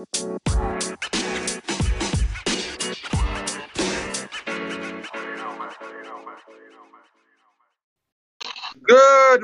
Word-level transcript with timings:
Good 0.00 0.08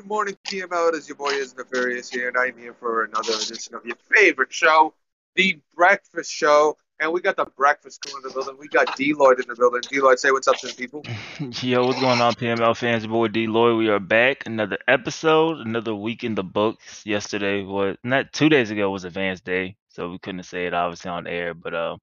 morning, 0.07 0.39
PML. 0.47 0.89
It 0.89 0.95
is 0.95 1.09
your 1.09 1.17
boy 1.17 1.29
is 1.29 1.55
Nefarious 1.55 2.09
here, 2.09 2.29
and 2.29 2.39
I'm 2.39 2.57
here 2.57 2.73
for 2.73 3.05
another 3.05 3.35
edition 3.35 3.75
of 3.75 3.85
your 3.85 3.97
favorite 4.11 4.51
show, 4.51 4.95
The 5.35 5.61
Breakfast 5.75 6.33
Show. 6.33 6.79
And 7.01 7.13
we 7.13 7.21
got 7.21 7.37
the 7.37 7.45
breakfast 7.45 8.01
crew 8.01 8.17
in 8.17 8.23
the 8.23 8.31
building. 8.31 8.57
We 8.59 8.69
got 8.69 8.97
D 8.97 9.13
Lloyd 9.13 9.39
in 9.39 9.49
the 9.49 9.57
building. 9.57 9.83
D 9.91 10.01
Lloyd, 10.01 10.19
say 10.19 10.31
what's 10.31 10.49
up 10.49 10.57
to 10.61 10.69
the 10.69 10.73
people. 10.73 11.03
Yo, 11.61 11.87
what's 11.87 12.01
going 12.01 12.23
on, 12.23 12.33
PML 12.33 12.75
fans? 12.75 13.05
Your 13.05 13.13
boy 13.13 13.29
D 13.29 13.47
Lloyd. 13.47 13.77
We 13.77 13.91
are 13.91 14.01
back. 14.01 14.47
Another 14.47 14.79
episode, 14.89 15.59
another 15.59 15.95
week 15.95 16.25
in 16.25 16.35
the 16.35 16.45
books. 16.45 17.05
Yesterday 17.05 17.63
was 17.63 17.99
not 18.03 18.33
two 18.33 18.49
days 18.49 18.71
ago 18.71 18.89
was 18.89 19.05
Advanced 19.05 19.45
Day, 19.45 19.77
so 19.97 20.11
we 20.11 20.19
couldn't 20.19 20.43
say 20.43 20.67
it 20.67 20.75
obviously 20.75 21.11
on 21.11 21.27
air. 21.27 21.55
But 21.55 21.75
uh, 21.75 21.97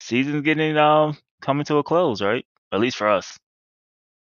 season's 0.00 0.42
getting 0.42 0.76
um 0.78 1.16
coming 1.42 1.66
to 1.66 1.76
a 1.76 1.82
close, 1.82 2.22
right? 2.22 2.44
At 2.72 2.80
least 2.80 2.96
for 2.96 3.08
us. 3.08 3.36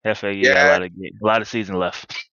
Hefe, 0.06 0.44
yeah, 0.44 0.70
a 0.70 0.72
lot 0.72 0.82
of 0.82 0.92
a 0.92 1.26
lot 1.26 1.42
of 1.42 1.48
season 1.48 1.76
left. 1.76 2.28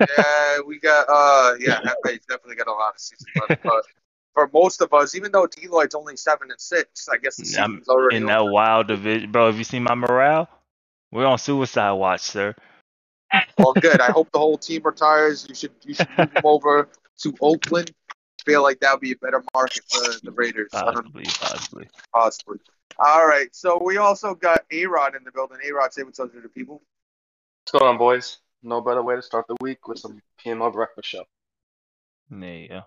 yeah, 0.00 0.58
we 0.64 0.78
got 0.78 1.06
uh 1.08 1.54
yeah, 1.58 1.80
FA's 2.04 2.20
definitely 2.28 2.54
got 2.54 2.68
a 2.68 2.72
lot 2.72 2.94
of 2.94 3.00
season 3.00 3.26
left. 3.48 3.62
But 3.64 3.82
for 4.32 4.48
most 4.54 4.80
of 4.80 4.94
us, 4.94 5.16
even 5.16 5.32
though 5.32 5.48
D 5.48 5.66
Lloyd's 5.66 5.96
only 5.96 6.16
seven 6.16 6.52
and 6.52 6.60
six, 6.60 7.08
I 7.08 7.18
guess 7.18 7.36
the 7.36 7.44
season's 7.44 7.88
already 7.88 8.18
in 8.18 8.30
over. 8.30 8.32
that 8.32 8.52
wild 8.52 8.86
division, 8.86 9.32
bro. 9.32 9.46
Have 9.46 9.58
you 9.58 9.64
seen 9.64 9.82
my 9.82 9.96
morale? 9.96 10.48
We're 11.10 11.26
on 11.26 11.38
suicide 11.38 11.92
watch, 11.92 12.20
sir. 12.20 12.54
Well, 13.58 13.72
good. 13.72 14.00
I 14.00 14.06
hope 14.12 14.30
the 14.30 14.38
whole 14.38 14.56
team 14.56 14.82
retires. 14.84 15.46
You 15.48 15.56
should 15.56 15.72
you 15.84 15.94
should 15.94 16.08
move 16.16 16.32
them 16.32 16.42
over 16.44 16.88
to 17.22 17.34
Oakland. 17.40 17.90
Feel 18.50 18.62
like 18.62 18.80
that 18.80 18.92
would 18.92 19.00
be 19.00 19.12
a 19.12 19.16
better 19.16 19.42
market 19.54 19.82
for 19.88 20.00
the 20.22 20.30
Raiders. 20.32 20.70
I 20.74 20.84
don't 20.92 20.94
know, 20.94 21.00
Possibly, 21.02 21.24
possibly. 21.24 21.88
possibly. 22.14 22.58
All 22.98 23.26
right. 23.26 23.48
So 23.54 23.80
we 23.82 23.96
also 23.96 24.34
got 24.34 24.64
A 24.72 24.86
Rod 24.86 25.14
in 25.14 25.24
the 25.24 25.32
building. 25.32 25.58
A 25.68 25.72
Rod, 25.72 25.92
say 25.92 26.02
what's 26.02 26.20
up 26.20 26.32
to 26.32 26.40
the 26.40 26.48
people. 26.48 26.82
What's 27.64 27.72
going 27.72 27.90
on, 27.90 27.98
boys? 27.98 28.38
No 28.62 28.80
better 28.80 29.02
way 29.02 29.14
to 29.16 29.22
start 29.22 29.46
the 29.48 29.56
week 29.60 29.88
with 29.88 29.98
some 29.98 30.20
PML 30.44 30.72
breakfast 30.72 31.08
show. 31.08 31.24
There 32.30 32.54
you 32.54 32.68
go. 32.68 32.80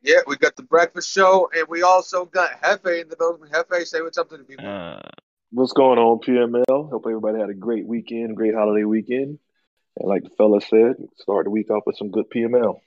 Yeah, 0.00 0.18
we 0.26 0.36
got 0.36 0.56
the 0.56 0.62
breakfast 0.62 1.10
show, 1.10 1.50
and 1.54 1.66
we 1.68 1.82
also 1.82 2.24
got 2.24 2.62
Hefe 2.62 3.02
in 3.02 3.08
the 3.08 3.16
building. 3.16 3.50
Hefe, 3.50 3.84
say 3.86 4.00
what's 4.00 4.16
up 4.16 4.30
to 4.30 4.36
the 4.38 4.44
people. 4.44 4.66
Uh, 4.66 5.00
What's 5.50 5.72
going 5.72 5.98
on, 5.98 6.18
PML? 6.18 6.90
Hope 6.90 7.04
everybody 7.06 7.40
had 7.40 7.48
a 7.48 7.54
great 7.54 7.86
weekend, 7.86 8.36
great 8.36 8.54
holiday 8.54 8.84
weekend. 8.84 9.38
And 9.96 10.08
like 10.08 10.22
the 10.24 10.30
fella 10.30 10.60
said, 10.60 10.96
start 11.16 11.44
the 11.44 11.50
week 11.50 11.70
off 11.70 11.84
with 11.86 11.96
some 11.96 12.10
good 12.10 12.26
PML. 12.30 12.80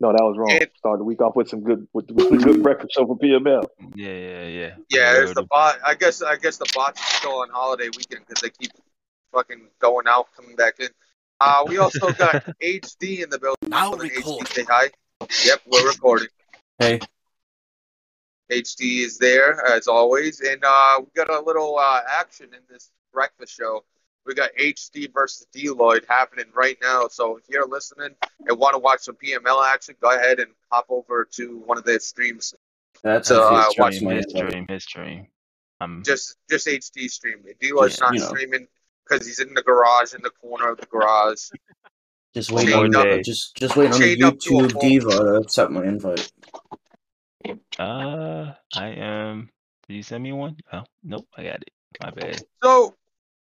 No, 0.00 0.12
that 0.12 0.22
was 0.22 0.36
wrong. 0.38 0.50
And- 0.52 0.70
Start 0.78 0.98
the 0.98 1.04
week 1.04 1.20
off 1.20 1.36
with 1.36 1.48
some 1.48 1.62
good 1.62 1.86
with, 1.92 2.10
with 2.10 2.32
a 2.32 2.36
good 2.38 2.62
breakfast 2.66 2.94
show 2.94 3.06
for 3.06 3.18
PML. 3.18 3.66
yeah, 3.94 4.08
yeah, 4.08 4.46
yeah. 4.46 4.74
Yeah, 4.88 5.12
there's 5.12 5.34
the 5.34 5.42
bot. 5.42 5.78
I 5.84 5.94
guess 5.94 6.22
I 6.22 6.36
guess 6.36 6.56
the 6.56 6.70
bots 6.74 7.00
are 7.00 7.16
still 7.18 7.40
on 7.42 7.50
holiday 7.50 7.88
weekend 7.96 8.24
because 8.26 8.40
they 8.40 8.50
keep 8.50 8.72
fucking 9.32 9.68
going 9.78 10.06
out, 10.08 10.28
coming 10.34 10.56
back 10.56 10.80
in. 10.80 10.88
Uh, 11.40 11.64
we 11.66 11.78
also 11.78 12.10
got 12.18 12.44
HD 12.62 13.22
in 13.22 13.30
the 13.30 13.38
building. 13.38 13.68
Now 13.68 13.92
HD, 13.92 14.16
record. 14.16 14.48
say 14.48 14.64
hi. 14.64 14.90
Yep, 15.44 15.60
we're 15.70 15.86
recording. 15.88 16.28
Hey, 16.78 16.98
HD 18.50 19.04
is 19.04 19.18
there 19.18 19.64
as 19.66 19.86
always, 19.86 20.40
and 20.40 20.62
uh, 20.66 20.98
we 21.00 21.06
got 21.14 21.28
a 21.30 21.40
little 21.44 21.78
uh, 21.78 22.00
action 22.08 22.46
in 22.54 22.60
this 22.70 22.90
breakfast 23.12 23.54
show. 23.54 23.84
We 24.26 24.34
got 24.34 24.50
HD 24.60 25.12
versus 25.12 25.46
D 25.52 25.70
Lloyd 25.70 26.04
happening 26.08 26.46
right 26.54 26.76
now. 26.82 27.08
So 27.08 27.36
if 27.36 27.44
you're 27.48 27.66
listening 27.66 28.10
and 28.46 28.58
want 28.58 28.74
to 28.74 28.78
watch 28.78 29.00
some 29.00 29.16
PML 29.16 29.64
action, 29.66 29.94
go 30.00 30.10
ahead 30.14 30.38
and 30.40 30.50
hop 30.70 30.86
over 30.90 31.26
to 31.32 31.58
one 31.64 31.78
of 31.78 31.84
their 31.84 32.00
streams. 32.00 32.54
that's 33.02 33.28
So, 33.28 33.42
uh, 33.42 33.66
his 33.66 33.76
watch 33.76 33.76
choice, 33.76 33.96
Stream, 33.96 34.08
man. 34.10 34.16
his 34.18 34.30
stream, 34.32 34.66
his 34.68 34.82
stream. 34.84 35.26
Um, 35.80 36.02
Just 36.04 36.36
just 36.50 36.66
HD 36.66 37.08
streaming. 37.08 37.54
D 37.60 37.72
Lloyd's 37.72 37.98
Yeah, 37.98 38.06
not 38.06 38.14
you 38.14 38.20
know. 38.20 38.26
streaming 38.26 38.68
because 39.08 39.26
he's 39.26 39.40
in 39.40 39.54
the 39.54 39.62
garage, 39.62 40.12
in 40.14 40.20
the 40.22 40.30
corner 40.30 40.68
of 40.70 40.78
the 40.78 40.86
garage. 40.86 41.48
Just 42.34 42.52
waiting 42.52 42.74
Chained 42.74 42.94
on 42.96 43.08
the, 43.08 43.22
just 43.22 43.56
just 43.56 43.76
waiting 43.76 43.94
on 43.94 44.00
the 44.00 44.16
chained 44.16 44.40
to 44.42 44.50
YouTube 44.50 44.80
diva 44.80 45.08
to 45.08 45.34
accept 45.36 45.70
my 45.72 45.84
invite. 45.84 46.30
uh, 47.78 48.52
I 48.76 48.86
am. 48.88 49.48
Did 49.88 49.94
you 49.96 50.02
send 50.02 50.22
me 50.22 50.32
one? 50.32 50.56
Oh, 50.72 50.84
nope, 51.02 51.26
I 51.36 51.42
got 51.44 51.62
it. 51.62 51.70
My 52.00 52.10
bad. 52.10 52.40
So, 52.62 52.94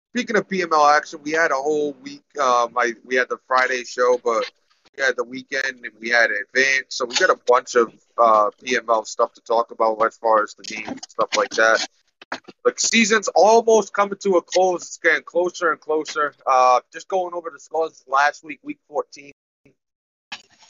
speaking 0.09 0.35
of 0.37 0.47
PML 0.47 0.95
action, 0.95 1.19
we 1.23 1.31
had 1.31 1.51
a 1.51 1.55
whole 1.55 1.93
week. 2.01 2.23
Um, 2.39 2.73
I, 2.77 2.93
we 3.05 3.15
had 3.15 3.29
the 3.29 3.37
Friday 3.47 3.83
show, 3.83 4.19
but 4.23 4.49
we 4.97 5.03
had 5.03 5.15
the 5.15 5.23
weekend 5.23 5.85
and 5.85 5.93
we 5.99 6.09
had 6.09 6.31
advance. 6.31 6.95
So 6.95 7.05
we 7.05 7.15
got 7.15 7.29
a 7.29 7.39
bunch 7.47 7.75
of 7.75 7.93
uh, 8.17 8.49
PML 8.63 9.05
stuff 9.05 9.33
to 9.33 9.41
talk 9.41 9.71
about 9.71 10.03
as 10.05 10.17
far 10.17 10.43
as 10.43 10.53
the 10.55 10.63
game 10.63 10.87
and 10.87 11.01
stuff 11.07 11.29
like 11.37 11.51
that. 11.51 11.85
The 12.63 12.73
season's 12.77 13.27
almost 13.29 13.93
coming 13.93 14.17
to 14.21 14.37
a 14.37 14.41
close. 14.41 14.83
It's 14.83 14.97
getting 14.97 15.23
closer 15.23 15.71
and 15.71 15.79
closer. 15.79 16.33
Uh, 16.45 16.81
just 16.91 17.07
going 17.07 17.33
over 17.33 17.49
the 17.51 17.59
scores 17.59 18.03
last 18.07 18.43
week, 18.43 18.59
week 18.63 18.79
14. 18.87 19.31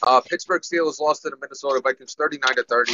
Uh, 0.02 0.20
Pittsburgh 0.22 0.62
Steelers 0.62 0.98
lost 0.98 1.22
to 1.22 1.30
the 1.30 1.36
Minnesota 1.40 1.80
Vikings 1.82 2.14
39 2.18 2.56
to 2.56 2.64
30. 2.64 2.92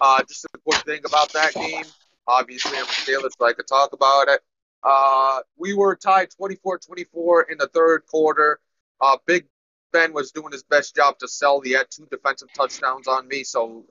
Uh, 0.00 0.22
just 0.26 0.46
a 0.46 0.58
quick 0.64 0.80
thing 0.84 1.00
about 1.04 1.30
that 1.34 1.52
game. 1.52 1.84
Obviously, 2.26 2.78
I'm 2.78 2.84
a 2.84 2.88
Steelers, 2.88 3.30
so 3.38 3.46
I 3.46 3.52
could 3.52 3.68
talk 3.68 3.92
about 3.92 4.28
it. 4.28 4.40
Uh, 4.82 5.40
we 5.56 5.74
were 5.74 5.96
tied 5.96 6.28
24-24 6.40 7.50
in 7.50 7.58
the 7.58 7.68
third 7.72 8.06
quarter. 8.06 8.60
Uh, 9.00 9.16
Big 9.26 9.46
Ben 9.92 10.12
was 10.12 10.32
doing 10.32 10.52
his 10.52 10.62
best 10.62 10.94
job 10.94 11.18
to 11.18 11.28
sell. 11.28 11.60
He 11.60 11.72
had 11.72 11.86
two 11.90 12.06
defensive 12.10 12.52
touchdowns 12.52 13.08
on 13.08 13.26
me. 13.28 13.44
So 13.44 13.84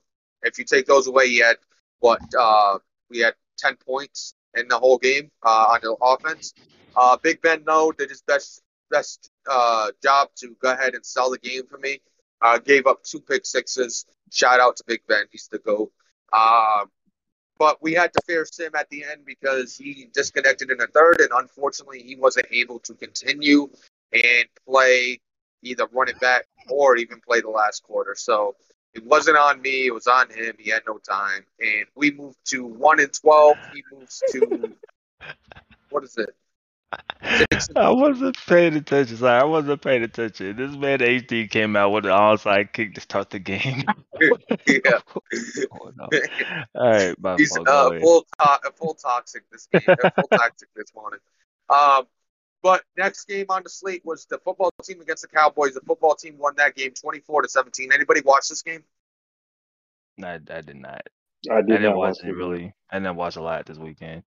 if 0.43 0.57
you 0.57 0.65
take 0.65 0.85
those 0.85 1.07
away, 1.07 1.27
he 1.27 1.39
had 1.39 1.57
what? 1.99 2.21
Uh, 2.37 2.79
we 3.09 3.19
had 3.19 3.33
10 3.57 3.75
points 3.77 4.35
in 4.55 4.67
the 4.67 4.77
whole 4.77 4.97
game 4.97 5.31
uh, 5.45 5.65
on 5.73 5.79
the 5.81 5.95
offense. 6.01 6.53
Uh, 6.95 7.17
Big 7.21 7.41
Ben, 7.41 7.63
no, 7.65 7.91
did 7.91 8.09
his 8.09 8.21
best 8.21 8.61
best 8.91 9.31
uh, 9.49 9.91
job 10.03 10.29
to 10.37 10.55
go 10.61 10.71
ahead 10.71 10.93
and 10.93 11.05
sell 11.05 11.29
the 11.31 11.39
game 11.39 11.63
for 11.67 11.77
me. 11.77 11.99
Uh, 12.41 12.59
gave 12.59 12.85
up 12.85 13.03
two 13.03 13.19
pick 13.19 13.45
sixes. 13.45 14.05
Shout 14.31 14.59
out 14.59 14.75
to 14.77 14.83
Big 14.85 15.01
Ben. 15.07 15.25
He's 15.31 15.47
the 15.51 15.59
GOAT. 15.59 15.91
Uh, 16.31 16.85
but 17.57 17.81
we 17.81 17.93
had 17.93 18.13
to 18.13 18.21
face 18.21 18.49
sim 18.53 18.71
at 18.75 18.89
the 18.89 19.03
end 19.03 19.25
because 19.25 19.75
he 19.77 20.09
disconnected 20.13 20.71
in 20.71 20.77
the 20.77 20.87
third, 20.87 21.19
and 21.21 21.29
unfortunately, 21.35 22.01
he 22.01 22.15
wasn't 22.15 22.47
able 22.51 22.79
to 22.79 22.93
continue 22.93 23.69
and 24.11 24.45
play 24.67 25.19
either 25.61 25.87
running 25.91 26.17
back 26.19 26.45
or 26.69 26.97
even 26.97 27.19
play 27.21 27.41
the 27.41 27.49
last 27.49 27.83
quarter. 27.83 28.15
So 28.15 28.55
it 28.93 29.05
wasn't 29.05 29.37
on 29.37 29.61
me; 29.61 29.87
it 29.87 29.93
was 29.93 30.07
on 30.07 30.29
him. 30.29 30.55
He 30.59 30.69
had 30.69 30.83
no 30.87 30.97
time, 30.97 31.45
and 31.59 31.85
we 31.95 32.11
moved 32.11 32.37
to 32.45 32.65
one 32.65 32.99
and 32.99 33.13
twelve. 33.13 33.57
He 33.71 33.83
moves 33.91 34.21
to 34.31 34.75
what 35.89 36.03
is 36.03 36.17
it? 36.17 36.35
Six 37.51 37.67
and 37.69 37.77
I 37.79 37.91
wasn't 37.91 38.37
paying 38.45 38.75
attention. 38.75 39.17
Sorry, 39.17 39.41
I 39.41 39.45
wasn't 39.45 39.81
paying 39.81 40.03
attention. 40.03 40.55
This 40.55 40.75
man 40.75 40.99
HD 40.99 41.49
came 41.49 41.75
out 41.75 41.91
with 41.91 42.05
an 42.05 42.11
onside 42.11 42.71
kick 42.73 42.93
to 42.95 43.01
start 43.01 43.29
the 43.29 43.39
game. 43.39 43.83
yeah. 44.67 44.99
oh, 45.71 45.91
no. 45.95 46.07
All 46.75 46.89
right, 46.89 47.15
my 47.19 47.35
He's 47.37 47.57
uh, 47.57 47.89
full 47.99 48.25
to- 48.39 48.71
full 48.75 48.93
toxic 48.93 49.43
this 49.51 49.67
game, 49.71 49.81
uh, 49.87 50.09
full 50.11 50.27
toxic 50.37 50.69
this 50.75 50.93
morning. 50.93 51.19
Um, 51.69 52.05
but 52.61 52.83
next 52.97 53.25
game 53.25 53.45
on 53.49 53.63
the 53.63 53.69
slate 53.69 54.03
was 54.05 54.25
the 54.25 54.37
football 54.39 54.71
team 54.83 55.01
against 55.01 55.23
the 55.23 55.27
Cowboys. 55.27 55.73
The 55.73 55.81
football 55.81 56.15
team 56.15 56.37
won 56.37 56.53
that 56.57 56.75
game, 56.75 56.91
twenty-four 56.91 57.41
to 57.41 57.49
seventeen. 57.49 57.91
Anybody 57.91 58.21
watch 58.23 58.49
this 58.49 58.61
game? 58.61 58.83
No, 60.17 60.27
I, 60.27 60.39
I 60.49 60.61
did 60.61 60.75
not. 60.77 61.01
I 61.49 61.53
I 61.53 61.57
did 61.61 61.67
didn't 61.67 61.83
not 61.83 61.97
watch 61.97 62.15
watch 62.21 62.25
it 62.25 62.35
really. 62.35 62.73
I 62.91 62.99
didn't 62.99 63.15
watch 63.17 63.35
a 63.35 63.41
lot 63.41 63.65
this 63.65 63.77
weekend. 63.77 64.23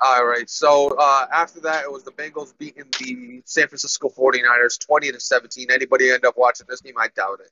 All 0.00 0.26
right. 0.26 0.48
So 0.48 0.94
uh, 0.98 1.26
after 1.32 1.60
that, 1.60 1.84
it 1.84 1.92
was 1.92 2.02
the 2.02 2.10
Bengals 2.10 2.56
beating 2.58 2.84
the 3.00 3.42
San 3.46 3.68
Francisco 3.68 4.08
49ers, 4.08 4.84
twenty 4.84 5.10
to 5.10 5.20
seventeen. 5.20 5.70
Anybody 5.70 6.10
end 6.10 6.24
up 6.24 6.34
watching 6.36 6.66
this 6.68 6.80
game? 6.80 6.94
I 6.98 7.08
doubt 7.08 7.40
it. 7.40 7.50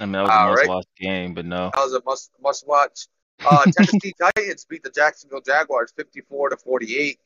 I 0.00 0.06
mean, 0.06 0.12
that 0.12 0.22
was 0.22 0.30
All 0.30 0.46
a 0.46 0.50
must 0.50 0.58
right. 0.58 0.68
watch 0.68 0.86
game, 0.98 1.34
but 1.34 1.46
no. 1.46 1.70
That 1.74 1.82
was 1.82 1.94
a 1.94 2.02
must 2.04 2.30
must 2.40 2.66
watch. 2.66 3.08
Uh, 3.44 3.64
Tennessee 3.76 4.14
Titans 4.20 4.64
beat 4.64 4.82
the 4.82 4.90
Jacksonville 4.90 5.40
Jaguars 5.40 5.92
54 5.96 6.50
to 6.50 6.56
48. 6.56 7.18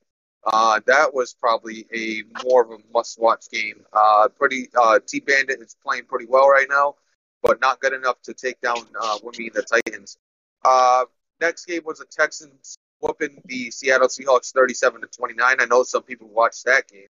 Uh, 0.44 0.80
that 0.86 1.12
was 1.12 1.34
probably 1.34 1.86
a 1.94 2.22
more 2.44 2.62
of 2.62 2.70
a 2.70 2.78
must 2.92 3.18
watch 3.18 3.50
game. 3.50 3.84
Uh, 3.92 4.28
pretty 4.38 4.68
uh, 4.80 4.98
T 5.06 5.20
Bandit 5.20 5.60
is 5.60 5.76
playing 5.82 6.04
pretty 6.04 6.26
well 6.26 6.48
right 6.48 6.68
now, 6.70 6.94
but 7.42 7.60
not 7.60 7.80
good 7.80 7.92
enough 7.92 8.20
to 8.22 8.32
take 8.32 8.60
down 8.60 8.78
uh, 9.00 9.18
and 9.22 9.34
the 9.34 9.62
Titans. 9.62 10.16
Uh, 10.64 11.04
next 11.40 11.66
game 11.66 11.82
was 11.84 11.98
the 11.98 12.06
Texans 12.06 12.78
whooping 13.00 13.40
the 13.44 13.70
Seattle 13.70 14.08
Seahawks 14.08 14.52
37 14.52 15.02
to 15.02 15.06
29. 15.06 15.56
I 15.60 15.64
know 15.66 15.82
some 15.82 16.02
people 16.02 16.28
watched 16.28 16.64
that 16.64 16.88
game. 16.88 17.06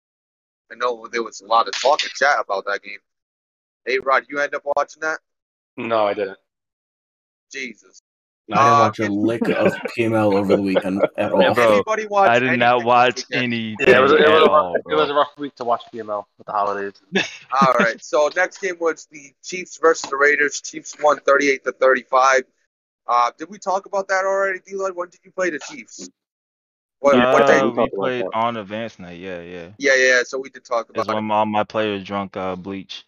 I 0.71 0.76
know 0.76 1.06
there 1.12 1.23
was 1.23 1.41
a 1.41 1.47
lot 1.47 1.69
of 1.69 1.81
talk 1.81 2.03
and 2.03 2.12
chat 2.12 2.37
about 2.41 2.65
that 2.67 2.82
game. 2.82 2.99
Hey, 3.85 3.99
Rod, 3.99 4.25
you 4.29 4.38
end 4.41 4.55
up 4.55 4.62
watching 4.76 5.03
that? 5.03 5.19
No, 5.76 6.06
I 6.06 6.15
didn't. 6.15 6.38
Jesus. 7.53 8.00
I 8.53 8.56
didn't 8.56 8.69
uh, 8.69 8.79
watch 8.81 8.99
a 8.99 9.09
lick 9.09 9.49
of 9.49 9.73
PML 9.99 10.35
over 10.35 10.56
the 10.56 10.62
weekend 10.62 11.03
at 11.17 11.32
all. 11.32 11.41
Yeah, 11.41 11.53
bro. 11.53 11.73
Anybody 11.75 12.06
watch 12.06 12.29
I 12.29 12.38
did 12.38 12.59
not 12.59 12.85
watch 12.85 13.25
any. 13.32 13.75
Yeah, 13.81 13.99
it 13.99 14.00
was, 14.00 14.12
it, 14.12 14.20
was 14.20 14.29
at 14.29 14.43
a 14.43 14.50
all, 14.50 14.75
it 14.75 14.82
was 14.87 15.11
a 15.11 15.15
rough 15.15 15.38
week 15.38 15.55
to 15.56 15.65
watch 15.65 15.82
PML 15.93 16.25
with 16.37 16.47
the 16.47 16.53
holidays. 16.53 16.94
All 17.62 17.73
right. 17.79 18.03
So 18.05 18.31
next 18.37 18.59
game 18.59 18.77
was 18.81 19.06
the 19.11 19.32
Chiefs 19.43 19.79
versus 19.79 20.11
the 20.11 20.17
Raiders. 20.17 20.61
Chiefs 20.61 20.94
won 21.03 21.20
38 21.20 21.65
to 21.65 21.73
35. 21.73 22.44
Uh, 23.06 23.31
did 23.39 23.51
we 23.51 23.59
talk 23.59 23.87
about 23.87 24.09
that 24.09 24.25
already, 24.25 24.61
D 24.67 24.75
Lloyd? 24.75 24.95
When 24.95 25.09
did 25.09 25.21
you 25.25 25.31
play 25.33 25.51
the 25.51 25.59
Chiefs? 25.59 26.09
What, 27.01 27.17
Uh, 27.17 27.33
what 27.33 27.47
day? 27.47 27.62
we 27.62 27.69
we 27.69 27.73
about 27.73 27.91
played 27.93 28.25
on 28.33 28.56
advance 28.56 28.99
night. 28.99 29.19
Yeah, 29.19 29.43
yeah. 29.43 29.69
Yeah, 29.79 29.95
yeah. 29.95 30.23
So 30.25 30.39
we 30.39 30.49
did 30.49 30.65
talk 30.65 30.89
about 30.89 31.06
it. 31.06 31.15
when 31.15 31.31
all 31.31 31.45
my 31.45 31.65
players 31.65 32.03
drunk 32.03 32.37
uh, 32.37 32.56
bleach. 32.56 33.05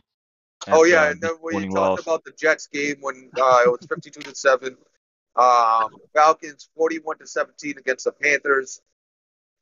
Oh 0.69 0.85
yeah, 0.85 1.03
uh, 1.03 1.11
and 1.11 1.21
then 1.21 1.33
we 1.43 1.53
talked 1.69 1.75
lost. 1.75 2.03
about 2.03 2.25
the 2.25 2.33
Jets 2.33 2.67
game 2.67 2.97
when 3.01 3.31
uh, 3.39 3.61
it 3.65 3.71
was 3.71 3.87
52 3.89 4.21
to 4.21 4.35
seven. 4.35 4.77
Um, 5.37 5.91
Falcons 6.15 6.69
41 6.77 7.19
to 7.19 7.27
17 7.27 7.79
against 7.79 8.05
the 8.05 8.13
Panthers. 8.13 8.81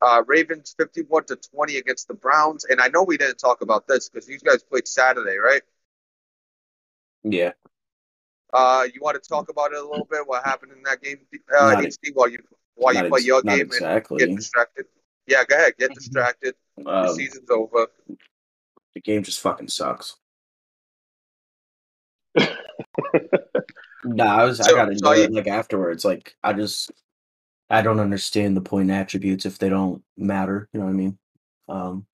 Uh, 0.00 0.22
Ravens 0.26 0.75
51 0.78 1.25
to 1.26 1.36
20 1.36 1.76
against 1.78 2.08
the 2.08 2.14
Browns. 2.14 2.64
And 2.64 2.81
I 2.81 2.88
know 2.88 3.02
we 3.02 3.16
didn't 3.16 3.38
talk 3.38 3.60
about 3.60 3.86
this 3.86 4.08
because 4.08 4.28
you 4.28 4.38
guys 4.38 4.62
played 4.62 4.86
Saturday, 4.86 5.36
right? 5.36 5.62
Yeah. 7.25 7.52
Uh, 8.54 8.86
you 8.94 9.00
want 9.02 9.20
to 9.20 9.28
talk 9.28 9.48
about 9.50 9.72
it 9.72 9.78
a 9.78 9.82
little 9.86 10.06
bit? 10.10 10.26
What 10.26 10.44
happened 10.44 10.72
in 10.72 10.82
that 10.84 11.02
game, 11.02 11.18
uh, 11.58 11.72
Not 11.72 11.84
HD, 11.84 12.12
while 12.14 12.28
you 12.28 12.38
while 12.76 12.94
you 12.94 13.00
play 13.08 13.18
ex- 13.18 13.26
your 13.26 13.42
not 13.42 13.52
game 13.56 13.60
and 13.62 13.72
exactly. 13.72 14.18
get 14.18 14.34
distracted? 14.36 14.86
Yeah, 15.26 15.44
go 15.44 15.56
ahead, 15.56 15.74
get 15.78 15.92
distracted. 15.94 16.54
the 16.76 16.88
Um, 16.88 17.14
season's 17.14 17.50
over. 17.50 17.88
the 18.94 19.00
game 19.00 19.22
just 19.22 19.40
fucking 19.40 19.68
sucks. 19.68 20.16
Nah, 24.06 24.36
I 24.36 24.44
was 24.44 24.60
I 24.60 24.70
got 24.72 24.88
into 24.88 24.98
so 24.98 25.12
it 25.12 25.32
like 25.32 25.46
afterwards. 25.46 26.04
Like 26.04 26.36
I 26.42 26.52
just 26.52 26.92
I 27.70 27.80
don't 27.80 28.00
understand 28.00 28.56
the 28.56 28.60
point 28.60 28.90
attributes 28.90 29.46
if 29.46 29.58
they 29.58 29.70
don't 29.70 30.02
matter. 30.16 30.68
You 30.72 30.80
know 30.80 30.86
what 30.86 30.92
I 30.92 30.94
mean? 30.94 31.18
Um, 31.68 32.06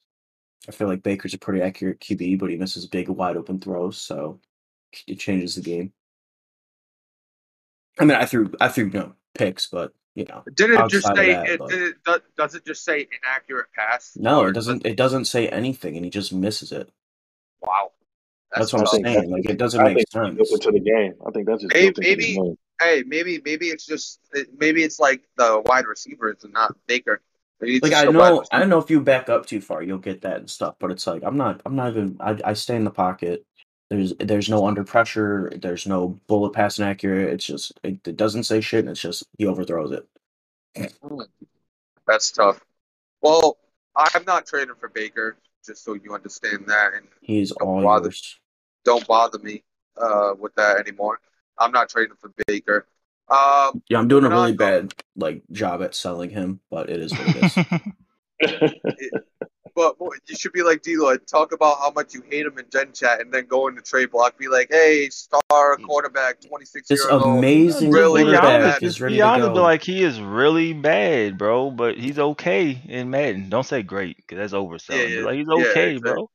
I 0.68 0.72
feel 0.72 0.86
like 0.86 1.02
Baker's 1.02 1.34
a 1.34 1.38
pretty 1.38 1.62
accurate 1.62 1.98
QB, 2.00 2.38
but 2.38 2.50
he 2.50 2.56
misses 2.56 2.86
big 2.86 3.08
wide 3.08 3.36
open 3.36 3.58
throws, 3.58 3.98
so 3.98 4.40
it 5.08 5.18
changes 5.18 5.56
the 5.56 5.62
game. 5.62 5.92
I 8.00 8.04
mean, 8.04 8.16
I 8.16 8.24
threw 8.24 8.50
I 8.60 8.68
threw 8.68 8.90
no 8.90 9.14
picks, 9.34 9.66
but 9.66 9.92
you 10.14 10.24
know, 10.24 10.42
Did 10.54 10.70
it 10.70 10.88
just 10.90 11.06
say? 11.06 11.32
that, 11.34 11.48
it, 11.48 11.58
but- 11.58 11.68
did 11.70 11.82
it, 11.82 12.22
does 12.36 12.54
it 12.54 12.64
just 12.64 12.84
say 12.84 13.06
inaccurate 13.22 13.66
pass? 13.74 14.12
no, 14.16 14.44
it 14.46 14.52
doesn't. 14.52 14.84
It 14.84 14.96
doesn't 14.96 15.26
say 15.26 15.48
anything, 15.48 15.96
and 15.96 16.04
he 16.04 16.10
just 16.10 16.32
misses 16.32 16.72
it. 16.72 16.90
Wow, 17.62 17.92
That's, 18.56 18.72
what 18.72 18.80
I'm 18.92 19.04
saying. 19.04 19.30
Like 19.30 19.44
it 19.48 19.58
doesn't 19.58 19.80
I 19.80 19.92
make 19.94 20.10
sense. 20.10 20.34
built 20.34 20.50
into 20.50 20.72
the 20.72 20.80
game. 20.80 21.14
I 21.26 21.30
think 21.30 21.46
that's 21.46 21.62
just 21.62 21.74
Maybe- 21.74 21.94
maybe- 22.00 22.56
Hey, 22.82 23.04
maybe 23.06 23.42
maybe 23.44 23.66
it's 23.66 23.84
just 23.84 24.20
maybe 24.58 24.82
it's 24.82 24.98
like 24.98 25.20
the 25.36 25.62
wide 25.66 25.84
receivers 25.86 26.44
and 26.44 26.54
not 26.54 26.74
Baker. 26.86 27.20
Maybe 27.60 27.76
it's 27.76 27.82
like 27.82 27.92
I 27.92 28.06
the 28.06 28.12
wide 28.12 28.30
know, 28.30 28.38
receiver. 28.38 28.62
I 28.62 28.64
know 28.64 28.78
if 28.78 28.88
you 28.88 29.02
back 29.02 29.28
up 29.28 29.44
too 29.44 29.60
far, 29.60 29.82
you'll 29.82 29.98
get 29.98 30.22
that 30.22 30.38
and 30.38 30.48
stuff. 30.48 30.76
But 30.78 30.90
it's 30.90 31.06
like 31.06 31.22
I'm 31.22 31.36
not, 31.36 31.60
I'm 31.66 31.76
not 31.76 31.90
even. 31.90 32.16
I, 32.20 32.38
I 32.42 32.52
stay 32.54 32.76
in 32.76 32.84
the 32.84 32.90
pocket. 32.90 33.44
There's, 33.90 34.14
there's 34.20 34.48
no 34.48 34.66
under 34.66 34.84
pressure. 34.84 35.52
There's 35.60 35.86
no 35.86 36.18
bullet 36.28 36.52
passing 36.52 36.84
accurate. 36.84 37.32
It's 37.32 37.44
just, 37.44 37.72
it, 37.82 38.06
it 38.06 38.16
doesn't 38.16 38.44
say 38.44 38.60
shit. 38.60 38.80
And 38.80 38.90
it's 38.90 39.00
just 39.00 39.24
he 39.36 39.46
overthrows 39.46 39.90
it. 39.92 40.90
That's 42.06 42.30
tough. 42.30 42.60
Well, 43.20 43.58
I'm 43.96 44.24
not 44.24 44.46
trading 44.46 44.74
for 44.78 44.88
Baker, 44.88 45.36
just 45.66 45.84
so 45.84 45.94
you 45.94 46.14
understand 46.14 46.64
that, 46.68 46.94
and 46.94 47.06
He's 47.20 47.50
Don't 47.50 47.68
all 47.68 47.82
bother. 47.82 48.06
yours. 48.06 48.38
don't 48.84 49.06
bother 49.06 49.38
me 49.40 49.62
uh, 50.00 50.34
with 50.38 50.54
that 50.54 50.78
anymore. 50.78 51.20
I'm 51.58 51.72
not 51.72 51.88
trading 51.90 52.16
for 52.20 52.32
Baker. 52.46 52.86
Um, 53.28 53.82
Yeah, 53.88 53.98
I'm 53.98 54.08
doing 54.08 54.24
a 54.24 54.28
really 54.30 54.52
no. 54.52 54.56
bad 54.56 54.94
like 55.16 55.42
job 55.52 55.82
at 55.82 55.94
selling 55.94 56.30
him, 56.30 56.60
but 56.70 56.88
it 56.88 57.00
is 57.00 57.12
what 57.12 57.36
it 57.36 57.44
is. 58.40 59.12
but 59.98 60.08
you 60.26 60.36
should 60.36 60.52
be 60.52 60.62
like 60.62 60.82
D'Lo 60.82 61.10
and 61.10 61.26
talk 61.26 61.52
about 61.52 61.78
how 61.78 61.90
much 61.90 62.14
you 62.14 62.22
hate 62.30 62.46
him 62.46 62.58
in 62.58 62.64
Gen 62.70 62.92
Chat, 62.92 63.20
and 63.20 63.32
then 63.32 63.46
go 63.46 63.68
into 63.68 63.82
trade 63.82 64.10
block, 64.10 64.38
be 64.38 64.48
like, 64.48 64.68
"Hey, 64.70 65.08
star 65.10 65.76
quarterback, 65.84 66.40
26 66.40 66.88
this 66.88 67.00
years 67.00 67.10
old." 67.10 67.38
amazing 67.38 67.90
Really 67.90 68.24
be 68.24 68.30
bad. 68.32 68.40
quarterback 68.40 68.64
honest, 68.74 68.82
is 68.82 69.00
ready 69.00 69.14
be 69.14 69.18
to 69.18 69.24
honest, 69.26 69.54
go. 69.54 69.62
like 69.62 69.82
he 69.82 70.02
is 70.02 70.20
really 70.20 70.72
bad, 70.72 71.38
bro. 71.38 71.70
But 71.70 71.96
he's 71.98 72.18
okay 72.18 72.80
in 72.88 73.10
Madden. 73.10 73.48
Don't 73.48 73.64
say 73.66 73.82
great 73.82 74.16
because 74.16 74.38
that's 74.38 74.52
overselling. 74.52 75.10
Yeah, 75.10 75.18
yeah. 75.20 75.24
like 75.24 75.36
he's 75.36 75.46
Yeah, 75.48 75.64
okay, 75.70 75.90
exactly. 75.96 76.12
bro. 76.12 76.30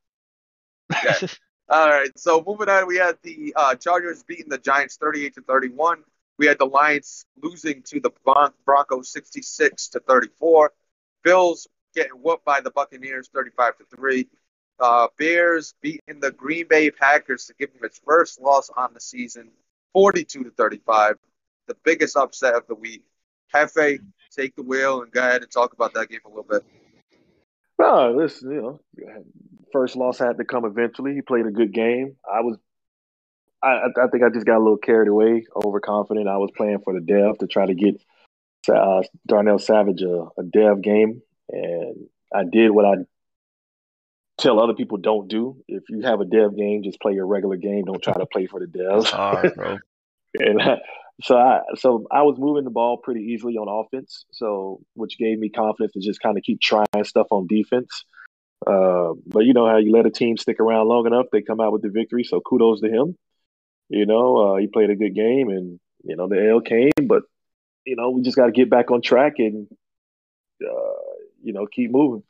Yeah. 1.03 1.27
All 1.67 1.89
right, 1.89 2.11
so 2.17 2.43
moving 2.45 2.69
on, 2.69 2.85
we 2.85 2.97
had 2.97 3.17
the 3.23 3.51
uh, 3.55 3.73
Chargers 3.75 4.21
beating 4.23 4.49
the 4.49 4.59
Giants 4.59 4.97
38 4.97 5.33
to 5.35 5.41
31. 5.41 6.03
We 6.37 6.45
had 6.45 6.59
the 6.59 6.65
Lions 6.65 7.25
losing 7.41 7.81
to 7.83 7.99
the 7.99 8.11
Bron- 8.23 8.53
Broncos 8.65 9.11
66 9.11 9.87
to 9.89 9.99
34. 10.01 10.73
Bills 11.23 11.67
getting 11.95 12.13
whooped 12.13 12.45
by 12.45 12.61
the 12.61 12.71
Buccaneers 12.71 13.29
35 13.33 13.77
to 13.77 13.85
3. 13.95 14.27
Uh, 14.79 15.07
Bears 15.17 15.73
beating 15.81 16.19
the 16.19 16.31
Green 16.31 16.67
Bay 16.67 16.91
Packers 16.91 17.45
to 17.45 17.53
give 17.57 17.73
them 17.73 17.83
its 17.83 18.01
first 18.05 18.41
loss 18.41 18.69
on 18.75 18.93
the 18.93 18.99
season 18.99 19.49
42 19.93 20.43
to 20.43 20.49
35. 20.51 21.15
The 21.67 21.75
biggest 21.83 22.17
upset 22.17 22.55
of 22.55 22.67
the 22.67 22.75
week. 22.75 23.03
Hefe, 23.53 23.99
take 24.35 24.55
the 24.55 24.63
wheel 24.63 25.01
and 25.01 25.11
go 25.11 25.21
ahead 25.21 25.41
and 25.41 25.51
talk 25.51 25.73
about 25.73 25.93
that 25.93 26.09
game 26.09 26.19
a 26.25 26.29
little 26.29 26.43
bit. 26.43 26.63
No, 27.79 28.13
listen, 28.15 28.51
you 28.51 28.61
know, 28.61 28.79
first 29.71 29.95
loss 29.95 30.19
had 30.19 30.37
to 30.37 30.45
come 30.45 30.65
eventually. 30.65 31.13
He 31.13 31.21
played 31.21 31.45
a 31.45 31.51
good 31.51 31.73
game. 31.73 32.15
I 32.29 32.41
was, 32.41 32.57
I, 33.63 33.87
I 33.97 34.07
think 34.07 34.23
I 34.23 34.29
just 34.33 34.45
got 34.45 34.57
a 34.57 34.63
little 34.63 34.77
carried 34.77 35.09
away, 35.09 35.45
overconfident. 35.55 36.27
I 36.27 36.37
was 36.37 36.51
playing 36.55 36.79
for 36.83 36.93
the 36.93 37.01
dev 37.01 37.37
to 37.39 37.47
try 37.47 37.65
to 37.65 37.73
get 37.73 38.01
uh, 38.73 39.03
Darnell 39.27 39.59
Savage 39.59 40.01
a, 40.01 40.27
a 40.37 40.43
dev 40.43 40.81
game, 40.81 41.21
and 41.49 42.07
I 42.33 42.43
did 42.43 42.71
what 42.71 42.85
I 42.85 42.95
tell 44.37 44.59
other 44.59 44.73
people 44.73 44.97
don't 44.97 45.27
do. 45.27 45.57
If 45.67 45.83
you 45.89 46.01
have 46.01 46.21
a 46.21 46.25
dev 46.25 46.55
game, 46.57 46.83
just 46.83 46.99
play 46.99 47.13
your 47.13 47.27
regular 47.27 47.57
game. 47.57 47.85
Don't 47.85 48.01
try 48.01 48.13
to 48.13 48.25
play 48.25 48.47
for 48.47 48.59
the 48.59 48.67
devs. 48.67 49.55
bro. 49.55 49.77
And 50.37 50.61
I, 50.61 50.79
so 51.21 51.37
I 51.37 51.61
so 51.75 52.05
I 52.11 52.23
was 52.23 52.37
moving 52.37 52.65
the 52.65 52.69
ball 52.69 52.97
pretty 52.97 53.21
easily 53.21 53.55
on 53.55 53.69
offense, 53.69 54.25
so 54.31 54.81
which 54.95 55.17
gave 55.17 55.39
me 55.39 55.49
confidence 55.49 55.93
to 55.93 56.01
just 56.01 56.19
kind 56.19 56.37
of 56.37 56.43
keep 56.43 56.59
trying 56.59 56.85
stuff 57.03 57.27
on 57.31 57.47
defense. 57.47 58.03
Uh, 58.67 59.13
but 59.25 59.45
you 59.45 59.53
know 59.53 59.65
how 59.65 59.77
you 59.77 59.93
let 59.93 60.05
a 60.05 60.11
team 60.11 60.35
stick 60.35 60.59
around 60.59 60.89
long 60.89 61.07
enough, 61.07 61.27
they 61.31 61.41
come 61.41 61.61
out 61.61 61.71
with 61.71 61.83
the 61.83 61.89
victory. 61.89 62.25
So 62.25 62.41
kudos 62.41 62.81
to 62.81 62.89
him. 62.89 63.15
You 63.87 64.05
know, 64.05 64.55
uh, 64.55 64.57
he 64.57 64.67
played 64.67 64.89
a 64.89 64.95
good 64.97 65.15
game, 65.15 65.47
and 65.47 65.79
you 66.03 66.17
know 66.17 66.27
the 66.27 66.49
L 66.49 66.59
came, 66.59 67.07
but 67.07 67.23
you 67.85 67.95
know 67.95 68.09
we 68.09 68.21
just 68.21 68.35
got 68.35 68.47
to 68.47 68.51
get 68.51 68.69
back 68.69 68.91
on 68.91 69.01
track 69.01 69.35
and 69.37 69.67
uh, 70.61 71.14
you 71.45 71.53
know 71.53 71.65
keep 71.67 71.91
moving. 71.91 72.23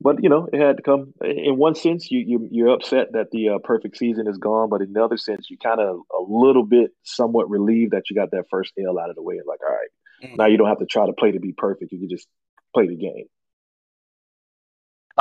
But 0.00 0.22
you 0.22 0.28
know, 0.28 0.46
it 0.52 0.60
had 0.60 0.76
to 0.76 0.82
come. 0.82 1.14
In 1.24 1.56
one 1.56 1.74
sense, 1.74 2.10
you 2.10 2.20
you 2.20 2.48
you're 2.52 2.68
upset 2.74 3.12
that 3.12 3.30
the 3.32 3.48
uh, 3.48 3.58
perfect 3.58 3.96
season 3.96 4.28
is 4.28 4.36
gone, 4.36 4.68
but 4.68 4.82
in 4.82 4.90
another 4.90 5.16
sense, 5.16 5.48
you 5.50 5.56
kind 5.56 5.80
of 5.80 6.00
a 6.14 6.20
little 6.20 6.64
bit, 6.64 6.90
somewhat 7.02 7.48
relieved 7.48 7.92
that 7.92 8.10
you 8.10 8.14
got 8.16 8.30
that 8.32 8.44
first 8.50 8.72
L 8.78 8.98
out 8.98 9.08
of 9.10 9.16
the 9.16 9.22
way. 9.22 9.40
Like, 9.44 9.60
all 9.66 9.74
right, 9.74 9.88
Mm. 10.22 10.36
now 10.36 10.46
you 10.46 10.58
don't 10.58 10.68
have 10.68 10.78
to 10.80 10.86
try 10.86 11.06
to 11.06 11.12
play 11.14 11.32
to 11.32 11.40
be 11.40 11.52
perfect. 11.52 11.92
You 11.92 11.98
can 11.98 12.08
just 12.10 12.28
play 12.74 12.86
the 12.86 12.96
game. 12.96 13.24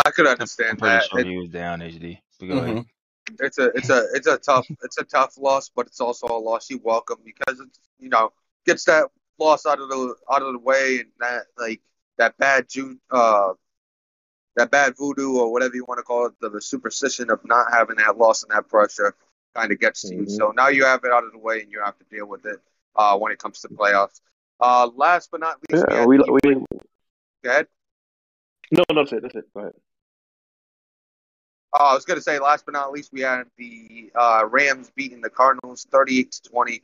I 0.05 0.11
could 0.11 0.25
I'm 0.27 0.33
understand 0.33 0.79
pretty 0.79 0.95
that. 0.95 1.03
sure 1.05 1.19
It- 1.19 1.27
he 1.27 1.37
was 1.37 1.49
down 1.49 1.81
HD. 1.81 2.19
But 2.39 2.45
go 2.47 2.57
ahead. 2.59 2.75
Mhm. 2.77 2.85
it's 3.39 3.57
a 3.57 3.65
it's 3.77 3.89
a 3.89 4.07
it's 4.13 4.27
a 4.27 4.37
tough 4.37 4.67
it's 4.83 4.97
a 4.97 5.03
tough 5.05 5.37
loss, 5.37 5.69
but 5.69 5.87
it's 5.87 6.01
also 6.01 6.27
a 6.27 6.37
loss 6.37 6.69
you 6.69 6.79
welcome 6.83 7.17
because 7.23 7.59
it's 7.61 7.79
you 7.97 8.09
know 8.09 8.31
gets 8.65 8.83
that 8.85 9.09
loss 9.39 9.65
out 9.65 9.79
of 9.79 9.87
the 9.89 10.15
out 10.29 10.41
of 10.41 10.51
the 10.53 10.59
way 10.59 10.99
and 10.99 11.09
that 11.19 11.45
like 11.57 11.81
that 12.17 12.37
bad 12.37 12.67
June 12.69 12.99
uh 13.11 13.53
that 14.55 14.71
bad 14.71 14.95
voodoo 14.97 15.37
or 15.37 15.51
whatever 15.51 15.75
you 15.75 15.83
want 15.85 15.99
to 15.99 16.03
call 16.03 16.27
it 16.27 16.33
the, 16.39 16.49
the 16.49 16.61
superstition 16.61 17.29
of 17.29 17.39
not 17.43 17.67
having 17.71 17.97
that 17.97 18.17
loss 18.17 18.43
and 18.43 18.51
that 18.51 18.69
pressure 18.69 19.13
kind 19.53 19.71
of 19.71 19.79
gets 19.79 20.01
to 20.03 20.15
you. 20.15 20.21
Mhm. 20.23 20.29
So 20.31 20.51
now 20.55 20.69
you 20.69 20.85
have 20.85 21.03
it 21.03 21.11
out 21.11 21.23
of 21.25 21.31
the 21.31 21.37
way 21.37 21.61
and 21.61 21.71
you 21.71 21.81
have 21.83 21.97
to 21.97 22.05
deal 22.05 22.25
with 22.25 22.45
it 22.45 22.59
uh 22.95 23.17
when 23.17 23.31
it 23.31 23.39
comes 23.39 23.59
to 23.61 23.69
playoffs. 23.69 24.21
Uh, 24.59 24.89
last 24.95 25.29
but 25.31 25.41
not 25.41 25.57
least, 25.69 25.85
Yeah, 25.89 26.05
we 26.05 26.17
we 26.17 26.39
we 26.43 26.65
go 27.43 27.49
ahead. 27.49 27.67
no 28.71 28.83
no 28.89 29.03
that's 29.03 29.11
it 29.11 29.21
that's 29.21 29.35
it. 29.35 29.53
Go 29.53 29.59
ahead. 29.61 29.73
Uh, 31.77 31.89
I 31.91 31.93
was 31.93 32.05
going 32.05 32.17
to 32.17 32.21
say, 32.23 32.39
last 32.39 32.65
but 32.65 32.71
not 32.71 32.93
least, 32.93 33.11
we 33.11 33.19
had 33.19 33.43
the 33.57 34.09
uh, 34.15 34.45
Rams 34.49 34.91
beating 34.95 35.19
the 35.19 35.29
Cardinals 35.29 35.85
38 35.91 36.31
to 36.31 36.49
20. 36.49 36.83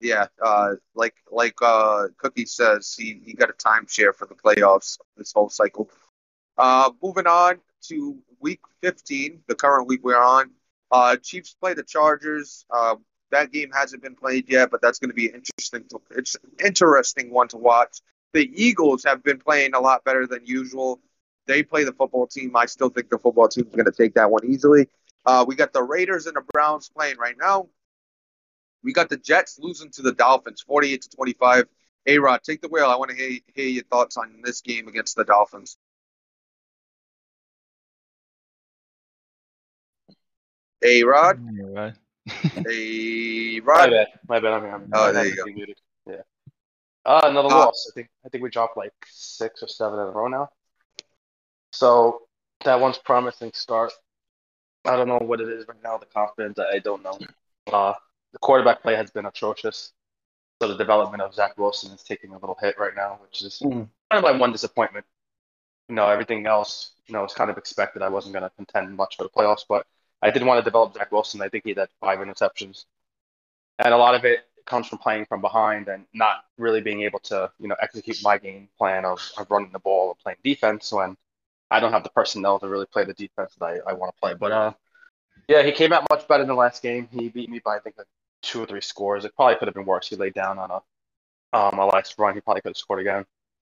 Yeah, 0.00 0.26
uh, 0.42 0.74
like 0.94 1.14
like 1.30 1.54
uh, 1.60 2.08
Cookie 2.18 2.46
says, 2.46 2.94
he, 2.96 3.20
he 3.24 3.34
got 3.34 3.50
a 3.50 3.52
timeshare 3.52 4.14
for 4.14 4.26
the 4.26 4.34
playoffs 4.34 4.98
this 5.16 5.32
whole 5.32 5.48
cycle. 5.48 5.90
Uh, 6.56 6.90
moving 7.02 7.26
on 7.26 7.58
to 7.88 8.18
week 8.40 8.60
15, 8.82 9.40
the 9.48 9.54
current 9.54 9.88
week 9.88 10.04
we're 10.04 10.16
on. 10.16 10.50
Uh, 10.90 11.16
Chiefs 11.16 11.54
play 11.60 11.74
the 11.74 11.82
Chargers. 11.82 12.64
Uh, 12.70 12.96
that 13.30 13.52
game 13.52 13.70
hasn't 13.72 14.02
been 14.02 14.14
played 14.14 14.48
yet, 14.48 14.70
but 14.70 14.80
that's 14.80 14.98
going 14.98 15.10
to 15.10 15.14
be 15.14 15.26
interesting. 15.26 15.84
It's 16.12 16.36
an 16.36 16.50
interesting 16.64 17.30
one 17.30 17.48
to 17.48 17.56
watch. 17.56 18.00
The 18.32 18.50
Eagles 18.54 19.04
have 19.04 19.22
been 19.22 19.38
playing 19.38 19.74
a 19.74 19.80
lot 19.80 20.04
better 20.04 20.26
than 20.26 20.46
usual 20.46 21.00
they 21.48 21.62
play 21.64 21.82
the 21.82 21.92
football 21.92 22.28
team. 22.28 22.54
I 22.54 22.66
still 22.66 22.90
think 22.90 23.08
the 23.08 23.18
football 23.18 23.48
team 23.48 23.66
is 23.66 23.74
going 23.74 23.86
to 23.86 23.92
take 23.92 24.14
that 24.14 24.30
one 24.30 24.44
easily. 24.44 24.86
Uh, 25.26 25.44
we 25.48 25.56
got 25.56 25.72
the 25.72 25.82
Raiders 25.82 26.26
and 26.26 26.36
the 26.36 26.44
Browns 26.52 26.88
playing 26.88 27.16
right 27.16 27.34
now. 27.40 27.68
We 28.82 28.92
got 28.92 29.08
the 29.08 29.16
Jets 29.16 29.58
losing 29.58 29.90
to 29.92 30.02
the 30.02 30.12
Dolphins, 30.12 30.62
48 30.62 31.02
to 31.02 31.08
25. 31.10 31.68
A 32.06 32.18
Rod, 32.18 32.42
take 32.42 32.62
the 32.62 32.68
wheel. 32.68 32.86
I 32.86 32.96
want 32.96 33.10
to 33.10 33.16
hear, 33.16 33.38
hear 33.54 33.66
your 33.68 33.84
thoughts 33.84 34.16
on 34.16 34.40
this 34.42 34.60
game 34.60 34.88
against 34.88 35.16
the 35.16 35.24
Dolphins. 35.24 35.76
A 40.84 41.02
Rod, 41.02 41.38
Yeah, 41.54 41.62
right. 41.80 41.94
A 42.70 43.60
My 43.60 43.88
bad. 43.90 44.06
My 44.28 44.40
bad. 44.40 44.52
I'm 44.52 44.62
here. 44.62 44.74
I'm 44.74 44.90
Oh, 44.94 45.08
I 45.08 45.12
there 45.12 45.26
you 45.26 45.36
go. 45.36 45.44
muted. 45.46 45.78
Yeah. 46.06 46.22
Uh, 47.04 47.22
another 47.24 47.48
Uh, 47.48 47.58
loss. 47.58 47.90
I 47.90 47.94
think 47.94 48.08
I 48.24 48.28
think 48.28 48.42
we 48.44 48.50
dropped 48.50 48.76
like 48.76 48.92
six 49.06 49.62
or 49.62 49.68
seven 49.68 49.98
in 49.98 50.06
a 50.06 50.10
row 50.10 50.28
now. 50.28 50.50
So 51.72 52.22
that 52.64 52.80
one's 52.80 52.98
promising 52.98 53.52
start. 53.54 53.92
I 54.84 54.96
don't 54.96 55.08
know 55.08 55.18
what 55.18 55.40
it 55.40 55.48
is 55.48 55.66
right 55.68 55.82
now. 55.82 55.98
The 55.98 56.06
confidence, 56.06 56.58
I 56.58 56.76
I 56.76 56.78
don't 56.78 57.02
know. 57.02 57.18
Uh, 57.66 57.94
the 58.38 58.46
quarterback 58.46 58.82
play 58.82 58.94
has 58.94 59.10
been 59.10 59.26
atrocious. 59.26 59.92
So 60.62 60.68
the 60.68 60.76
development 60.76 61.22
of 61.22 61.34
Zach 61.34 61.58
Wilson 61.58 61.92
is 61.92 62.02
taking 62.02 62.30
a 62.30 62.38
little 62.38 62.56
hit 62.60 62.78
right 62.78 62.94
now, 62.96 63.18
which 63.22 63.42
is 63.42 63.60
Mm. 63.64 63.88
kind 64.10 64.18
of 64.18 64.22
my 64.22 64.32
one 64.32 64.52
disappointment. 64.52 65.06
You 65.88 65.94
know, 65.94 66.08
everything 66.08 66.46
else, 66.46 66.92
you 67.06 67.14
know, 67.14 67.22
was 67.22 67.34
kind 67.34 67.50
of 67.50 67.58
expected. 67.58 68.02
I 68.02 68.08
wasn't 68.08 68.34
going 68.34 68.42
to 68.44 68.50
contend 68.56 68.96
much 68.96 69.16
for 69.16 69.24
the 69.24 69.28
playoffs, 69.30 69.64
but 69.68 69.86
I 70.22 70.30
did 70.30 70.44
want 70.44 70.58
to 70.58 70.62
develop 70.64 70.94
Zach 70.94 71.10
Wilson. 71.10 71.42
I 71.42 71.48
think 71.48 71.64
he 71.64 71.74
had 71.74 71.88
five 72.00 72.18
interceptions, 72.18 72.84
and 73.78 73.94
a 73.94 73.96
lot 73.96 74.14
of 74.14 74.24
it 74.24 74.40
comes 74.66 74.86
from 74.86 74.98
playing 74.98 75.24
from 75.26 75.40
behind 75.40 75.88
and 75.88 76.04
not 76.12 76.44
really 76.58 76.80
being 76.80 77.02
able 77.02 77.20
to, 77.20 77.50
you 77.58 77.68
know, 77.68 77.76
execute 77.80 78.18
my 78.22 78.36
game 78.36 78.68
plan 78.76 79.04
of, 79.04 79.18
of 79.38 79.50
running 79.50 79.72
the 79.72 79.78
ball 79.78 80.10
and 80.10 80.18
playing 80.18 80.36
defense 80.44 80.92
when 80.92 81.16
I 81.70 81.80
don't 81.80 81.92
have 81.92 82.02
the 82.02 82.10
personnel 82.10 82.58
to 82.58 82.68
really 82.68 82.84
play 82.86 83.04
the 83.04 83.14
defense 83.14 83.54
that 83.58 83.64
I, 83.64 83.90
I 83.90 83.92
want 83.94 84.14
to 84.14 84.20
play. 84.20 84.34
But 84.34 84.52
uh, 84.52 84.72
yeah, 85.48 85.62
he 85.62 85.72
came 85.72 85.92
out 85.92 86.06
much 86.10 86.28
better 86.28 86.42
in 86.42 86.48
the 86.48 86.54
last 86.54 86.82
game. 86.82 87.08
He 87.10 87.30
beat 87.30 87.48
me 87.48 87.60
by 87.64 87.76
I 87.76 87.80
think 87.80 87.96
like 87.96 88.06
two 88.42 88.62
or 88.62 88.66
three 88.66 88.80
scores. 88.80 89.24
It 89.24 89.34
probably 89.36 89.56
could 89.56 89.68
have 89.68 89.74
been 89.74 89.86
worse. 89.86 90.08
He 90.08 90.16
laid 90.16 90.34
down 90.34 90.58
on 90.58 90.70
a 90.70 91.56
um 91.56 91.78
a 91.78 91.86
last 91.86 92.14
run. 92.18 92.34
He 92.34 92.40
probably 92.40 92.62
could 92.62 92.70
have 92.70 92.76
scored 92.76 93.00
again. 93.00 93.24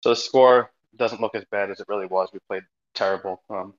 So 0.02 0.10
the 0.10 0.16
score 0.16 0.70
doesn't 0.96 1.20
look 1.20 1.34
as 1.34 1.44
bad 1.50 1.70
as 1.70 1.80
it 1.80 1.88
really 1.88 2.06
was. 2.06 2.30
We 2.32 2.40
played 2.48 2.64
terrible. 2.94 3.42
Um, 3.50 3.74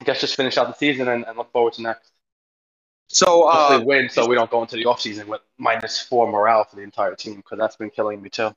I 0.00 0.04
guess 0.04 0.20
just 0.20 0.36
finish 0.36 0.58
out 0.58 0.66
the 0.66 0.74
season 0.74 1.08
and, 1.08 1.24
and 1.24 1.38
look 1.38 1.52
forward 1.52 1.74
to 1.74 1.82
next. 1.82 2.10
So, 3.08 3.44
uh, 3.44 3.68
Hopefully 3.68 3.84
win 3.86 4.08
so 4.08 4.26
we 4.26 4.34
don't 4.34 4.50
go 4.50 4.62
into 4.62 4.76
the 4.76 4.84
offseason 4.84 5.26
with 5.26 5.40
minus 5.58 6.00
four 6.00 6.30
morale 6.30 6.64
for 6.64 6.76
the 6.76 6.82
entire 6.82 7.14
team 7.14 7.36
because 7.36 7.58
that's 7.58 7.76
been 7.76 7.90
killing 7.90 8.20
me 8.20 8.30
too. 8.30 8.50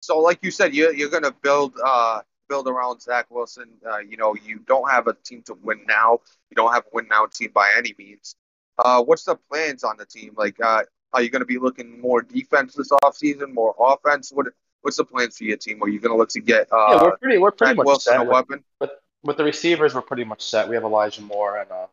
so 0.00 0.18
like 0.18 0.38
you 0.42 0.50
said, 0.50 0.74
you're 0.74 0.94
you're 0.94 1.10
gonna 1.10 1.32
build 1.42 1.74
uh 1.84 2.22
build 2.48 2.66
around 2.66 3.02
Zach 3.02 3.26
Wilson. 3.30 3.68
Uh, 3.88 3.98
you 3.98 4.16
know, 4.16 4.34
you 4.34 4.60
don't 4.60 4.88
have 4.90 5.06
a 5.06 5.14
team 5.14 5.42
to 5.42 5.54
win 5.62 5.80
now. 5.86 6.20
You 6.50 6.54
don't 6.56 6.72
have 6.72 6.84
a 6.86 6.90
win 6.92 7.08
now 7.08 7.26
team 7.26 7.50
by 7.54 7.70
any 7.76 7.94
means. 7.98 8.36
Uh, 8.84 9.02
what's 9.02 9.24
the 9.24 9.36
plans 9.36 9.84
on 9.84 9.96
the 9.96 10.06
team? 10.06 10.34
Like, 10.36 10.56
uh, 10.62 10.82
are 11.12 11.22
you 11.22 11.30
gonna 11.30 11.44
be 11.44 11.58
looking 11.58 12.00
more 12.00 12.22
defense 12.22 12.74
this 12.74 12.90
offseason, 12.90 13.52
more 13.52 13.74
offense? 13.78 14.30
What 14.32 14.46
what's 14.82 14.96
the 14.96 15.04
plans 15.04 15.38
for 15.38 15.44
your 15.44 15.56
team? 15.56 15.82
Are 15.82 15.88
you 15.88 16.00
gonna 16.00 16.16
look 16.16 16.30
to 16.30 16.40
get 16.40 16.68
yeah, 16.72 16.78
uh 16.78 17.00
we're 17.02 17.16
pretty 17.16 17.38
we're 17.38 17.50
pretty 17.50 17.74
much 17.74 17.86
Wilson 17.86 18.12
set. 18.12 18.20
a 18.20 18.24
weapon? 18.24 18.64
with, 18.80 18.90
with 19.22 19.36
the 19.36 19.44
receivers, 19.44 19.94
we're 19.94 20.02
pretty 20.02 20.24
much 20.24 20.42
set. 20.42 20.68
We 20.68 20.74
have 20.74 20.84
Elijah 20.84 21.22
Moore 21.22 21.58
and 21.58 21.70
uh, 21.70 21.86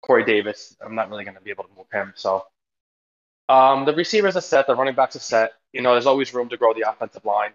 Corey 0.00 0.24
Davis. 0.24 0.76
I'm 0.80 0.94
not 0.94 1.10
really 1.10 1.24
going 1.24 1.36
to 1.36 1.40
be 1.40 1.50
able 1.50 1.64
to 1.64 1.70
move 1.76 1.86
him. 1.92 2.12
So 2.16 2.44
um, 3.48 3.84
the 3.84 3.94
receivers 3.94 4.36
are 4.36 4.42
set. 4.42 4.66
The 4.66 4.76
running 4.76 4.94
backs 4.94 5.16
are 5.16 5.20
set. 5.20 5.52
You 5.72 5.82
know, 5.82 5.92
there's 5.92 6.06
always 6.06 6.32
room 6.32 6.48
to 6.50 6.56
grow 6.56 6.72
the 6.74 6.88
offensive 6.88 7.24
line. 7.24 7.50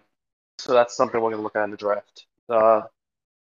So 0.58 0.72
that's 0.72 0.96
something 0.96 1.20
we're 1.20 1.30
going 1.30 1.40
to 1.40 1.42
look 1.42 1.56
at 1.56 1.64
in 1.64 1.70
the 1.70 1.76
draft. 1.76 2.26
Uh, 2.48 2.82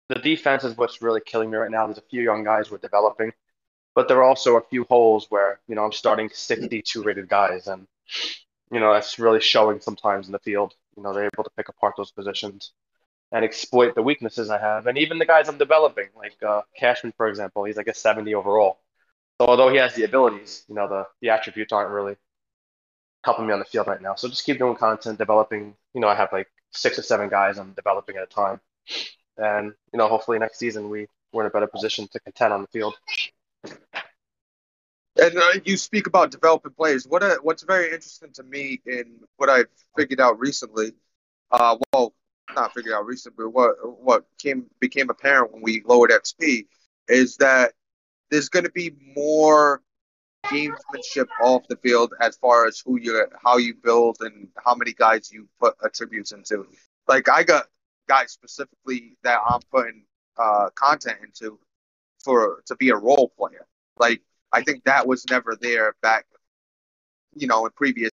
the 0.10 0.16
defense 0.16 0.64
is 0.64 0.76
what's 0.76 1.02
really 1.02 1.22
killing 1.26 1.50
me 1.50 1.58
right 1.58 1.72
now. 1.72 1.86
There's 1.86 1.98
a 1.98 2.04
few 2.10 2.22
young 2.22 2.44
guys 2.44 2.70
we're 2.70 2.78
developing, 2.78 3.32
but 3.96 4.08
there 4.08 4.18
are 4.18 4.24
also 4.24 4.58
a 4.58 4.62
few 4.70 4.86
holes 4.86 5.28
where 5.30 5.60
you 5.68 5.76
know 5.76 5.84
I'm 5.86 5.92
starting 5.92 6.30
62 6.34 7.04
rated 7.04 7.28
guys, 7.30 7.68
and 7.68 7.88
you 8.72 8.80
know 8.80 8.94
that's 8.94 9.20
really 9.20 9.42
showing 9.42 9.80
sometimes 9.80 10.28
in 10.28 10.32
the 10.32 10.40
field. 10.40 10.74
You 10.96 11.04
know 11.04 11.14
they're 11.14 11.30
able 11.34 11.44
to 11.44 11.52
pick 11.58 11.70
apart 11.70 11.96
those 11.98 12.12
positions 12.12 12.72
and 13.32 13.46
exploit 13.46 13.96
the 13.96 14.02
weaknesses 14.02 14.50
I 14.50 14.60
have, 14.60 14.88
and 14.88 14.98
even 14.98 15.20
the 15.20 15.26
guys 15.26 15.50
I'm 15.50 15.58
developing, 15.58 16.08
like 16.18 16.42
uh, 16.48 16.62
Cashman, 16.78 17.14
for 17.18 17.28
example, 17.28 17.64
he's 17.66 17.78
like 17.78 17.88
a 17.88 17.94
70 17.94 18.34
overall. 18.36 18.80
So 19.40 19.48
although 19.48 19.70
he 19.70 19.78
has 19.78 19.96
the 19.96 20.04
abilities, 20.04 20.66
you 20.68 20.76
know 20.76 20.88
the 20.88 21.06
the 21.22 21.30
attributes 21.30 21.74
aren't 21.74 21.92
really 21.92 22.16
helping 23.24 23.48
me 23.48 23.54
on 23.54 23.60
the 23.60 23.66
field 23.66 23.88
right 23.88 24.02
now. 24.02 24.16
So 24.16 24.28
just 24.28 24.46
keep 24.46 24.58
doing 24.60 24.76
content, 24.76 25.18
developing. 25.18 25.76
You 25.94 26.02
know 26.02 26.08
I 26.08 26.16
have 26.16 26.32
like 26.34 26.48
six 26.72 27.00
or 27.00 27.04
seven 27.04 27.30
guys 27.30 27.58
I'm 27.58 27.74
developing 27.74 28.18
at 28.18 28.24
a 28.24 28.28
time, 28.28 28.60
and 29.38 29.74
you 29.94 29.98
know 29.98 30.08
hopefully 30.08 30.40
next 30.40 30.60
season 30.60 30.90
we 30.90 31.08
we're 31.32 31.44
in 31.44 31.48
a 31.48 31.52
better 31.52 31.68
position 31.68 32.08
to 32.12 32.20
contend 32.20 32.54
on 32.54 32.62
the 32.62 32.68
field. 32.68 32.96
And 35.22 35.38
uh, 35.38 35.60
you 35.66 35.76
speak 35.78 36.08
about 36.08 36.32
developing 36.32 36.72
players. 36.72 37.06
What 37.08 37.24
uh, 37.24 37.38
what's 37.42 37.64
very 37.64 37.86
interesting 37.86 38.32
to 38.34 38.44
me 38.44 38.82
in 38.86 39.20
what 39.38 39.50
I've 39.50 39.68
figured 39.98 40.22
out 40.22 40.40
recently, 40.40 40.94
uh, 41.52 41.78
well, 41.92 42.14
not 42.56 42.74
figured 42.74 42.94
out 42.94 43.06
recently, 43.06 43.46
but 43.46 43.50
what 43.50 44.04
what 44.04 44.26
came 44.38 44.68
became 44.80 45.10
apparent 45.10 45.52
when 45.52 45.62
we 45.62 45.84
lowered 45.86 46.12
XP 46.12 46.66
is 47.08 47.38
that 47.38 47.74
there's 48.30 48.50
going 48.50 48.66
to 48.66 48.72
be 48.72 48.92
more 49.16 49.82
gamesmanship 50.46 51.28
off 51.42 51.68
the 51.68 51.76
field 51.78 52.14
as 52.22 52.38
far 52.38 52.66
as 52.66 52.80
who 52.80 53.00
you 53.00 53.26
how 53.44 53.58
you 53.58 53.74
build 53.76 54.18
and 54.22 54.48
how 54.64 54.76
many 54.76 54.94
guys 54.94 55.32
you 55.32 55.48
put 55.60 55.76
attributes 55.84 56.32
into. 56.32 56.66
Like 57.08 57.30
I 57.30 57.44
got 57.44 57.66
guys 58.08 58.32
specifically 58.32 59.18
that 59.24 59.40
I'm 59.48 59.62
putting 59.72 60.04
uh, 60.38 60.70
content 60.76 61.18
into 61.24 61.60
for 62.24 62.64
to 62.68 62.76
be 62.76 62.90
a 62.90 62.96
role 62.96 63.32
player. 63.38 63.68
Like 63.98 64.22
I 64.52 64.62
think 64.62 64.84
that 64.86 65.08
was 65.08 65.26
never 65.30 65.58
there 65.60 65.96
back, 66.02 66.26
you 67.36 67.48
know, 67.48 67.66
in 67.66 67.72
previous 67.72 68.12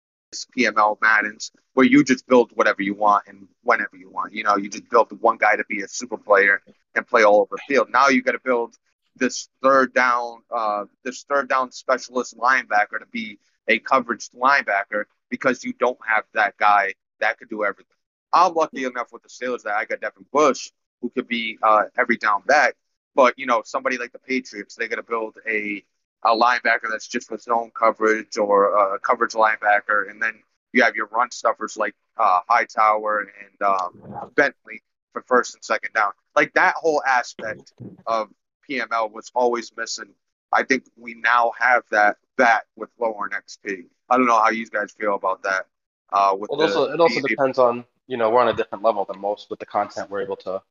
PML 0.57 1.01
Maddens 1.01 1.53
where 1.75 1.87
you 1.87 2.03
just 2.03 2.27
build 2.27 2.51
whatever 2.55 2.83
you 2.83 2.95
want 2.95 3.25
and 3.27 3.47
whenever 3.63 3.97
you 3.97 4.11
want. 4.11 4.33
You 4.33 4.45
know, 4.45 4.57
you 4.57 4.69
just 4.69 4.89
build 4.91 5.13
one 5.21 5.37
guy 5.37 5.57
to 5.57 5.65
be 5.69 5.83
a 5.83 5.89
super 5.89 6.17
player 6.17 6.61
and 6.95 7.07
play 7.07 7.23
all 7.23 7.41
over 7.41 7.57
the 7.57 7.63
field. 7.69 7.89
Now 7.91 8.09
you 8.09 8.23
got 8.23 8.33
to 8.33 8.41
build 8.45 8.77
this 9.17 9.49
third 9.63 9.95
down, 9.95 10.43
uh, 10.51 10.85
this 11.05 11.25
third 11.25 11.49
down 11.49 11.71
specialist 11.71 12.37
linebacker 12.37 12.99
to 12.99 13.07
be 13.13 13.39
a 13.69 13.79
coverage 13.79 14.29
linebacker 14.31 15.05
because 15.31 15.65
you 15.65 15.73
don't 15.75 15.99
have 16.07 16.25
that 16.35 16.57
guy 16.57 16.95
that 17.21 17.39
could 17.39 17.49
do 17.49 17.65
everything. 17.65 17.97
I'm 18.33 18.55
lucky 18.55 18.85
enough 18.85 19.13
with 19.13 19.23
the 19.23 19.29
Steelers 19.29 19.63
that 19.63 19.75
I 19.75 19.85
got 19.85 20.01
Devin 20.01 20.27
Bush 20.33 20.71
who 21.01 21.11
could 21.11 21.29
be 21.29 21.59
uh, 21.63 21.85
every 21.97 22.17
down 22.17 22.43
back. 22.47 22.75
But 23.15 23.35
you 23.39 23.47
know, 23.47 23.63
somebody 23.65 23.99
like 23.99 24.13
the 24.13 24.19
Patriots, 24.19 24.75
they're 24.75 24.89
gonna 24.89 25.03
build 25.03 25.39
a 25.47 25.85
a 26.25 26.35
linebacker 26.35 26.89
that's 26.91 27.07
just 27.09 27.29
for 27.29 27.39
zone 27.39 27.71
coverage 27.79 28.37
or 28.39 28.95
a 28.95 28.99
coverage 28.99 29.33
linebacker, 29.33 30.11
and 30.11 30.23
then 30.23 30.35
you 30.73 30.83
have 30.83 30.97
your 30.97 31.07
run 31.07 31.31
stuffers 31.31 31.77
like 31.77 31.95
uh, 32.19 32.41
Hightower 32.49 33.21
and 33.43 33.63
um, 33.63 34.31
Bentley 34.35 34.83
for 35.13 35.23
first 35.23 35.55
and 35.55 35.65
second 35.65 35.93
down. 35.95 36.13
Like 36.35 36.53
that 36.55 36.75
whole 36.77 37.03
aspect 37.07 37.73
of 38.07 38.29
PML 38.69 39.13
was 39.13 39.31
always 39.35 39.73
missing. 39.77 40.11
I 40.53 40.63
think 40.63 40.85
we 40.97 41.15
now 41.15 41.53
have 41.59 41.83
that 41.91 42.17
back 42.37 42.65
with 42.77 42.91
lower 42.99 43.29
XP. 43.29 43.85
I 44.09 44.17
don't 44.17 44.27
know 44.27 44.39
how 44.39 44.51
you 44.51 44.67
guys 44.67 44.93
feel 44.99 45.15
about 45.15 45.43
that. 45.43 45.67
Uh, 46.13 46.35
with 46.39 46.51
Well, 46.51 46.59
the, 46.59 46.65
it 46.65 46.69
also 46.69 46.93
it 46.93 47.01
also 47.01 47.21
the- 47.21 47.29
depends 47.29 47.59
on 47.59 47.85
you 48.07 48.17
know 48.17 48.31
we're 48.31 48.41
on 48.41 48.49
a 48.49 48.53
different 48.55 48.85
level 48.85 49.05
than 49.05 49.21
most 49.21 49.51
with 49.51 49.59
the 49.59 49.67
content 49.67 50.11
we're 50.11 50.23
able 50.23 50.37
to 50.37 50.63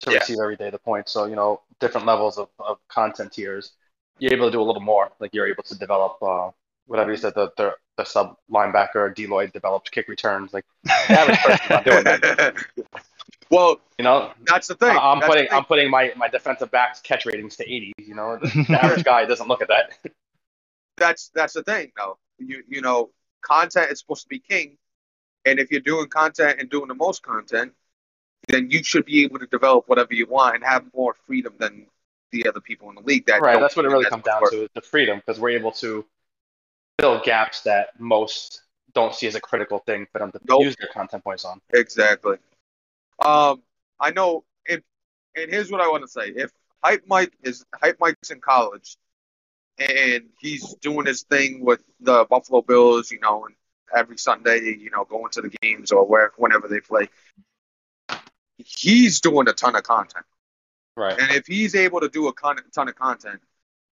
to 0.00 0.10
Yeah. 0.10 0.18
receive 0.18 0.38
every 0.40 0.56
day. 0.56 0.70
The 0.70 0.78
point, 0.78 1.08
so 1.08 1.26
you 1.26 1.36
know 1.36 1.62
different 1.80 2.06
levels 2.06 2.38
of, 2.38 2.48
of 2.58 2.78
content 2.88 3.32
tiers, 3.32 3.72
you're 4.18 4.32
able 4.32 4.46
to 4.46 4.52
do 4.52 4.60
a 4.60 4.64
little 4.64 4.82
more. 4.82 5.10
Like 5.20 5.34
you're 5.34 5.46
able 5.48 5.62
to 5.64 5.78
develop 5.78 6.22
uh, 6.22 6.50
whatever 6.86 7.10
you 7.10 7.16
said 7.16 7.34
the 7.34 7.50
the, 7.56 7.74
the 7.96 8.04
sub 8.04 8.36
linebacker 8.50 9.14
D 9.14 9.26
Lloyd 9.26 9.52
developed 9.52 9.90
kick 9.90 10.08
returns. 10.08 10.52
Like 10.52 10.64
the 10.84 10.92
average 11.18 11.38
person's 11.38 11.70
not 11.70 11.84
doing 11.84 12.04
that. 12.04 12.54
well, 13.50 13.80
You 13.98 14.04
know, 14.04 14.32
that's 14.46 14.66
the 14.68 14.74
thing. 14.74 14.96
I'm 14.96 15.20
That's 15.20 15.28
putting 15.30 15.48
thing. 15.48 15.56
I'm 15.56 15.64
putting 15.64 15.90
my 15.90 16.12
my 16.16 16.28
defensive 16.28 16.70
backs 16.70 17.00
catch 17.00 17.26
ratings 17.26 17.56
to 17.56 17.64
80. 17.64 17.92
You 17.98 18.14
know, 18.14 18.38
the, 18.40 18.48
the 18.68 18.78
average 18.84 19.04
guy 19.04 19.24
doesn't 19.24 19.48
look 19.48 19.62
at 19.62 19.68
that. 19.68 19.98
that's 20.96 21.30
that's 21.34 21.54
the 21.54 21.62
thing 21.62 21.92
though. 21.96 22.18
You 22.38 22.62
you 22.68 22.80
know, 22.80 23.10
content 23.42 23.90
is 23.90 24.00
supposed 24.00 24.22
to 24.22 24.28
be 24.28 24.38
king, 24.38 24.76
and 25.44 25.58
if 25.58 25.70
you're 25.70 25.80
doing 25.80 26.08
content 26.08 26.60
and 26.60 26.70
doing 26.70 26.88
the 26.88 26.94
most 26.94 27.22
content, 27.22 27.72
then 28.48 28.70
you 28.70 28.82
should 28.82 29.04
be 29.04 29.24
able 29.24 29.38
to 29.38 29.46
develop 29.46 29.88
whatever 29.88 30.14
you 30.14 30.26
want 30.26 30.56
and 30.56 30.64
have 30.64 30.84
more 30.94 31.14
freedom 31.26 31.54
than 31.58 31.86
the 32.32 32.48
other 32.48 32.60
people 32.60 32.88
in 32.88 32.96
the 32.96 33.02
league. 33.02 33.26
That 33.26 33.40
Right, 33.40 33.60
that's 33.60 33.76
what 33.76 33.84
it 33.84 33.88
really 33.88 34.06
comes 34.06 34.24
down 34.24 34.42
work. 34.42 34.50
to 34.52 34.64
is 34.64 34.70
the 34.74 34.80
freedom 34.80 35.18
because 35.18 35.38
we're 35.38 35.50
able 35.50 35.72
to 35.72 36.04
fill 37.00 37.20
gaps 37.20 37.60
that 37.62 37.98
most 38.00 38.62
don't 38.94 39.14
see 39.14 39.26
as 39.26 39.34
a 39.34 39.40
critical 39.40 39.78
thing 39.80 40.06
for 40.12 40.18
them 40.18 40.32
to 40.32 40.40
Nope. 40.48 40.62
use 40.62 40.76
their 40.76 40.88
content 40.88 41.24
points 41.24 41.44
on. 41.44 41.60
Exactly. 41.72 42.36
Um, 43.18 43.62
I 44.00 44.10
know. 44.10 44.44
If, 44.66 44.80
and 45.36 45.50
here's 45.50 45.70
what 45.70 45.80
I 45.80 45.88
want 45.88 46.02
to 46.02 46.08
say: 46.08 46.28
If 46.28 46.50
Hype 46.82 47.04
Mike 47.06 47.32
is 47.42 47.64
Hype 47.74 47.98
Mike's 48.00 48.30
in 48.30 48.40
college, 48.40 48.96
and 49.78 50.24
he's 50.40 50.74
doing 50.76 51.06
his 51.06 51.22
thing 51.22 51.64
with 51.64 51.82
the 52.00 52.26
Buffalo 52.28 52.62
Bills, 52.62 53.10
you 53.10 53.20
know, 53.20 53.46
and 53.46 53.54
every 53.94 54.18
Sunday, 54.18 54.60
you 54.60 54.90
know, 54.90 55.04
going 55.04 55.30
to 55.32 55.42
the 55.42 55.50
games 55.62 55.90
or 55.92 56.04
where 56.06 56.32
whenever 56.36 56.68
they 56.68 56.80
play, 56.80 57.08
he's 58.58 59.20
doing 59.20 59.48
a 59.48 59.52
ton 59.52 59.76
of 59.76 59.82
content. 59.82 60.24
Right. 60.96 61.18
And 61.18 61.30
if 61.30 61.46
he's 61.46 61.74
able 61.74 62.00
to 62.00 62.08
do 62.08 62.28
a 62.28 62.32
con- 62.32 62.58
ton 62.74 62.88
of 62.88 62.96
content, 62.96 63.40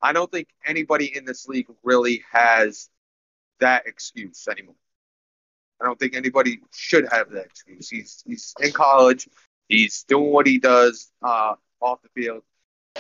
I 0.01 0.13
don't 0.13 0.32
think 0.32 0.50
anybody 0.65 1.15
in 1.15 1.25
this 1.25 1.48
league 1.48 1.68
really 1.84 2.24
has 2.32 2.89
that 3.60 3.88
excuse 3.88 4.48
anymore. 4.50 4.75
I 5.82 5.86
don't 5.86 5.98
think 5.98 6.15
anybody 6.15 6.60
should 6.74 7.08
have 7.10 7.29
that 7.32 7.46
excuse. 7.46 7.89
He's 7.89 8.24
he's 8.25 8.53
in 8.60 8.72
college. 8.72 9.29
He's 9.68 10.03
doing 10.03 10.32
what 10.32 10.46
he 10.48 10.58
does 10.58 11.12
uh, 11.22 11.56
off 11.79 12.01
the 12.01 12.10
field. 12.10 12.44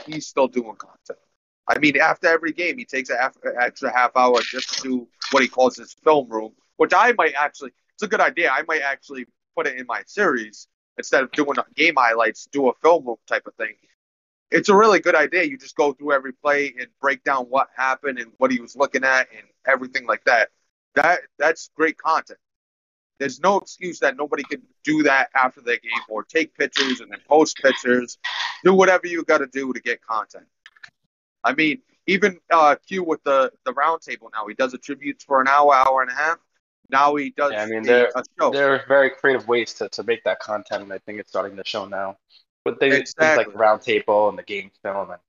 He's 0.05 0.27
still 0.27 0.47
doing 0.47 0.75
content. 0.75 1.19
I 1.67 1.77
mean, 1.77 1.99
after 1.99 2.27
every 2.27 2.53
game, 2.53 2.77
he 2.77 2.85
takes 2.85 3.09
an 3.09 3.17
extra 3.59 3.91
half 3.91 4.15
hour 4.15 4.39
just 4.41 4.77
to 4.77 4.81
do 4.81 5.07
what 5.31 5.43
he 5.43 5.49
calls 5.49 5.75
his 5.75 5.93
film 5.93 6.29
room, 6.29 6.53
which 6.77 6.93
I 6.95 7.13
might 7.13 7.33
actually. 7.37 7.71
It's 7.95 8.03
a 8.03 8.07
good 8.07 8.21
idea. 8.21 8.49
I 8.49 8.63
might 8.67 8.81
actually 8.81 9.25
put 9.55 9.67
it 9.67 9.77
in 9.77 9.85
my 9.85 10.03
series 10.05 10.67
instead 10.97 11.23
of 11.23 11.31
doing 11.31 11.55
game 11.75 11.95
highlights, 11.97 12.47
do 12.51 12.69
a 12.69 12.73
film 12.81 13.05
room 13.05 13.17
type 13.27 13.45
of 13.45 13.55
thing. 13.55 13.73
It's 14.51 14.69
a 14.69 14.75
really 14.75 14.99
good 14.99 15.15
idea. 15.15 15.43
You 15.43 15.57
just 15.57 15.75
go 15.75 15.93
through 15.93 16.13
every 16.13 16.33
play 16.33 16.73
and 16.79 16.87
break 16.99 17.23
down 17.23 17.45
what 17.45 17.67
happened 17.75 18.17
and 18.19 18.31
what 18.37 18.51
he 18.51 18.59
was 18.59 18.75
looking 18.75 19.03
at 19.03 19.27
and 19.35 19.45
everything 19.67 20.07
like 20.07 20.23
that. 20.25 20.49
That 20.95 21.19
that's 21.37 21.69
great 21.75 21.97
content. 21.97 22.39
There's 23.19 23.39
no 23.39 23.57
excuse 23.57 23.99
that 23.99 24.15
nobody 24.17 24.43
can 24.43 24.61
do 24.83 25.03
that 25.03 25.29
after 25.35 25.61
the 25.61 25.71
game 25.71 26.01
or 26.07 26.23
take 26.23 26.57
pictures 26.57 27.01
and 27.01 27.11
then 27.11 27.19
post 27.27 27.57
pictures. 27.57 28.17
Do 28.63 28.73
whatever 28.73 29.07
you 29.07 29.23
got 29.23 29.39
to 29.39 29.47
do 29.47 29.71
to 29.73 29.79
get 29.81 30.01
content. 30.01 30.45
I 31.43 31.53
mean, 31.53 31.81
even 32.07 32.39
uh, 32.49 32.75
Q 32.87 33.03
with 33.03 33.23
the 33.23 33.51
the 33.65 33.73
roundtable 33.73 34.29
now, 34.33 34.47
he 34.47 34.55
does 34.55 34.73
a 34.73 34.77
tributes 34.77 35.23
for 35.23 35.41
an 35.41 35.47
hour, 35.47 35.73
hour 35.73 36.01
and 36.01 36.09
a 36.09 36.15
half. 36.15 36.37
Now 36.89 37.15
he 37.15 37.29
does. 37.29 37.51
Yeah, 37.51 37.63
I 37.63 37.65
mean, 37.67 37.81
a, 37.81 37.83
there 37.83 38.11
there 38.51 38.73
are 38.73 38.83
very 38.87 39.11
creative 39.11 39.47
ways 39.47 39.73
to, 39.75 39.89
to 39.89 40.03
make 40.03 40.23
that 40.23 40.39
content, 40.39 40.83
and 40.83 40.91
I 40.91 40.97
think 40.99 41.19
it's 41.19 41.29
starting 41.29 41.55
to 41.57 41.63
show 41.65 41.85
now. 41.85 42.17
But 42.65 42.79
they 42.79 42.89
things 42.91 43.11
Exactly. 43.11 43.45
like 43.45 43.53
the 43.53 43.59
roundtable 43.59 44.29
and 44.29 44.37
the 44.37 44.43
game 44.43 44.69
film, 44.83 45.11
and 45.11 45.19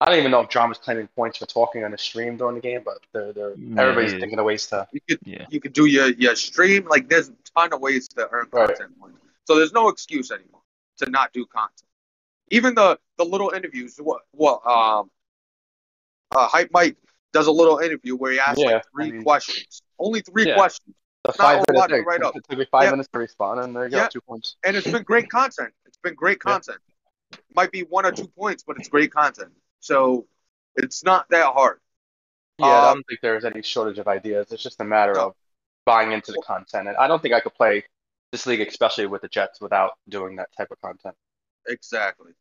I 0.00 0.06
don't 0.06 0.18
even 0.18 0.30
know 0.30 0.40
if 0.40 0.48
Drama's 0.48 0.78
claiming 0.78 1.08
points 1.08 1.38
for 1.38 1.46
talking 1.46 1.84
on 1.84 1.90
the 1.90 1.98
stream 1.98 2.36
during 2.36 2.54
the 2.54 2.60
game, 2.60 2.82
but 2.84 2.98
they're 3.12 3.32
they're 3.32 3.54
Yeah, 3.56 3.82
everybody's 3.82 4.12
he 4.12 4.16
is. 4.16 4.20
thinking 4.20 4.38
of 4.38 4.44
ways 4.46 4.66
to. 4.68 4.86
You 4.92 5.00
could 5.08 5.18
Yeah. 5.24 5.46
you 5.50 5.60
could 5.60 5.72
do 5.72 5.86
your 5.86 6.08
your 6.08 6.36
stream 6.36 6.86
like 6.86 7.08
there's 7.08 7.28
a 7.28 7.34
ton 7.54 7.72
of 7.72 7.80
ways 7.80 8.08
to 8.08 8.28
earn 8.30 8.48
Right. 8.52 8.68
content 8.68 8.98
points. 8.98 9.18
So 9.46 9.56
there's 9.56 9.72
no 9.72 9.88
excuse 9.88 10.30
anymore 10.30 10.62
to 10.98 11.10
not 11.10 11.32
do 11.32 11.44
content. 11.46 11.82
Even 12.50 12.74
the 12.74 12.98
the 13.18 13.24
little 13.24 13.50
interviews. 13.50 13.96
What 13.98 14.22
what 14.32 14.64
um 14.66 15.10
uh, 16.32 16.46
hype 16.46 16.70
Mike 16.72 16.96
does 17.32 17.46
a 17.48 17.52
little 17.52 17.78
interview 17.78 18.16
where 18.16 18.32
he 18.32 18.38
asks 18.40 18.60
Yeah, 18.60 18.66
like 18.76 18.84
three 18.92 19.08
I 19.08 19.10
mean- 19.12 19.22
questions, 19.24 19.82
only 19.98 20.20
three 20.20 20.46
Yeah. 20.46 20.54
questions, 20.54 20.94
The 21.24 21.32
five 21.34 21.58
a 21.58 21.64
minute 21.72 21.78
lot 21.78 21.86
to 21.88 22.00
write 22.02 22.22
up. 22.22 22.34
It 22.36 22.44
took 22.48 22.58
me 22.58 22.66
five 22.70 22.84
Yeah. 22.84 22.90
minutes 22.92 23.08
to 23.12 23.18
respond, 23.18 23.60
and 23.60 23.76
there 23.76 23.84
you 23.84 23.90
go, 23.90 23.96
Yeah. 23.98 24.08
two 24.08 24.20
points. 24.22 24.56
and 24.64 24.76
it's 24.76 24.90
been 24.90 25.02
great 25.02 25.28
content. 25.30 25.74
It's 25.84 25.98
been 25.98 26.14
great 26.14 26.38
Yeah. 26.44 26.52
content. 26.52 26.78
Might 27.54 27.70
be 27.70 27.82
one 27.82 28.06
or 28.06 28.12
two 28.12 28.28
points, 28.28 28.62
but 28.62 28.76
it's 28.78 28.88
great 28.88 29.12
content. 29.12 29.52
So 29.80 30.26
it's 30.76 31.04
not 31.04 31.28
that 31.30 31.52
hard. 31.52 31.80
Yeah, 32.58 32.66
I 32.66 32.76
Um, 32.88 32.94
don't 32.96 33.06
think 33.06 33.20
there's 33.20 33.44
any 33.44 33.62
shortage 33.62 33.98
of 33.98 34.08
ideas. 34.08 34.50
It's 34.52 34.62
just 34.62 34.80
a 34.80 34.84
matter 34.84 35.12
No. 35.14 35.28
of 35.28 35.36
buying 35.84 36.12
into 36.12 36.32
the 36.32 36.42
content, 36.42 36.88
and 36.88 36.96
I 36.96 37.06
don't 37.06 37.20
think 37.20 37.34
I 37.34 37.40
could 37.40 37.54
play 37.54 37.84
this 38.32 38.46
league, 38.46 38.60
especially 38.60 39.06
with 39.06 39.22
the 39.22 39.28
Jets, 39.28 39.60
without 39.60 39.98
doing 40.08 40.36
that 40.36 40.50
type 40.56 40.70
of 40.70 40.80
content. 40.80 41.16
Exactly. 41.66 42.32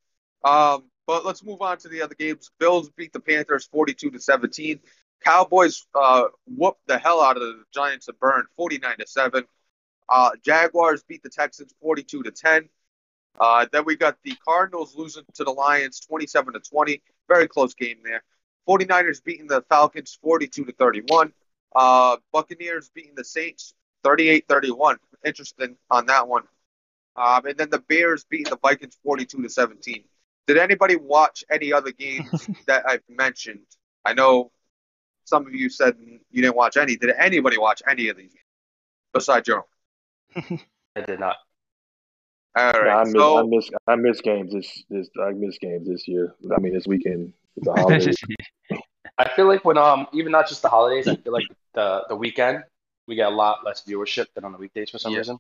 Um, 0.43 0.89
but 1.05 1.25
let's 1.25 1.43
move 1.43 1.62
on 1.62 1.77
to 1.79 1.89
the 1.89 2.01
other 2.01 2.15
games. 2.15 2.50
Bills 2.59 2.89
beat 2.91 3.12
the 3.12 3.19
Panthers 3.19 3.65
42 3.67 4.12
to 4.12 4.19
17. 4.19 4.81
Cowboys 5.23 5.85
uh, 5.95 6.25
whooped 6.45 6.85
the 6.88 6.97
hell 6.97 7.21
out 7.21 7.38
of 7.38 7.43
the 7.43 7.63
Giants 7.73 8.07
and 8.07 8.19
burned 8.19 8.47
49 8.55 8.97
to 8.99 9.07
7. 9.07 9.43
Uh, 10.07 10.31
Jaguars 10.43 11.03
beat 11.03 11.23
the 11.23 11.29
Texans 11.29 11.73
42 11.81 12.23
to 12.23 12.31
10. 12.31 12.69
Uh, 13.39 13.65
then 13.71 13.85
we 13.85 13.95
got 13.95 14.17
the 14.23 14.33
Cardinals 14.45 14.95
losing 14.95 15.23
to 15.35 15.43
the 15.43 15.51
Lions 15.51 15.99
27 15.99 16.53
to 16.53 16.59
20. 16.59 17.01
Very 17.27 17.47
close 17.47 17.73
game 17.73 17.97
there. 18.03 18.23
49ers 18.67 19.23
beating 19.23 19.47
the 19.47 19.63
Falcons 19.69 20.17
42 20.21 20.65
to 20.65 20.71
31. 20.73 21.33
Uh, 21.75 22.17
Buccaneers 22.31 22.89
beating 22.93 23.13
the 23.15 23.23
Saints 23.23 23.73
38 24.03 24.45
31. 24.47 24.97
Interesting 25.25 25.75
on 25.89 26.05
that 26.07 26.27
one. 26.27 26.43
Um, 27.15 27.45
and 27.45 27.57
then 27.57 27.69
the 27.69 27.79
Bears 27.79 28.25
beating 28.29 28.49
the 28.49 28.57
Vikings 28.61 28.97
42 29.03 29.43
to 29.43 29.49
17. 29.49 30.03
Did 30.47 30.57
anybody 30.57 30.95
watch 30.95 31.43
any 31.51 31.73
other 31.73 31.91
games 31.91 32.49
that 32.67 32.88
I've 32.88 33.03
mentioned? 33.09 33.65
I 34.05 34.13
know 34.13 34.51
some 35.29 35.48
of 35.48 35.53
you 35.53 35.69
said 35.69 35.95
you 36.31 36.41
didn't 36.41 36.55
watch 36.57 36.77
any. 36.77 36.98
Did 36.98 37.12
anybody 37.17 37.57
watch 37.57 37.81
any 37.88 38.09
of 38.09 38.17
these 38.17 38.33
besides 39.13 39.47
your 39.47 39.60
own? 39.60 39.63
I 40.95 41.01
did 41.01 41.19
not. 41.19 41.38
All 42.56 42.71
No, 42.82 42.91
I 42.91 43.03
right. 43.03 43.06
miss, 43.06 43.15
So 43.17 43.38
I 43.38 43.43
miss 43.43 43.69
I 43.88 43.95
miss 43.95 44.21
games 44.21 44.53
this 44.53 44.84
this 44.89 45.10
I 45.21 45.32
miss 45.32 45.58
games 45.60 45.88
this 45.88 46.08
year. 46.08 46.36
I 46.56 46.60
mean 46.60 46.73
this 46.73 46.88
weekend. 46.88 47.34
The 47.58 47.71
holidays. 47.73 48.15
I 49.17 49.30
feel 49.36 49.47
like 49.47 49.65
when 49.65 49.77
um 49.77 50.08
even 50.13 50.32
not 50.32 50.47
just 50.47 50.62
the 50.62 50.69
holidays, 50.69 51.08
I 51.08 51.15
feel 51.15 51.34
like 51.34 51.47
the 51.73 52.03
the 52.10 52.15
weekend 52.15 52.63
we 53.08 53.15
get 53.15 53.27
a 53.27 53.36
lot 53.36 53.65
less 53.65 53.84
viewership 53.84 54.27
than 54.36 54.45
on 54.45 54.51
the 54.51 54.58
weekdays 54.58 54.89
for 54.89 54.99
some 54.99 55.13
Yeah. 55.13 55.19
reason. 55.19 55.38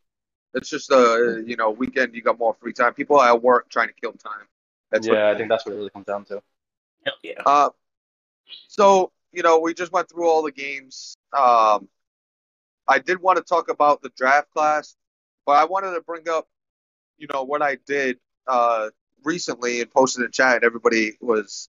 it's 0.53 0.69
just 0.69 0.91
a 0.91 1.43
you 1.45 1.55
know 1.55 1.71
weekend. 1.71 2.13
You 2.15 2.21
got 2.21 2.39
more 2.39 2.55
free 2.61 2.73
time. 2.73 2.93
People 2.93 3.19
are 3.19 3.29
at 3.29 3.41
work 3.41 3.69
trying 3.69 3.87
to 3.89 3.93
kill 3.93 4.13
time. 4.13 4.47
That's 4.91 5.07
what 5.07 5.17
yeah, 5.17 5.29
I 5.29 5.35
think 5.37 5.49
that's 5.49 5.65
what 5.65 5.73
it 5.73 5.77
really 5.77 5.89
comes 5.91 6.05
down 6.05 6.25
to. 6.25 6.41
Hell 7.05 7.13
yeah. 7.23 7.41
Uh, 7.45 7.69
so 8.67 9.11
you 9.31 9.43
know, 9.43 9.59
we 9.59 9.73
just 9.73 9.91
went 9.91 10.09
through 10.09 10.27
all 10.27 10.43
the 10.43 10.51
games. 10.51 11.15
Um, 11.37 11.87
I 12.87 12.99
did 12.99 13.21
want 13.21 13.37
to 13.37 13.43
talk 13.43 13.69
about 13.69 14.01
the 14.01 14.09
draft 14.17 14.51
class, 14.51 14.95
but 15.45 15.53
I 15.53 15.65
wanted 15.65 15.93
to 15.93 16.01
bring 16.01 16.27
up, 16.29 16.47
you 17.17 17.27
know, 17.31 17.43
what 17.43 17.61
I 17.61 17.77
did 17.85 18.17
uh, 18.47 18.89
recently 19.23 19.81
and 19.81 19.91
posted 19.91 20.25
in 20.25 20.31
chat. 20.31 20.63
Everybody 20.63 21.13
was 21.21 21.69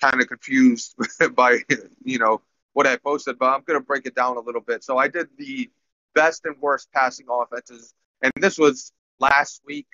kind 0.00 0.20
of 0.20 0.28
confused 0.28 0.96
by, 1.34 1.58
you 2.02 2.18
know, 2.18 2.40
what 2.72 2.86
I 2.86 2.96
posted, 2.96 3.38
but 3.38 3.46
I'm 3.46 3.62
gonna 3.66 3.80
break 3.80 4.06
it 4.06 4.14
down 4.14 4.36
a 4.36 4.40
little 4.40 4.60
bit. 4.60 4.82
So 4.82 4.98
I 4.98 5.08
did 5.08 5.28
the 5.38 5.70
best 6.14 6.44
and 6.44 6.56
worst 6.60 6.90
passing 6.92 7.26
offenses, 7.30 7.94
and 8.22 8.32
this 8.36 8.58
was 8.58 8.92
last 9.20 9.62
week 9.66 9.86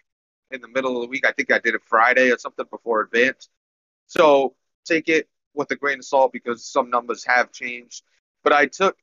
in 0.51 0.61
the 0.61 0.69
middle 0.69 0.97
of 0.97 1.03
the 1.03 1.09
week. 1.09 1.27
I 1.27 1.33
think 1.33 1.53
I 1.53 1.59
did 1.59 1.75
it 1.75 1.83
Friday 1.85 2.31
or 2.31 2.39
something 2.39 2.67
before 2.71 3.03
advance. 3.03 3.49
So 4.07 4.55
take 4.85 5.09
it 5.09 5.29
with 5.55 5.71
a 5.71 5.77
grain 5.77 5.99
of 5.99 6.05
salt 6.05 6.33
because 6.33 6.65
some 6.65 6.91
numbers 6.91 7.25
have 7.25 7.53
changed. 7.53 8.03
But 8.43 8.53
I 8.53 8.67
took 8.67 8.97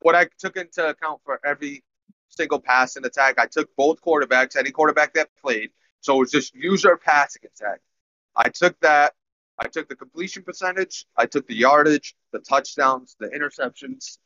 what 0.00 0.14
I 0.14 0.28
took 0.38 0.56
into 0.56 0.86
account 0.86 1.20
for 1.24 1.40
every 1.44 1.82
single 2.28 2.60
passing 2.60 3.04
attack. 3.06 3.38
I 3.38 3.46
took 3.46 3.74
both 3.76 4.02
quarterbacks, 4.02 4.56
any 4.56 4.70
quarterback 4.70 5.14
that 5.14 5.30
played. 5.40 5.70
So 6.00 6.16
it 6.16 6.18
was 6.20 6.30
just 6.30 6.54
user 6.54 6.96
passing 6.96 7.42
attack. 7.46 7.80
I 8.36 8.48
took 8.48 8.78
that. 8.80 9.14
I 9.58 9.68
took 9.68 9.88
the 9.88 9.96
completion 9.96 10.42
percentage. 10.42 11.06
I 11.16 11.26
took 11.26 11.46
the 11.46 11.54
yardage, 11.54 12.14
the 12.32 12.40
touchdowns, 12.40 13.16
the 13.18 13.28
interceptions. 13.28 14.18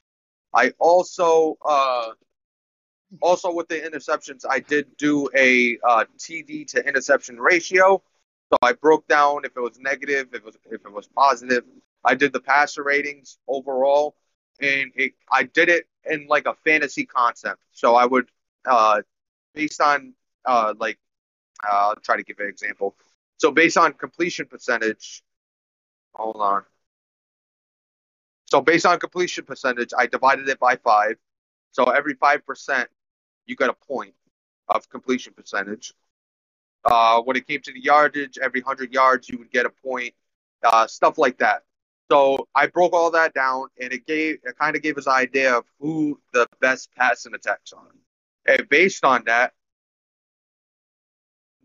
I 0.55 0.73
also, 0.79 1.59
uh, 1.65 2.13
also 3.21 3.53
with 3.53 3.69
the 3.69 3.79
interceptions, 3.79 4.45
I 4.49 4.61
did 4.61 4.97
do 4.97 5.29
a 5.37 5.79
uh, 5.87 6.05
TD 6.19 6.67
to 6.69 6.87
interception 6.87 7.39
ratio. 7.39 8.03
So 8.51 8.59
I 8.63 8.73
broke 8.73 9.07
down 9.09 9.45
if 9.45 9.57
it 9.57 9.61
was 9.61 9.79
negative, 9.79 10.29
if 10.33 10.41
it 10.41 10.45
was 10.45 10.57
if 10.71 10.85
it 10.85 10.93
was 10.93 11.07
positive. 11.09 11.65
I 12.05 12.15
did 12.15 12.33
the 12.33 12.41
passer 12.41 12.83
ratings 12.83 13.39
overall, 13.47 14.17
and 14.61 14.91
it, 14.95 15.13
I 15.31 15.43
did 15.45 15.69
it 15.69 15.87
in 16.05 16.27
like 16.29 16.47
a 16.47 16.55
fantasy 16.65 17.05
concept. 17.05 17.61
So 17.73 17.95
I 17.95 18.07
would, 18.07 18.31
uh, 18.65 19.03
based 19.55 19.81
on 19.81 20.15
uh, 20.47 20.75
like, 20.79 20.99
uh, 21.69 21.89
I'll 21.89 21.97
try 21.97 22.17
to 22.17 22.23
give 22.23 22.39
an 22.39 22.49
example. 22.49 22.97
So 23.37 23.51
based 23.51 23.77
on 23.77 23.93
completion 23.93 24.47
percentage, 24.47 25.23
hold 26.15 26.37
on. 26.37 26.63
So 28.47 28.63
based 28.63 28.87
on 28.87 28.99
completion 28.99 29.45
percentage, 29.45 29.91
I 29.97 30.07
divided 30.07 30.49
it 30.49 30.59
by 30.59 30.77
five. 30.77 31.17
So 31.73 31.85
every 31.85 32.15
five 32.15 32.47
percent, 32.47 32.89
you 33.47 33.57
got 33.57 33.69
a 33.69 33.75
point 33.75 34.15
of 34.69 34.89
completion 34.89 35.35
percentage. 35.35 35.93
Uh, 36.91 37.21
when 37.21 37.37
it 37.37 37.47
came 37.47 37.61
to 37.61 37.73
the 37.73 37.81
yardage, 37.81 38.39
every 38.39 38.63
100 38.63 38.95
yards, 38.95 39.29
you 39.29 39.37
would 39.37 39.51
get 39.51 39.67
a 39.67 39.71
point, 39.71 40.15
uh, 40.65 40.87
stuff 40.87 41.19
like 41.19 41.37
that. 41.39 41.65
So 42.11 42.49
I 42.55 42.67
broke 42.67 42.95
all 42.95 43.11
that 43.11 43.35
down, 43.35 43.67
and 43.79 43.93
it 43.93 44.07
gave 44.07 44.39
it 44.43 44.57
kind 44.59 44.75
of 44.75 44.81
gave 44.81 44.97
us 44.97 45.07
an 45.07 45.13
idea 45.13 45.55
of 45.55 45.65
who 45.79 46.19
the 46.33 46.47
best 46.61 46.89
passing 46.97 47.35
attacks 47.35 47.75
are. 47.75 47.95
And 48.47 48.67
based 48.71 49.05
on 49.05 49.25
that, 49.27 49.53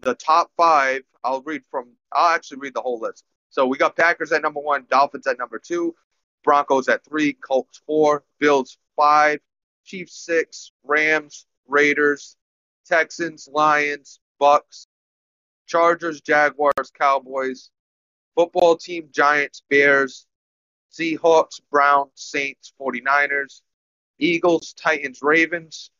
the 0.02 0.14
top 0.16 0.52
five, 0.58 1.04
I'll 1.24 1.42
read 1.42 1.62
from, 1.72 1.92
I'll 2.12 2.36
actually 2.36 2.58
read 2.58 2.74
the 2.74 2.82
whole 2.82 3.00
list. 3.00 3.24
So 3.50 3.66
we 3.66 3.78
got 3.78 3.96
Packers 3.96 4.34
at 4.34 4.42
number 4.42 4.60
one, 4.60 4.86
Dolphins 4.90 5.26
at 5.26 5.40
number 5.40 5.58
two, 5.58 5.96
Broncos 6.44 6.90
at 6.90 7.06
three, 7.06 7.32
Colts 7.32 7.82
four, 7.86 8.26
Bills 8.40 8.78
five, 8.98 9.40
Chiefs 9.86 10.26
six, 10.26 10.74
Rams, 10.84 11.46
Raiders, 11.70 12.36
Texans, 12.86 13.48
Lions, 13.50 14.20
Bucks, 14.38 14.88
Chargers, 15.74 16.22
Jaguars, 16.22 16.92
Cowboys, 17.00 17.72
football 18.36 18.78
team, 18.78 19.10
Giants, 19.12 19.64
Bears, 19.72 20.28
Seahawks, 20.94 21.62
Browns, 21.72 22.12
Saints, 22.16 22.74
49ers, 22.82 23.62
Eagles, 24.20 24.74
Titans, 24.74 25.20
Ravens. 25.24 25.92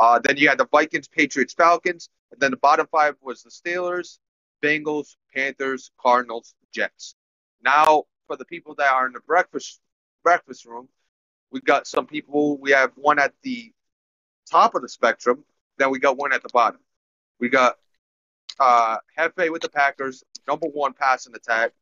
Uh, 0.00 0.20
then 0.24 0.36
you 0.38 0.48
had 0.48 0.58
the 0.58 0.68
Vikings, 0.72 1.08
Patriots, 1.08 1.54
Falcons. 1.54 2.10
And 2.32 2.40
then 2.40 2.50
the 2.52 2.58
bottom 2.58 2.88
five 2.92 3.16
was 3.22 3.44
the 3.44 3.50
Steelers, 3.50 4.18
Bengals, 4.62 5.16
Panthers, 5.34 5.92
Cardinals, 6.00 6.54
Jets. 6.74 7.16
Now, 7.64 8.04
for 8.26 8.36
the 8.36 8.46
people 8.46 8.74
that 8.76 8.92
are 8.92 9.06
in 9.06 9.14
the 9.14 9.20
breakfast 9.20 9.80
breakfast 10.24 10.66
room, 10.66 10.88
We 11.52 11.60
got 11.62 11.86
some 11.86 12.06
people. 12.06 12.58
We 12.58 12.72
have 12.72 12.92
one 12.96 13.20
at 13.20 13.34
the 13.42 13.72
top 14.50 14.74
of 14.76 14.82
the 14.82 14.90
spectrum. 14.90 15.44
Then 15.78 15.90
we 15.90 16.00
got 16.00 16.18
one 16.18 16.32
at 16.34 16.42
the 16.42 16.50
bottom. 16.52 16.80
We 17.40 17.50
got 17.50 17.76
uh, 18.60 18.96
Hefe 19.18 19.50
with 19.50 19.62
the 19.62 19.68
Packers, 19.68 20.24
number 20.46 20.66
one 20.68 20.92
passing 20.92 21.34
attack, 21.34 21.72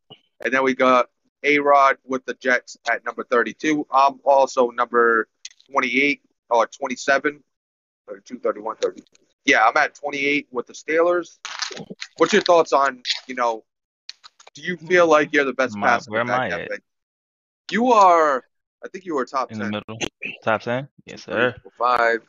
and 0.45 0.53
then 0.53 0.63
we 0.63 0.75
got 0.75 1.09
A 1.43 1.59
Rod 1.59 1.97
with 2.05 2.25
the 2.27 2.35
Jets 2.35 2.77
at 2.91 3.05
number 3.05 3.25
32. 3.25 3.87
I'm 3.91 4.21
also 4.25 4.71
number 4.71 5.29
28 5.71 6.23
or 6.51 6.67
27, 6.67 7.43
32, 8.09 8.39
31, 8.39 8.77
30. 8.77 9.03
Yeah, 9.45 9.67
I'm 9.67 9.77
at 9.77 9.95
28 9.95 10.49
with 10.51 10.67
the 10.67 10.73
Steelers. 10.73 11.39
What's 12.17 12.33
your 12.33 12.43
thoughts 12.43 12.73
on, 12.73 13.03
you 13.27 13.35
know, 13.35 13.65
do 14.55 14.63
you 14.63 14.77
feel 14.77 15.07
like 15.07 15.33
you're 15.33 15.45
the 15.45 15.53
best 15.53 15.77
Am 15.77 15.83
passer? 15.83 16.11
where 16.11 16.21
am 16.21 16.31
I 16.31 16.49
at? 16.51 16.71
You 17.71 17.93
are, 17.93 18.45
I 18.85 18.89
think 18.89 19.05
you 19.05 19.15
were 19.15 19.25
top 19.25 19.53
In 19.53 19.59
10. 19.59 19.67
the 19.67 19.71
middle. 19.73 19.99
Top 20.43 20.63
10? 20.63 20.89
Yes, 21.07 21.23
sir. 21.25 21.55
Five, 21.79 22.21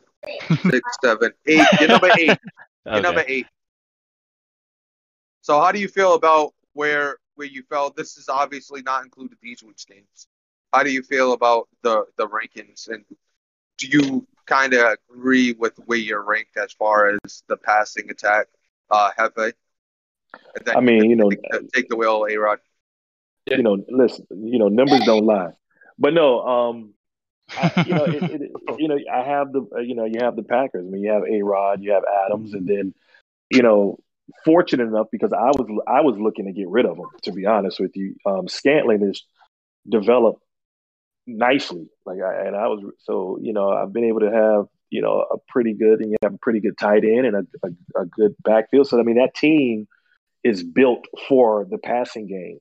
six, 0.70 0.88
seven, 1.02 1.32
eight. 1.46 1.66
You're 1.80 1.88
number 1.88 2.10
eight. 2.16 2.38
You're 2.86 3.00
number 3.00 3.20
Okay. 3.20 3.32
eight. 3.32 3.46
So 5.42 5.60
how 5.60 5.72
do 5.72 5.78
you 5.78 5.88
feel 5.88 6.14
about 6.14 6.54
where 6.72 7.18
where 7.34 7.46
you 7.46 7.62
felt 7.68 7.96
this 7.96 8.16
is 8.16 8.28
obviously 8.28 8.82
not 8.82 9.04
included 9.04 9.38
these 9.42 9.62
week's 9.62 9.84
games? 9.84 10.26
How 10.72 10.82
do 10.82 10.90
you 10.90 11.02
feel 11.02 11.32
about 11.32 11.68
the 11.82 12.06
the 12.16 12.26
rankings 12.26 12.88
and 12.88 13.04
do 13.78 13.86
you 13.88 14.26
kind 14.46 14.72
of 14.74 14.96
agree 15.10 15.52
with 15.52 15.76
where 15.86 15.98
you're 15.98 16.22
ranked 16.22 16.56
as 16.56 16.72
far 16.72 17.10
as 17.24 17.42
the 17.48 17.56
passing 17.56 18.10
attack, 18.10 18.46
uh, 18.90 19.10
Hefe? 19.18 19.52
And 20.54 20.64
then 20.64 20.76
I 20.76 20.80
mean, 20.80 21.10
you 21.10 21.16
know, 21.16 21.30
take 21.30 21.42
the, 21.50 21.70
take 21.74 21.88
the 21.88 21.96
wheel, 21.96 22.26
A 22.30 22.36
Rod. 22.36 22.58
Yeah. 23.46 23.56
you 23.56 23.64
know, 23.64 23.84
listen, 23.88 24.26
you 24.30 24.58
know, 24.58 24.68
numbers 24.68 25.00
don't 25.04 25.24
lie. 25.24 25.50
But 25.98 26.14
no, 26.14 26.40
um, 26.46 26.94
I, 27.50 27.84
you 27.84 27.94
know, 27.94 28.04
it, 28.04 28.22
it, 28.22 28.52
you 28.78 28.88
know, 28.88 28.98
I 29.12 29.24
have 29.24 29.52
the, 29.52 29.66
uh, 29.76 29.80
you 29.80 29.94
know, 29.94 30.04
you 30.04 30.20
have 30.20 30.36
the 30.36 30.44
Packers. 30.44 30.86
I 30.86 30.90
mean, 30.90 31.02
you 31.02 31.10
have 31.10 31.24
A 31.24 31.42
Rod, 31.42 31.82
you 31.82 31.92
have 31.92 32.04
Adams, 32.24 32.54
and 32.54 32.66
then, 32.66 32.94
you 33.50 33.62
know, 33.62 33.98
fortunate 34.44 34.86
enough 34.86 35.08
because 35.10 35.32
I 35.32 35.50
was, 35.50 35.82
I 35.86 36.00
was 36.00 36.18
looking 36.18 36.46
to 36.46 36.52
get 36.52 36.68
rid 36.68 36.86
of 36.86 36.96
them. 36.96 37.06
To 37.24 37.32
be 37.32 37.46
honest 37.46 37.80
with 37.80 37.92
you, 37.94 38.16
um, 38.26 38.48
Scantling 38.48 39.00
has 39.06 39.22
developed 39.88 40.42
nicely. 41.26 41.88
Like, 42.04 42.18
I, 42.20 42.46
and 42.46 42.56
I 42.56 42.68
was, 42.68 42.84
so 43.00 43.38
you 43.40 43.52
know, 43.52 43.70
I've 43.70 43.92
been 43.92 44.04
able 44.04 44.20
to 44.20 44.30
have, 44.30 44.66
you 44.90 45.02
know, 45.02 45.24
a 45.30 45.36
pretty 45.48 45.74
good, 45.74 46.00
and 46.00 46.10
you 46.10 46.16
have 46.22 46.34
a 46.34 46.38
pretty 46.38 46.60
good 46.60 46.78
tight 46.78 47.04
end 47.04 47.26
and 47.26 47.36
a, 47.36 47.66
a, 47.66 48.02
a 48.02 48.06
good 48.06 48.34
backfield. 48.42 48.88
So 48.88 48.98
I 48.98 49.02
mean, 49.02 49.16
that 49.16 49.34
team 49.34 49.88
is 50.44 50.62
built 50.62 51.06
for 51.28 51.66
the 51.70 51.78
passing 51.78 52.26
game 52.26 52.58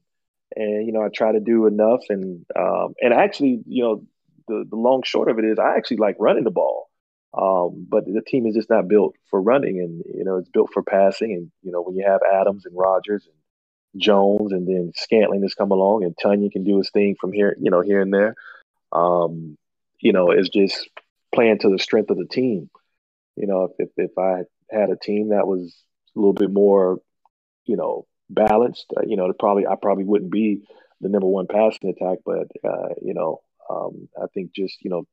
and 0.56 0.86
you 0.86 0.92
know 0.92 1.02
I 1.02 1.10
try 1.14 1.32
to 1.32 1.40
do 1.40 1.66
enough 1.66 2.02
and 2.10 2.46
um, 2.58 2.94
and 3.02 3.14
actually 3.14 3.62
you 3.66 3.84
know 3.84 4.04
the 4.48 4.66
the 4.70 4.76
long 4.76 5.04
short 5.04 5.30
of 5.30 5.40
it 5.40 5.46
is 5.46 5.60
I 5.60 5.78
actually 5.78 5.98
like 5.98 6.16
running 6.20 6.44
the 6.44 6.52
ball, 6.52 6.90
um, 7.34 7.86
but 7.90 8.06
the 8.06 8.22
team 8.26 8.46
is 8.46 8.56
just 8.56 8.70
not 8.70 8.88
built 8.88 9.16
for 9.30 9.42
running 9.42 9.80
and 9.80 10.04
you 10.14 10.24
know 10.24 10.38
it's 10.38 10.50
built 10.50 10.72
for 10.74 10.84
passing 10.84 11.34
and 11.34 11.52
you 11.64 11.72
know 11.72 11.82
when 11.82 11.96
you 11.96 12.06
have 12.06 12.22
Adams 12.30 12.66
and 12.66 12.78
Rodgers 12.78 13.26
and 13.26 14.02
Jones 14.02 14.52
and 14.52 14.68
then 14.68 14.92
Scantling 14.96 15.42
has 15.44 15.54
come 15.54 15.72
along 15.72 16.04
and 16.04 16.16
Tonyan 16.16 16.52
can 16.52 16.64
do 16.64 16.78
his 16.78 16.90
thing 16.90 17.16
from 17.20 17.32
here 17.32 17.56
you 17.60 17.72
know 17.72 17.82
here 17.82 18.02
and 18.02 18.14
there, 18.14 18.36
um, 18.92 19.58
you 20.00 20.14
know 20.14 20.32
it's 20.32 20.50
just 20.50 20.90
playing 21.34 21.60
to 21.60 21.70
the 21.70 21.80
strength 21.80 22.10
of 22.10 22.18
the 22.18 22.28
team. 22.28 22.70
You 23.36 23.48
know 23.48 23.64
if 23.66 23.72
if, 23.80 24.12
if 24.12 24.18
I 24.18 24.44
had 24.70 24.90
a 24.90 24.96
team 24.96 25.30
that 25.30 25.48
was 25.48 25.76
a 26.16 26.20
little 26.20 26.34
bit 26.34 26.52
more 26.52 27.00
you 27.66 27.78
know 27.78 28.06
balanced. 28.32 28.88
Uh, 28.96 29.02
you 29.06 29.18
know, 29.18 29.32
probably 29.38 29.68
I 29.68 29.76
probably 29.82 30.06
wouldn't 30.06 30.32
be 30.32 30.62
the 31.02 31.10
number 31.10 31.28
one 31.28 31.48
passing 31.48 31.90
attack, 31.90 32.20
but 32.26 32.48
uh, 32.64 32.90
you 33.02 33.14
know, 33.14 33.42
um, 33.70 34.08
I 34.22 34.26
think 34.34 34.54
just 34.56 34.78
you 34.82 34.90
know, 34.90 35.04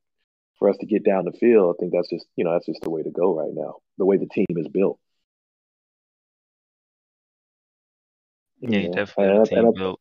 for 0.59 0.69
us 0.69 0.77
to 0.77 0.85
get 0.85 1.03
down 1.03 1.25
the 1.25 1.31
field, 1.31 1.75
I 1.75 1.79
think 1.79 1.93
that's 1.93 2.09
just 2.09 2.25
you 2.35 2.43
know 2.43 2.51
that's 2.53 2.65
just 2.67 2.81
the 2.81 2.89
way 2.89 3.01
to 3.01 3.09
go 3.11 3.33
right 3.35 3.51
now. 3.53 3.75
The 3.97 4.05
way 4.05 4.17
the 4.17 4.27
team 4.27 4.45
is 4.51 4.67
built. 4.67 4.99
Yeah, 8.61 8.79
you 8.79 8.87
know, 8.89 8.93
definitely 8.93 9.23
and 9.25 9.33
have 9.33 9.39
a 9.39 9.41
I- 9.41 9.45
team 9.49 9.57
and 9.59 9.67
I- 9.67 9.79
built 9.79 9.99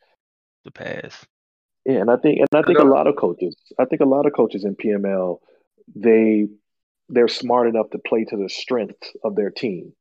to 0.65 0.71
pass. 0.71 1.27
Yeah, 1.85 2.01
and 2.01 2.11
I 2.11 2.17
think 2.17 2.41
and 2.41 2.49
I 2.53 2.67
think 2.67 2.79
a 2.79 2.85
lot 2.85 3.07
of 3.07 3.17
coaches, 3.17 3.57
I 3.79 3.87
think 3.87 4.03
a 4.03 4.07
lot 4.07 4.27
of 4.27 4.35
coaches 4.35 4.65
in 4.65 4.75
PML, 4.77 5.39
they 5.95 6.49
they're 7.09 7.29
smart 7.29 7.67
enough 7.69 7.89
to 7.91 7.99
play 7.99 8.25
to 8.25 8.37
the 8.37 8.49
strengths 8.51 9.11
of 9.25 9.37
their 9.37 9.51
team. 9.51 9.93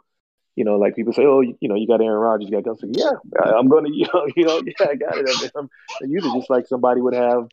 You 0.57 0.65
know, 0.65 0.77
like 0.77 0.95
people 0.95 1.13
say, 1.13 1.23
oh, 1.23 1.39
you, 1.41 1.55
you 1.61 1.69
know, 1.69 1.75
you 1.75 1.87
got 1.87 2.01
Aaron 2.01 2.19
Rodgers, 2.19 2.49
you 2.49 2.55
got 2.57 2.65
Gunson. 2.65 2.91
Yeah, 2.93 3.11
I- 3.41 3.51
I'm 3.53 3.69
going 3.69 3.85
to, 3.91 3.91
you 3.95 4.05
know, 4.13 4.27
you 4.35 4.43
know, 4.43 4.61
yeah, 4.65 4.87
I 4.89 4.95
got 4.95 5.17
it. 5.17 5.29
I 5.29 5.41
mean, 5.41 5.51
I'm, 5.55 5.69
and 6.01 6.11
usually 6.11 6.37
just 6.39 6.49
like 6.49 6.67
somebody 6.67 6.99
would 6.99 7.13
have 7.13 7.47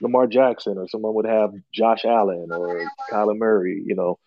Lamar 0.00 0.26
Jackson, 0.26 0.78
or 0.78 0.88
someone 0.88 1.14
would 1.14 1.26
have 1.26 1.52
Josh 1.72 2.04
Allen, 2.04 2.48
or 2.52 2.90
Kyler 3.10 3.36
Murray, 3.36 3.82
you 3.86 3.94
know, 3.94 4.18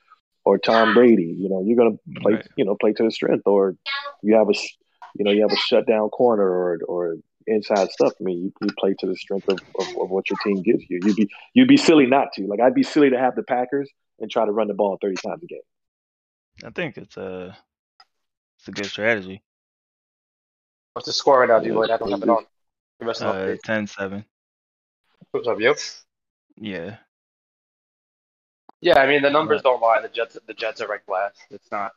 or 0.45 0.57
Tom 0.57 0.93
Brady. 0.93 1.35
You 1.37 1.49
know, 1.49 1.63
you're 1.65 1.77
going 1.77 1.97
to 1.97 2.21
play, 2.21 2.33
Right. 2.33 2.47
you 2.55 2.65
know, 2.65 2.75
play 2.79 2.93
to 2.93 3.03
the 3.03 3.11
strength, 3.11 3.43
or 3.45 3.75
you 4.21 4.35
have 4.35 4.49
a, 4.49 4.53
sh- 4.53 4.77
you 5.15 5.23
know, 5.25 5.31
you 5.31 5.41
have 5.41 5.51
a 5.51 5.55
shutdown 5.57 6.09
corner, 6.09 6.43
or 6.49 6.79
or 6.87 7.15
inside 7.47 7.89
stuff. 7.91 8.13
I 8.19 8.23
mean, 8.23 8.37
you, 8.45 8.53
you 8.61 8.67
play 8.79 8.93
to 8.99 9.07
the 9.07 9.15
strength 9.15 9.47
of, 9.49 9.59
of, 9.79 9.87
of 10.01 10.09
what 10.09 10.29
your 10.29 10.37
team 10.43 10.61
gives 10.61 10.83
you. 10.89 10.99
You'd 11.03 11.15
be 11.15 11.29
you'd 11.53 11.67
be 11.67 11.77
silly 11.77 12.05
not 12.05 12.27
to. 12.35 12.45
Like 12.47 12.59
I'd 12.59 12.73
be 12.75 12.83
silly 12.83 13.09
to 13.09 13.17
have 13.19 13.35
the 13.35 13.43
Packers 13.43 13.89
and 14.19 14.29
try 14.29 14.45
to 14.45 14.51
run 14.51 14.67
the 14.67 14.73
ball 14.75 14.97
30 15.01 15.15
times 15.25 15.41
a 15.43 15.47
game. 15.47 15.59
I 16.63 16.69
think 16.69 16.97
it's 16.97 17.17
a 17.17 17.57
it's 18.59 18.67
a 18.67 18.71
good 18.71 18.85
strategy. 18.85 19.41
What's 20.93 21.07
the 21.07 21.13
score 21.13 21.39
right 21.39 21.47
now, 21.49 21.57
Yeah, 21.57 21.63
D-Lloyd? 21.63 21.89
I 21.89 21.97
don't 21.97 22.11
have 22.11 22.21
it 22.21 22.29
on. 22.29 22.45
Give 22.99 23.09
us 23.09 23.21
an 23.21 23.27
Uh, 23.27 23.55
10-7. 23.65 24.25
What's 25.31 25.47
up, 25.47 25.59
you? 25.61 25.75
Yeah. 26.57 26.97
Yeah, 28.81 28.99
I 28.99 29.07
mean 29.07 29.21
the 29.21 29.29
numbers 29.29 29.61
don't 29.61 29.81
lie. 29.81 30.01
The 30.01 30.09
Jets, 30.09 30.37
the 30.47 30.53
Jets 30.53 30.81
are 30.81 30.87
ranked 30.87 31.07
last. 31.07 31.39
It's 31.51 31.71
not, 31.71 31.93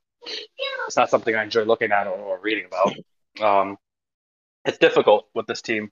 it's 0.87 0.97
not 0.97 1.11
something 1.11 1.35
I 1.35 1.43
enjoy 1.43 1.65
looking 1.65 1.93
at 1.93 2.07
or, 2.07 2.17
or 2.17 2.39
reading 2.41 2.67
about. 2.67 2.95
Um, 3.41 3.79
it's 4.65 4.79
difficult 4.79 5.29
with 5.35 5.47
this 5.47 5.63
team 5.63 5.91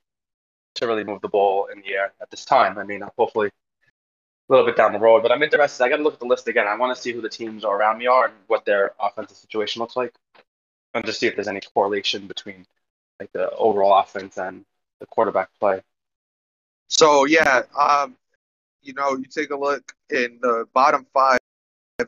to 0.75 0.87
really 0.87 1.03
move 1.03 1.21
the 1.21 1.29
ball 1.29 1.67
in 1.67 1.81
the 1.81 1.93
air 1.93 2.13
at 2.21 2.29
this 2.31 2.45
time. 2.45 2.77
I 2.77 2.83
mean, 2.83 3.03
hopefully 3.17 3.47
a 3.47 4.53
little 4.53 4.65
bit 4.65 4.77
down 4.77 4.93
the 4.93 4.99
road, 4.99 5.23
but 5.23 5.31
I'm 5.31 5.43
interested. 5.43 5.83
I 5.83 5.89
got 5.89 5.97
to 5.97 6.03
look 6.03 6.13
at 6.15 6.19
the 6.19 6.25
list 6.25 6.47
again. 6.47 6.67
I 6.67 6.75
want 6.77 6.95
to 6.95 7.01
see 7.01 7.11
who 7.11 7.21
the 7.21 7.29
teams 7.29 7.65
around 7.65 7.97
me 7.97 8.07
are 8.07 8.25
and 8.25 8.33
what 8.47 8.65
their 8.65 8.93
offensive 8.99 9.37
situation 9.37 9.81
looks 9.81 9.95
like, 9.95 10.13
and 10.93 11.05
just 11.05 11.19
see 11.19 11.27
if 11.27 11.35
there's 11.35 11.47
any 11.47 11.61
correlation 11.61 12.27
between 12.27 12.65
like 13.19 13.31
the 13.33 13.49
overall 13.51 13.99
offense 13.99 14.37
and 14.37 14.65
the 14.99 15.05
quarterback 15.07 15.49
play. 15.59 15.81
So 16.93 17.25
yeah, 17.25 17.63
um, 17.79 18.15
you 18.83 18.93
know, 18.93 19.17
you 19.17 19.25
take 19.25 19.49
a 19.49 19.57
look 19.57 19.93
in 20.11 20.37
the 20.41 20.65
bottom 20.73 21.07
five, 21.11 21.39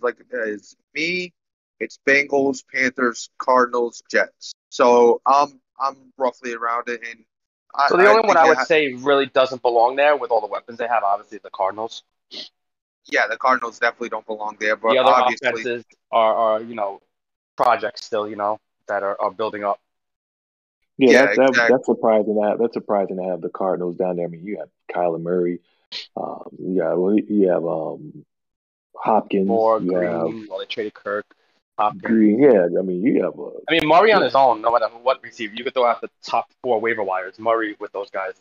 like 0.02 0.18
is 0.32 0.76
me, 0.94 1.34
it's 1.80 1.98
Bengals, 2.08 2.64
Panthers, 2.72 3.30
Cardinals, 3.40 4.04
Jets. 4.12 4.54
So 4.70 5.22
I'm 5.26 5.60
I'm 5.80 5.98
roughly 6.18 6.54
around 6.54 6.88
it, 6.88 7.02
and 7.04 7.26
I, 7.74 7.88
So 7.90 7.98
the 7.98 8.08
only 8.08 8.22
think 8.22 8.28
one 8.28 8.38
I 8.38 8.48
would 8.48 8.58
ha- 8.58 8.66
say 8.66 8.94
really 8.94 9.26
doesn't 9.26 9.64
belong 9.64 9.96
there 9.96 10.16
with 10.16 10.30
all 10.30 10.40
the 10.40 10.48
weapons 10.48 10.78
they 10.78 10.88
have, 10.88 11.04
obviously 11.04 11.40
the 11.40 11.50
Cardinals. 11.50 12.04
yeah, 13.08 13.28
the 13.28 13.38
Cardinals 13.38 13.80
definitely 13.80 14.10
don't 14.10 14.28
belong 14.28 14.56
there, 14.60 14.76
but 14.76 14.92
the 14.94 15.00
other 15.00 15.10
obviously, 15.10 15.50
offenses 15.50 15.84
are, 16.12 16.36
are 16.36 16.62
you 16.62 16.76
know 16.76 17.02
projects 17.58 18.06
still 18.06 18.30
you 18.30 18.36
know 18.36 18.60
that 18.88 19.02
are, 19.02 19.20
are 19.20 19.32
building 19.32 19.64
up. 19.64 19.80
Yeah, 20.98 21.12
Yeah, 21.12 21.26
that, 21.26 21.36
that, 21.54 21.68
that's 21.70 21.86
surprising. 21.86 22.36
To 22.36 22.42
have, 22.50 22.60
that's 22.60 22.74
surprising 22.74 23.18
to 23.18 23.24
have 23.24 23.42
the 23.42 23.50
Cardinals 23.50 23.98
down 23.98 24.16
there. 24.16 24.26
I 24.26 24.30
mean, 24.30 24.46
you 24.46 24.60
have 24.60 24.70
Kyler 24.94 25.22
Murray, 25.22 25.60
um, 26.16 26.50
you 26.58 26.82
have 26.82 26.98
well, 26.98 27.18
you 27.18 27.50
have 27.50 27.66
um, 27.66 28.26
Hopkins, 28.96 29.48
More 29.48 29.82
you 29.82 29.96
have 29.96 30.22
Green, 30.22 30.48
well 30.50 30.60
they 30.60 30.66
traded 30.66 30.94
Kirk, 30.94 31.26
Hopkins. 31.78 32.02
Green. 32.02 32.40
Yeah, 32.42 32.68
I 32.80 32.82
mean, 32.82 33.04
you 33.04 33.24
have 33.24 33.38
a 33.38 33.50
I 33.70 33.74
mean 33.74 33.88
Murray 33.88 34.14
on 34.14 34.22
Yeah. 34.22 34.26
his 34.26 34.36
own, 34.36 34.62
no 34.62 34.72
matter 34.72 34.88
what 35.04 35.22
receiver, 35.22 35.54
you 35.56 35.64
could 35.64 35.74
throw 35.74 35.86
out 35.86 36.02
the 36.02 36.10
top 36.24 36.50
four 36.64 36.80
waiver 36.80 37.04
wires. 37.04 37.38
Murray 37.40 37.76
with 37.80 37.92
those 37.92 38.10
guys. 38.10 38.34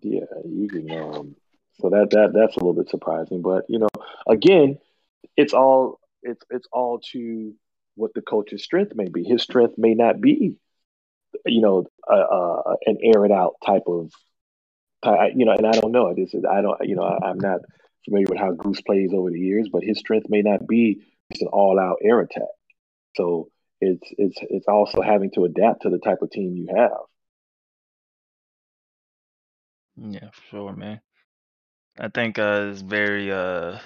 Yeah, 0.00 0.20
you 0.44 0.68
can. 0.68 0.90
Um, 0.90 1.36
so 1.80 1.90
that 1.90 2.10
that 2.10 2.32
that's 2.32 2.56
a 2.56 2.60
little 2.60 2.74
bit 2.74 2.88
surprising, 2.88 3.42
but 3.42 3.64
you 3.68 3.78
know, 3.78 3.88
again, 4.28 4.78
it's 5.36 5.52
all 5.52 6.00
it's 6.22 6.44
it's 6.50 6.66
all 6.72 7.00
to 7.12 7.54
what 7.94 8.14
the 8.14 8.22
coach's 8.22 8.64
strength 8.64 8.92
may 8.94 9.08
be. 9.08 9.24
His 9.24 9.42
strength 9.42 9.74
may 9.78 9.94
not 9.94 10.20
be, 10.20 10.58
you 11.46 11.60
know, 11.60 11.86
uh, 12.10 12.14
uh, 12.14 12.74
an 12.86 12.98
air 13.02 13.24
it 13.24 13.32
out 13.32 13.54
type 13.64 13.84
of, 13.86 14.10
you 15.34 15.44
know, 15.44 15.52
and 15.52 15.66
I 15.66 15.72
don't 15.72 15.92
know. 15.92 16.14
This 16.14 16.34
is 16.34 16.44
I 16.50 16.62
don't, 16.62 16.78
you 16.82 16.96
know, 16.96 17.04
I, 17.04 17.28
I'm 17.28 17.38
not 17.38 17.60
familiar 18.04 18.26
with 18.28 18.38
how 18.38 18.52
Goose 18.52 18.80
plays 18.82 19.12
over 19.14 19.30
the 19.30 19.38
years, 19.38 19.68
but 19.72 19.82
his 19.84 19.98
strength 19.98 20.26
may 20.28 20.42
not 20.42 20.66
be 20.66 21.02
just 21.32 21.42
an 21.42 21.48
all 21.48 21.78
out 21.78 21.98
air 22.02 22.20
attack. 22.20 22.42
So 23.16 23.48
it's 23.80 24.08
it's 24.18 24.38
it's 24.42 24.68
also 24.68 25.02
having 25.02 25.30
to 25.32 25.44
adapt 25.44 25.82
to 25.82 25.90
the 25.90 25.98
type 25.98 26.22
of 26.22 26.30
team 26.30 26.56
you 26.56 26.68
have. 26.76 26.98
Yeah, 29.96 30.30
sure, 30.50 30.72
man. 30.74 31.00
I 31.98 32.08
think 32.08 32.38
uh 32.38 32.68
it's 32.70 32.82
very 32.82 33.30
uh 33.32 33.78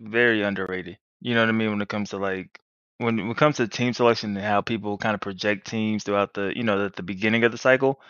very 0.00 0.42
underrated. 0.42 0.98
You 1.20 1.34
know 1.34 1.42
what 1.42 1.48
I 1.48 1.52
mean 1.52 1.70
when 1.70 1.82
it 1.82 1.88
comes 1.88 2.10
to 2.10 2.18
like 2.18 2.60
when 2.98 3.16
when 3.16 3.30
it 3.30 3.36
comes 3.36 3.56
to 3.56 3.68
team 3.68 3.92
selection 3.92 4.36
and 4.36 4.44
how 4.46 4.60
people 4.60 4.98
kind 4.98 5.14
of 5.14 5.20
project 5.20 5.66
teams 5.66 6.04
throughout 6.04 6.34
the 6.34 6.52
you 6.56 6.62
know 6.64 6.84
at 6.86 6.96
the 6.96 7.02
beginning 7.02 7.44
of 7.44 7.52
the 7.52 7.58
cycle. 7.58 8.00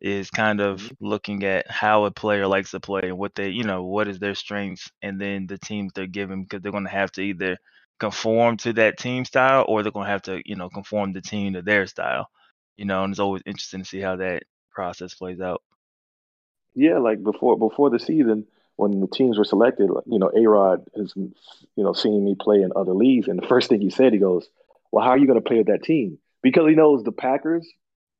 is 0.00 0.30
kind 0.30 0.60
of 0.60 0.90
Mhm. 0.90 0.96
looking 1.00 1.44
at 1.44 1.70
how 1.70 2.04
a 2.06 2.10
player 2.12 2.46
likes 2.48 2.72
to 2.72 2.80
play 2.80 3.02
and 3.04 3.18
what 3.18 3.34
they, 3.36 3.48
you 3.50 3.64
know, 3.64 3.84
what 3.84 4.08
is 4.08 4.18
their 4.20 4.34
strengths, 4.36 4.90
and 5.02 5.20
then 5.20 5.46
the 5.48 5.58
teams 5.58 5.92
they're 5.94 6.06
given 6.20 6.42
because 6.44 6.62
they're 6.62 6.72
going 6.72 6.84
to 6.90 6.90
have 7.02 7.12
to 7.12 7.22
either 7.22 7.58
conform 8.00 8.56
to 8.58 8.72
that 8.74 8.98
team 8.98 9.24
style 9.26 9.64
or 9.68 9.82
they're 9.82 9.92
going 9.92 10.06
to 10.06 10.12
have 10.12 10.22
to, 10.22 10.42
you 10.46 10.56
know, 10.56 10.70
conform 10.70 11.12
the 11.14 11.22
team 11.22 11.54
to 11.54 11.62
their 11.62 11.86
style. 11.88 12.26
You 12.78 12.86
know, 12.86 13.04
and 13.04 13.12
it's 13.12 13.20
always 13.20 13.42
interesting 13.46 13.82
to 13.82 13.86
see 13.88 14.00
how 14.00 14.16
that 14.16 14.44
process 14.74 15.14
plays 15.14 15.40
out. 15.40 15.62
Yeah, 16.74 16.98
like 16.98 17.22
before 17.22 17.58
before 17.58 17.90
the 17.90 17.98
season, 17.98 18.46
when 18.78 19.00
the 19.00 19.08
teams 19.08 19.36
were 19.36 19.44
selected, 19.44 19.90
you 20.06 20.20
know, 20.20 20.30
A 20.34 20.46
Rod 20.46 20.86
has 20.96 21.12
you 21.16 21.32
know 21.76 21.92
seen 21.92 22.24
me 22.24 22.36
play 22.38 22.62
in 22.62 22.70
other 22.76 22.94
leagues, 22.94 23.26
and 23.28 23.36
the 23.40 23.46
first 23.46 23.68
thing 23.68 23.80
he 23.80 23.90
said, 23.90 24.12
he 24.12 24.20
goes, 24.20 24.48
"Well, 24.92 25.04
how 25.04 25.10
are 25.10 25.18
you 25.18 25.26
going 25.26 25.42
to 25.42 25.46
play 25.46 25.58
with 25.58 25.66
that 25.66 25.82
team?" 25.82 26.18
Because 26.42 26.68
he 26.68 26.76
knows 26.76 27.02
the 27.02 27.12
Packers, 27.12 27.68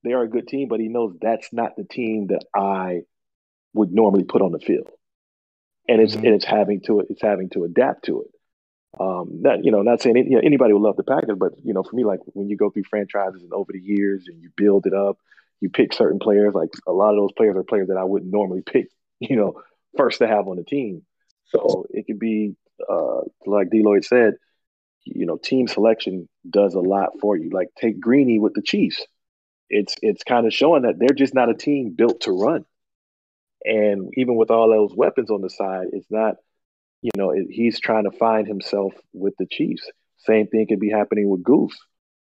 they 0.02 0.12
are 0.12 0.22
a 0.22 0.28
good 0.28 0.48
team, 0.48 0.68
but 0.68 0.80
he 0.80 0.88
knows 0.88 1.16
that's 1.22 1.52
not 1.52 1.76
the 1.76 1.84
team 1.84 2.26
that 2.26 2.44
I 2.54 3.02
would 3.72 3.92
normally 3.92 4.24
put 4.24 4.42
on 4.42 4.50
the 4.50 4.58
field, 4.58 4.88
and 5.88 6.00
it's 6.00 6.16
Mhm. 6.16 6.24
and 6.24 6.34
it's 6.34 6.44
having 6.44 6.80
to 6.82 7.00
it's 7.00 7.22
having 7.22 7.50
to 7.50 7.64
adapt 7.64 8.06
to 8.06 8.22
it. 8.22 8.30
Um, 9.00 9.42
that 9.42 9.64
you 9.64 9.70
know, 9.70 9.82
not 9.82 10.02
saying 10.02 10.16
you 10.16 10.30
know, 10.36 10.40
anybody 10.42 10.72
would 10.72 10.82
love 10.82 10.96
the 10.96 11.04
Packers, 11.04 11.38
but 11.38 11.52
you 11.64 11.72
know, 11.72 11.84
for 11.84 11.94
me, 11.94 12.04
like 12.04 12.20
when 12.32 12.48
you 12.48 12.56
go 12.56 12.70
through 12.70 12.84
franchises 12.84 13.42
and 13.42 13.52
over 13.52 13.72
the 13.72 13.80
years 13.80 14.26
and 14.26 14.42
you 14.42 14.50
build 14.56 14.86
it 14.86 14.94
up, 14.94 15.18
you 15.60 15.70
pick 15.70 15.92
certain 15.92 16.18
players. 16.18 16.54
Like 16.54 16.70
a 16.86 16.92
lot 16.92 17.10
of 17.10 17.16
those 17.16 17.32
players 17.32 17.56
are 17.56 17.62
players 17.62 17.88
that 17.88 17.96
I 17.96 18.04
wouldn't 18.04 18.32
normally 18.32 18.62
pick. 18.62 18.88
You 19.20 19.34
know, 19.34 19.62
first 19.96 20.18
to 20.18 20.28
have 20.28 20.48
on 20.48 20.56
the 20.56 20.64
team. 20.64 21.02
So 21.46 21.86
it 21.90 22.06
could 22.06 22.18
be 22.18 22.56
uh, 22.88 23.20
like 23.46 23.70
D 23.70 23.82
Lloyd 23.82 24.04
said. 24.04 24.34
You 25.04 25.24
know, 25.24 25.38
team 25.38 25.68
selection 25.68 26.28
does 26.48 26.74
a 26.74 26.80
lot 26.80 27.10
for 27.20 27.36
you. 27.36 27.50
Like 27.50 27.68
take 27.80 27.98
Greeny 27.98 28.38
with 28.38 28.52
the 28.54 28.62
Chiefs. 28.62 29.06
It's 29.70 29.96
it's 30.02 30.22
kind 30.22 30.46
of 30.46 30.52
showing 30.52 30.82
that 30.82 30.98
they're 30.98 31.16
just 31.16 31.34
not 31.34 31.50
a 31.50 31.54
team 31.54 31.94
built 31.96 32.22
to 32.22 32.32
run. 32.32 32.64
And 33.64 34.10
even 34.14 34.36
with 34.36 34.50
all 34.50 34.68
those 34.68 34.94
weapons 34.94 35.30
on 35.30 35.40
the 35.40 35.50
side, 35.50 35.88
it's 35.92 36.10
not 36.10 36.36
you 37.02 37.10
know, 37.16 37.30
it, 37.30 37.46
he's 37.50 37.80
trying 37.80 38.04
to 38.04 38.16
find 38.16 38.46
himself 38.46 38.92
with 39.12 39.34
the 39.38 39.46
Chiefs. 39.46 39.88
Same 40.18 40.48
thing 40.48 40.66
could 40.66 40.80
be 40.80 40.90
happening 40.90 41.28
with 41.28 41.42
Goose. 41.42 41.78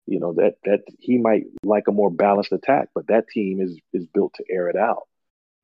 You 0.08 0.20
know 0.20 0.34
that 0.34 0.56
that 0.66 0.82
he 1.00 1.18
might 1.18 1.44
like 1.64 1.88
a 1.88 1.92
more 1.92 2.12
balanced 2.12 2.52
attack, 2.52 2.90
but 2.94 3.08
that 3.08 3.28
team 3.28 3.60
is 3.60 3.80
is 3.92 4.06
built 4.06 4.34
to 4.36 4.44
air 4.50 4.70
it 4.70 4.76
out. 4.76 5.04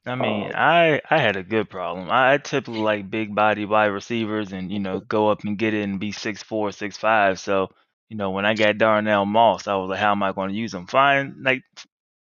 I 0.05 0.15
mean, 0.15 0.47
Um, 0.47 0.51
I 0.55 1.01
I 1.09 1.17
had 1.19 1.35
a 1.35 1.43
good 1.43 1.69
problem. 1.69 2.09
I, 2.09 2.33
I 2.33 2.37
typically 2.37 2.79
like 2.81 3.09
big 3.09 3.35
body 3.35 3.65
wide 3.65 3.85
receivers 3.87 4.51
and 4.51 4.71
you 4.71 4.79
know 4.79 4.99
go 5.01 5.29
up 5.29 5.43
and 5.43 5.57
get 5.57 5.73
it 5.73 5.83
and 5.83 5.99
be 5.99 6.11
six 6.11 6.41
four, 6.43 6.71
six 6.71 6.97
five. 6.97 7.39
So 7.39 7.69
you 8.09 8.17
know 8.17 8.31
when 8.31 8.45
I 8.45 8.55
got 8.55 8.77
Darnell 8.77 9.25
Moss, 9.25 9.67
I 9.67 9.75
was 9.75 9.89
like, 9.89 9.99
how 9.99 10.11
am 10.11 10.23
I 10.23 10.31
going 10.33 10.49
to 10.49 10.55
use 10.55 10.73
him? 10.73 10.87
Fine, 10.87 11.43
like 11.43 11.63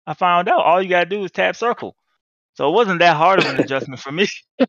I 0.06 0.14
found 0.14 0.48
out 0.48 0.64
all 0.64 0.82
you 0.82 0.88
gotta 0.90 1.06
do 1.10 1.24
is 1.24 1.32
tap 1.32 1.56
circle. 1.56 1.96
So 2.54 2.68
it 2.68 2.72
wasn't 2.74 3.00
that 3.00 3.16
hard 3.16 3.40
of 3.40 3.48
an 3.48 3.58
adjustment 3.58 4.00
for 4.00 4.12
me. 4.12 4.26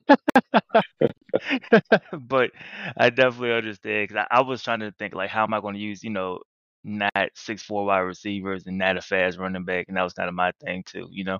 but 2.19 2.51
I 2.97 3.09
definitely 3.09 3.53
understand 3.53 4.07
because 4.09 4.25
I, 4.31 4.37
I 4.39 4.41
was 4.41 4.63
trying 4.63 4.79
to 4.81 4.91
think 4.93 5.15
like, 5.15 5.29
how 5.29 5.43
am 5.43 5.53
I 5.53 5.61
going 5.61 5.75
to 5.75 5.79
use, 5.81 6.03
you 6.03 6.09
know, 6.09 6.39
not 6.83 7.11
six 7.35 7.61
four 7.63 7.85
wide 7.85 7.99
receivers 7.99 8.65
and 8.67 8.77
not 8.77 8.97
a 8.97 9.01
fast 9.01 9.37
running 9.37 9.65
back, 9.65 9.85
and 9.87 9.97
that 9.97 10.03
was 10.03 10.13
kind 10.13 10.29
of 10.29 10.35
my 10.35 10.51
thing 10.63 10.83
too, 10.85 11.07
you 11.11 11.23
know. 11.23 11.39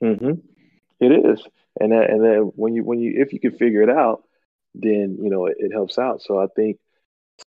Hmm 0.00 0.32
It 1.00 1.12
is, 1.12 1.42
and 1.80 1.92
that, 1.92 2.10
and 2.10 2.24
then 2.24 2.38
when 2.56 2.74
you 2.74 2.84
when 2.84 3.00
you 3.00 3.14
if 3.22 3.32
you 3.32 3.40
can 3.40 3.52
figure 3.52 3.82
it 3.82 3.90
out, 3.90 4.24
then 4.74 5.18
you 5.22 5.30
know 5.30 5.46
it, 5.46 5.56
it 5.58 5.72
helps 5.72 5.98
out. 5.98 6.22
So 6.22 6.38
I 6.40 6.46
think 6.56 6.78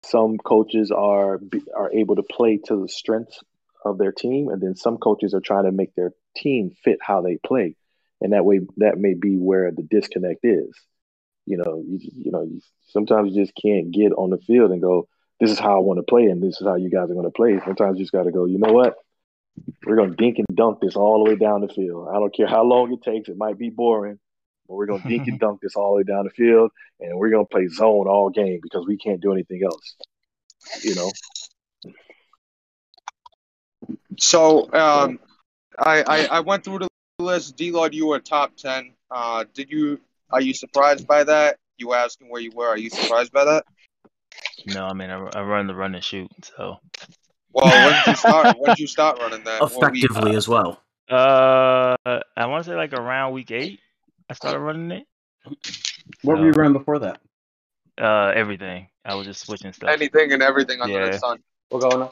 some 0.03 0.37
coaches 0.37 0.91
are 0.91 1.39
are 1.75 1.91
able 1.93 2.15
to 2.17 2.23
play 2.23 2.59
to 2.67 2.83
the 2.83 2.89
strengths 2.89 3.39
of 3.85 3.97
their 3.97 4.11
team, 4.13 4.49
and 4.49 4.61
then 4.61 4.75
some 4.75 4.97
coaches 4.97 5.33
are 5.33 5.41
trying 5.41 5.65
to 5.65 5.71
make 5.73 5.95
their 5.95 6.13
team 6.37 6.71
fit 6.83 6.99
how 7.01 7.21
they 7.21 7.37
play, 7.45 7.75
and 8.21 8.33
that 8.33 8.45
way 8.45 8.61
that 8.77 8.97
may 8.99 9.13
be 9.15 9.37
where 9.37 9.71
the 9.71 9.83
disconnect 9.83 10.41
is. 10.45 10.71
You 11.45 11.57
know, 11.57 11.83
you, 11.87 11.99
you 12.13 12.31
know, 12.31 12.43
you, 12.43 12.61
sometimes 12.89 13.35
you 13.35 13.43
just 13.43 13.55
can't 13.61 13.91
get 13.91 14.13
on 14.13 14.29
the 14.31 14.39
field 14.39 14.71
and 14.71 14.81
go, 14.81 15.07
"This 15.39 15.51
is 15.51 15.59
how 15.59 15.77
I 15.77 15.81
want 15.81 15.99
to 15.99 16.03
play, 16.03 16.25
and 16.25 16.41
this 16.43 16.61
is 16.61 16.67
how 16.67 16.75
you 16.75 16.89
guys 16.89 17.09
are 17.11 17.15
going 17.15 17.25
to 17.25 17.31
play." 17.31 17.59
Sometimes 17.65 17.97
you 17.99 18.05
just 18.05 18.13
got 18.13 18.23
to 18.23 18.31
go, 18.31 18.45
"You 18.45 18.59
know 18.59 18.73
what? 18.73 18.95
We're 19.85 19.95
going 19.95 20.11
to 20.11 20.15
dink 20.15 20.39
and 20.39 20.47
dunk 20.55 20.79
this 20.81 20.95
all 20.95 21.23
the 21.23 21.29
way 21.29 21.35
down 21.35 21.61
the 21.61 21.67
field. 21.67 22.07
I 22.09 22.13
don't 22.13 22.33
care 22.33 22.47
how 22.47 22.63
long 22.63 22.93
it 22.93 23.01
takes. 23.03 23.29
It 23.29 23.37
might 23.37 23.57
be 23.57 23.69
boring, 23.69 24.19
but 24.67 24.75
we're 24.75 24.85
going 24.85 25.01
to 25.01 25.07
dink 25.07 25.27
and 25.27 25.39
dunk 25.39 25.61
this 25.61 25.75
all 25.75 25.91
the 25.91 25.97
way 25.97 26.03
down 26.03 26.25
the 26.25 26.31
field, 26.31 26.71
and 26.99 27.17
we're 27.17 27.29
going 27.29 27.45
to 27.45 27.49
play 27.49 27.67
zone 27.67 28.07
all 28.07 28.29
game 28.29 28.59
because 28.61 28.85
we 28.87 28.97
can't 28.97 29.21
do 29.21 29.33
anything 29.33 29.61
else." 29.63 29.95
You 30.81 30.95
know. 30.95 31.11
So 34.17 34.71
um, 34.73 35.19
I, 35.77 36.03
I 36.03 36.25
I 36.25 36.39
went 36.39 36.63
through 36.63 36.79
the 36.79 36.87
list. 37.19 37.57
D 37.57 37.71
Lord, 37.71 37.93
you 37.93 38.07
were 38.07 38.19
top 38.19 38.55
ten. 38.55 38.93
Uh, 39.11 39.45
did 39.53 39.69
you? 39.69 39.99
Are 40.31 40.41
you 40.41 40.53
surprised 40.53 41.05
by 41.07 41.23
that? 41.25 41.57
You 41.77 41.93
asking 41.93 42.29
where 42.29 42.41
you 42.41 42.51
were? 42.55 42.67
Are 42.67 42.77
you 42.77 42.89
surprised 42.89 43.31
by 43.31 43.45
that? 43.45 43.65
No, 44.67 44.85
I 44.85 44.93
mean 44.93 45.09
I, 45.09 45.17
I 45.17 45.41
run 45.43 45.67
the 45.67 45.75
run 45.75 45.95
and 45.95 46.03
shoot. 46.03 46.31
So 46.57 46.77
Well, 47.53 47.65
when 47.65 47.93
did 47.93 48.07
you 48.07 48.15
start? 48.15 48.57
When 48.59 48.69
did 48.71 48.79
you 48.79 48.87
start 48.87 49.19
running 49.19 49.43
that? 49.43 49.61
What 49.61 49.91
week? 49.91 50.03
Effectively 50.03 50.35
as 50.35 50.47
well. 50.47 50.81
uh, 51.09 51.95
I 52.05 52.45
want 52.45 52.65
to 52.65 52.71
say 52.71 52.75
like 52.75 52.93
around 52.93 53.33
week 53.33 53.51
eight, 53.51 53.79
I 54.29 54.33
started 54.33 54.59
running 54.59 54.91
it. 54.91 55.07
What 56.23 56.39
were 56.39 56.45
you 56.45 56.51
running 56.51 56.73
before 56.73 56.99
that? 56.99 57.19
Uh, 57.99 58.31
everything. 58.35 58.87
I 59.05 59.15
was 59.15 59.27
just 59.27 59.45
switching 59.45 59.73
stuff. 59.73 59.89
Anything 59.89 60.31
and 60.33 60.41
everything 60.41 60.81
under 60.81 60.93
Yeah. 60.99 61.11
the 61.11 61.19
sun. 61.19 61.39
We're 61.69 61.79
going 61.81 62.01
on? 62.03 62.09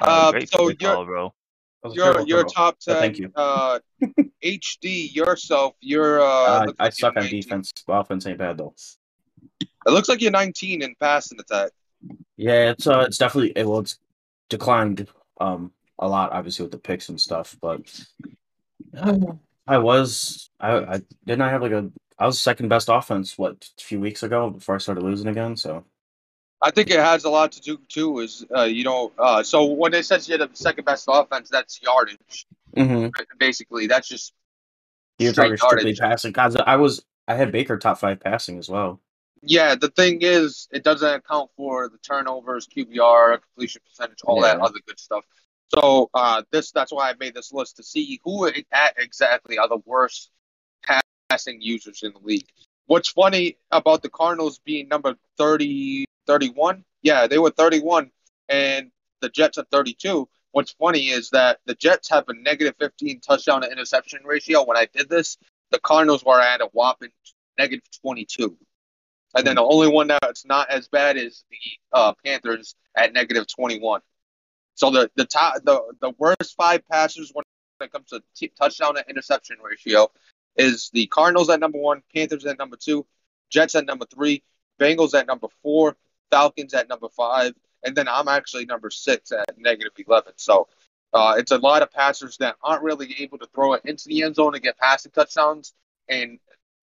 Uh, 0.00 0.04
Uh, 0.04 0.40
so 0.46 0.64
great 0.66 0.80
you're- 0.80 0.94
call, 0.94 1.04
bro. 1.04 1.34
That 1.82 1.88
was 1.88 1.92
a 1.92 1.96
You're 1.96 2.04
terrible 2.12 2.28
you're 2.28 2.40
throw. 2.40 2.48
top 2.50 2.76
but 2.86 2.92
ten. 2.92 3.00
thank 3.00 3.18
you. 3.18 3.32
Uh, 3.34 3.78
HD 4.44 5.14
yourself. 5.14 5.74
You're 5.80 6.20
uh. 6.20 6.24
Uh, 6.26 6.64
looks 6.66 6.76
I 6.78 6.84
like 6.84 6.92
suck 6.92 7.16
on 7.16 7.22
19. 7.22 7.40
defense. 7.40 7.72
Offense 7.88 8.26
ain't 8.26 8.38
bad 8.38 8.58
though. 8.58 8.74
It 9.60 9.90
looks 9.90 10.08
like 10.10 10.20
you're 10.20 10.30
19 10.30 10.82
in 10.82 10.94
passing 11.00 11.40
attack. 11.40 11.70
Yeah, 12.36 12.70
it's 12.70 12.86
uh, 12.86 13.00
it's 13.06 13.16
definitely 13.16 13.52
it, 13.56 13.66
well, 13.66 13.78
it's 13.80 13.98
declined 14.50 15.08
um 15.40 15.72
a 15.98 16.08
lot, 16.08 16.32
obviously 16.32 16.64
with 16.64 16.72
the 16.72 16.78
picks 16.78 17.08
and 17.08 17.20
stuff. 17.20 17.56
But 17.60 17.80
I 19.66 19.78
was 19.78 20.50
I 20.60 20.78
I 20.78 21.00
didn't 21.24 21.42
I 21.42 21.50
have 21.50 21.62
like 21.62 21.72
a 21.72 21.90
I 22.18 22.26
was 22.26 22.38
second 22.38 22.68
best 22.68 22.88
offense 22.90 23.38
what 23.38 23.68
a 23.78 23.82
few 23.82 23.98
weeks 23.98 24.22
ago 24.22 24.50
before 24.50 24.74
I 24.74 24.78
started 24.78 25.02
losing 25.02 25.28
again. 25.28 25.56
So 25.56 25.84
I 26.62 26.70
think 26.70 26.90
it 26.90 27.00
has 27.00 27.24
a 27.24 27.30
lot 27.30 27.52
to 27.52 27.60
do 27.60 27.78
too. 27.88 28.18
Is 28.18 28.44
uh, 28.54 28.64
you 28.64 28.84
know, 28.84 29.12
uh, 29.18 29.42
so 29.42 29.64
when 29.64 29.94
it 29.94 30.04
says 30.04 30.28
you're 30.28 30.38
the 30.38 30.50
second 30.52 30.84
best 30.84 31.06
offense, 31.08 31.48
that's 31.48 31.80
yardage. 31.82 32.46
mm-hmm. 32.76 33.08
Basically, 33.38 33.86
that's 33.86 34.08
just 34.08 34.34
you're 35.18 35.32
straight 35.32 35.56
talking 35.56 35.56
strictly 35.56 35.90
yardage. 35.90 36.00
passing. 36.00 36.32
Cause 36.32 36.56
I 36.56 36.76
was 36.76 37.02
I 37.26 37.34
had 37.34 37.52
Baker 37.52 37.78
top 37.78 37.98
five 37.98 38.20
passing 38.20 38.58
as 38.58 38.68
well. 38.68 39.00
Yeah, 39.42 39.74
the 39.74 39.88
thing 39.88 40.18
is, 40.20 40.68
it 40.70 40.84
doesn't 40.84 41.08
account 41.08 41.50
for 41.56 41.88
the 41.88 41.98
turnovers, 41.98 42.68
QBR, 42.68 43.40
completion 43.40 43.80
percentage, 43.86 44.18
all 44.24 44.42
that 44.42 44.58
other 44.60 44.80
good 44.86 44.98
stuff. 45.00 45.24
So 45.74 46.10
uh, 46.12 46.42
this 46.50 46.72
that's 46.72 46.92
why 46.92 47.10
I 47.10 47.14
made 47.18 47.34
this 47.34 47.52
list 47.52 47.76
to 47.76 47.82
see 47.82 48.20
who 48.24 48.46
at 48.46 48.94
exactly 48.98 49.56
are 49.56 49.68
the 49.68 49.80
worst 49.86 50.30
passing 51.30 51.60
users 51.62 52.02
in 52.02 52.12
the 52.12 52.18
league. 52.22 52.46
What's 52.86 53.08
funny 53.08 53.56
about 53.70 54.02
the 54.02 54.08
Cardinals 54.08 54.58
being 54.64 54.88
number 54.88 55.14
30, 55.38 56.04
31? 56.26 56.84
Yeah, 57.02 57.28
they 57.28 57.38
were 57.38 57.50
31, 57.50 58.10
and 58.48 58.90
the 59.20 59.28
Jets 59.28 59.58
are 59.58 59.66
32. 59.70 60.28
What's 60.52 60.72
funny 60.72 61.10
is 61.10 61.30
that 61.30 61.60
the 61.66 61.76
Jets 61.76 62.10
have 62.10 62.28
a 62.28 62.34
negative 62.34 62.74
15 62.80 63.20
touchdown 63.20 63.62
to 63.62 63.70
interception 63.70 64.22
ratio. 64.24 64.64
When 64.64 64.76
I 64.76 64.88
did 64.92 65.08
this, 65.08 65.38
the 65.70 65.78
Cardinals 65.78 66.24
were 66.24 66.40
at 66.40 66.60
a 66.60 66.68
whopping 66.72 67.10
negative 67.56 67.84
22. 68.02 68.56
And 69.34 69.46
then 69.46 69.56
the 69.56 69.62
only 69.62 69.88
one 69.88 70.08
that's 70.08 70.44
not 70.44 70.70
as 70.70 70.88
bad 70.88 71.16
is 71.16 71.44
the 71.50 71.98
uh, 71.98 72.12
Panthers 72.24 72.74
at 72.96 73.12
negative 73.12 73.46
21. 73.46 74.00
So 74.74 74.90
the 74.90 75.10
the 75.14 75.26
top 75.26 75.56
the 75.64 75.80
the 76.00 76.12
worst 76.18 76.54
five 76.56 76.82
passers 76.88 77.30
when 77.34 77.44
it 77.80 77.92
comes 77.92 78.08
to 78.08 78.22
t- 78.34 78.52
touchdown 78.58 78.94
to 78.94 79.04
interception 79.08 79.56
ratio 79.62 80.10
is 80.56 80.90
the 80.92 81.06
Cardinals 81.06 81.50
at 81.50 81.60
number 81.60 81.78
one, 81.78 82.02
Panthers 82.14 82.44
at 82.46 82.58
number 82.58 82.76
two, 82.76 83.06
Jets 83.50 83.74
at 83.74 83.86
number 83.86 84.06
three, 84.06 84.42
Bengals 84.80 85.14
at 85.14 85.26
number 85.26 85.48
four, 85.62 85.96
Falcons 86.30 86.74
at 86.74 86.88
number 86.88 87.08
five, 87.08 87.52
and 87.84 87.94
then 87.94 88.08
I'm 88.08 88.28
actually 88.28 88.66
number 88.66 88.90
six 88.90 89.32
at 89.32 89.46
negative 89.58 89.92
11. 90.06 90.32
So 90.36 90.68
uh, 91.12 91.34
it's 91.38 91.50
a 91.50 91.58
lot 91.58 91.82
of 91.82 91.92
passers 91.92 92.36
that 92.38 92.56
aren't 92.62 92.82
really 92.82 93.14
able 93.20 93.38
to 93.38 93.48
throw 93.54 93.74
it 93.74 93.82
into 93.84 94.08
the 94.08 94.22
end 94.22 94.36
zone 94.36 94.54
and 94.54 94.62
get 94.62 94.78
passing 94.78 95.12
touchdowns 95.12 95.72
and 96.08 96.38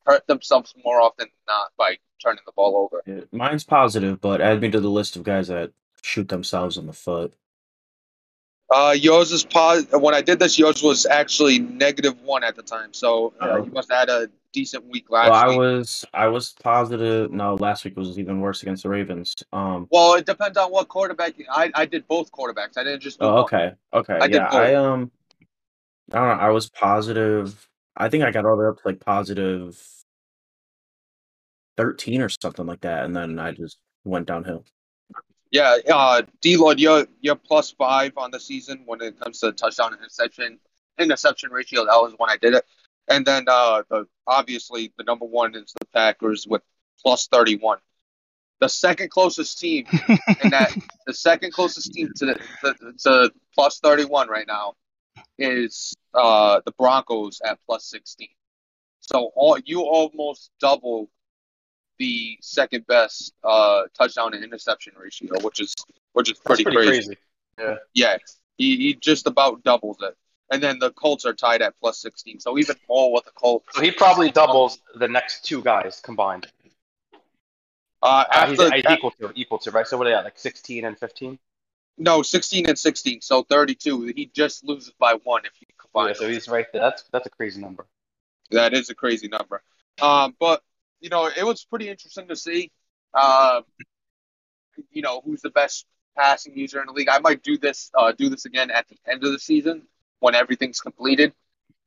hurt 0.07 0.25
themselves 0.27 0.73
more 0.83 1.01
often 1.01 1.25
than 1.27 1.29
not 1.47 1.71
by 1.77 1.97
turning 2.23 2.41
the 2.45 2.51
ball 2.53 2.75
over. 2.77 3.03
Yeah, 3.05 3.25
mine's 3.37 3.63
positive, 3.63 4.19
but 4.21 4.41
add 4.41 4.61
me 4.61 4.71
to 4.71 4.79
the 4.79 4.89
list 4.89 5.15
of 5.15 5.23
guys 5.23 5.49
that 5.49 5.71
shoot 6.01 6.29
themselves 6.29 6.77
in 6.77 6.87
the 6.87 6.93
foot. 6.93 7.33
Uh, 8.73 8.93
yours 8.97 9.31
is 9.31 9.45
positive. 9.45 10.01
When 10.01 10.13
I 10.13 10.21
did 10.21 10.39
this, 10.39 10.59
yours 10.59 10.83
was 10.83 11.05
actually 11.05 11.59
negative 11.59 12.21
one 12.21 12.43
at 12.43 12.55
the 12.55 12.63
time. 12.63 12.93
So 12.93 13.33
uh, 13.39 13.49
Oh. 13.51 13.63
you 13.63 13.71
must 13.71 13.89
have 13.89 13.99
had 13.99 14.09
a 14.09 14.29
decent 14.51 14.85
week 14.85 15.09
last 15.09 15.29
Well, 15.29 15.51
I 15.51 15.55
was 15.55 16.05
I 16.13 16.27
was 16.27 16.53
positive. 16.61 17.31
No, 17.31 17.55
last 17.55 17.85
week 17.85 17.95
was 17.95 18.17
even 18.19 18.41
worse 18.41 18.63
against 18.63 18.83
the 18.83 18.89
Ravens. 18.89 19.35
Um. 19.53 19.87
Well, 19.91 20.15
it 20.15 20.25
depends 20.25 20.57
on 20.57 20.71
what 20.71 20.87
quarterback. 20.89 21.35
I 21.49 21.71
I 21.75 21.85
did 21.85 22.07
both 22.07 22.31
quarterbacks. 22.31 22.77
I 22.77 22.83
didn't 22.83 23.01
just 23.01 23.17
Oh, 23.21 23.37
okay. 23.43 23.73
Okay. 23.93 24.15
I 24.15 24.27
did 24.27 24.35
yeah. 24.35 24.49
both. 24.49 24.53
I 24.55 24.75
um. 24.75 25.11
I 26.11 26.19
don't 26.19 26.27
know. 26.37 26.43
I 26.43 26.49
was 26.49 26.69
positive. 26.69 27.69
I 27.95 28.09
think 28.09 28.23
I 28.25 28.31
got 28.31 28.45
all 28.45 28.57
the 28.57 28.63
way 28.63 28.69
up 28.69 28.77
to 28.81 28.87
like 28.87 28.99
positive 28.99 29.81
thirteen 31.77 32.21
or 32.21 32.29
something 32.29 32.65
like 32.65 32.81
that, 32.81 33.05
and 33.05 33.15
then 33.15 33.39
I 33.39 33.51
just 33.51 33.77
went 34.03 34.27
downhill. 34.27 34.65
Yeah, 35.51 35.77
uh, 35.91 36.23
D 36.41 36.57
Lord, 36.57 36.79
you're 36.79 37.07
you're 37.21 37.35
plus 37.35 37.71
five 37.71 38.13
on 38.17 38.31
the 38.31 38.39
season 38.39 38.83
when 38.85 39.01
it 39.01 39.19
comes 39.19 39.39
to 39.39 39.51
touchdown 39.51 39.93
and 39.93 40.01
interception 40.01 40.59
interception 40.99 41.51
ratio. 41.51 41.85
That 41.85 41.95
was 41.95 42.13
when 42.17 42.29
I 42.29 42.37
did 42.37 42.53
it, 42.53 42.65
and 43.07 43.25
then 43.25 43.45
uh, 43.47 43.83
the 43.89 44.07
obviously 44.25 44.91
the 44.97 45.03
number 45.03 45.25
one 45.25 45.55
is 45.55 45.73
the 45.79 45.85
Packers 45.93 46.45
with 46.47 46.61
plus 47.01 47.27
thirty 47.27 47.55
one. 47.55 47.79
The 48.59 48.67
second 48.67 49.11
closest 49.11 49.59
team 49.59 49.85
in 50.43 50.49
that 50.49 50.75
the 51.05 51.13
second 51.13 51.53
closest 51.53 51.93
team 51.93 52.09
to 52.17 52.25
the 52.25 52.39
to, 52.63 52.93
to 53.03 53.31
plus 53.55 53.79
thirty 53.79 54.03
one 54.03 54.27
right 54.27 54.47
now 54.47 54.73
is 55.37 55.93
uh, 56.13 56.59
the 56.65 56.71
Broncos 56.73 57.39
at 57.45 57.59
plus 57.65 57.85
sixteen. 57.85 58.29
So 58.99 59.31
all 59.35 59.57
you 59.63 59.81
almost 59.81 60.51
double 60.59 61.09
the 61.99 62.37
second 62.41 62.85
best 62.87 63.33
uh, 63.43 63.83
touchdown 63.97 64.33
and 64.33 64.43
interception 64.43 64.93
ratio, 64.97 65.39
which 65.41 65.59
is 65.59 65.75
which 66.13 66.31
is 66.31 66.39
pretty, 66.39 66.63
pretty 66.63 66.77
crazy. 66.77 67.17
crazy. 67.57 67.79
Yeah, 67.93 68.17
he, 68.57 68.77
he 68.77 68.93
just 68.95 69.27
about 69.27 69.63
doubles 69.63 69.97
it. 70.01 70.15
And 70.49 70.63
then 70.63 70.79
the 70.79 70.91
Colts 70.91 71.25
are 71.25 71.33
tied 71.33 71.61
at 71.61 71.77
plus 71.77 71.99
16, 71.99 72.39
so 72.39 72.57
even 72.57 72.77
more 72.87 73.11
with 73.11 73.25
the 73.25 73.31
Colts. 73.31 73.65
So 73.73 73.81
he 73.81 73.91
probably 73.91 74.31
doubles 74.31 74.79
the 74.95 75.07
next 75.07 75.43
two 75.43 75.61
guys 75.61 75.99
combined. 75.99 76.47
Uh, 78.01 78.23
Uh, 78.31 78.47
he's 78.47 78.59
after, 78.59 78.87
uh, 78.87 78.93
equal 78.93 79.11
to 79.11 79.31
equal 79.35 79.57
to 79.57 79.71
right. 79.71 79.87
So 79.87 79.97
what 79.97 80.07
are 80.07 80.11
they 80.11 80.15
at? 80.15 80.23
Like 80.23 80.37
sixteen 80.39 80.85
and 80.85 80.97
fifteen. 80.97 81.39
no, 81.97 82.21
16 82.21 82.69
and 82.69 82.77
16, 82.77 83.21
so 83.21 83.43
32. 83.43 84.13
He 84.15 84.27
just 84.27 84.63
loses 84.63 84.93
by 84.99 85.15
one 85.23 85.45
if 85.45 85.51
you 85.59 85.67
combine. 85.79 86.09
Yeah, 86.09 86.13
so 86.19 86.29
he's 86.29 86.47
right 86.47 86.67
there. 86.71 86.81
That's 86.81 87.03
that's 87.11 87.25
a 87.25 87.29
crazy 87.31 87.59
number. 87.59 87.85
That 88.51 88.73
is 88.73 88.89
a 88.89 88.95
crazy 88.95 89.27
number. 89.27 89.61
Um, 90.01 90.35
but 90.39 90.61
you 90.99 91.09
know, 91.09 91.27
it 91.35 91.45
was 91.45 91.65
pretty 91.65 91.89
interesting 91.89 92.27
to 92.27 92.35
see. 92.35 92.71
Um, 93.13 93.63
you 94.91 95.01
know, 95.01 95.21
who's 95.25 95.41
the 95.41 95.49
best 95.49 95.85
passing 96.17 96.57
user 96.57 96.79
in 96.79 96.87
the 96.87 96.93
league? 96.93 97.09
I 97.09 97.19
might 97.19 97.43
do 97.43 97.57
this 97.57 97.89
uh, 97.95 98.11
do 98.11 98.29
this 98.29 98.45
again 98.45 98.71
at 98.71 98.87
the 98.87 98.97
end 99.09 99.23
of 99.23 99.31
the 99.31 99.39
season 99.39 99.83
when 100.19 100.35
everything's 100.35 100.79
completed. 100.79 101.33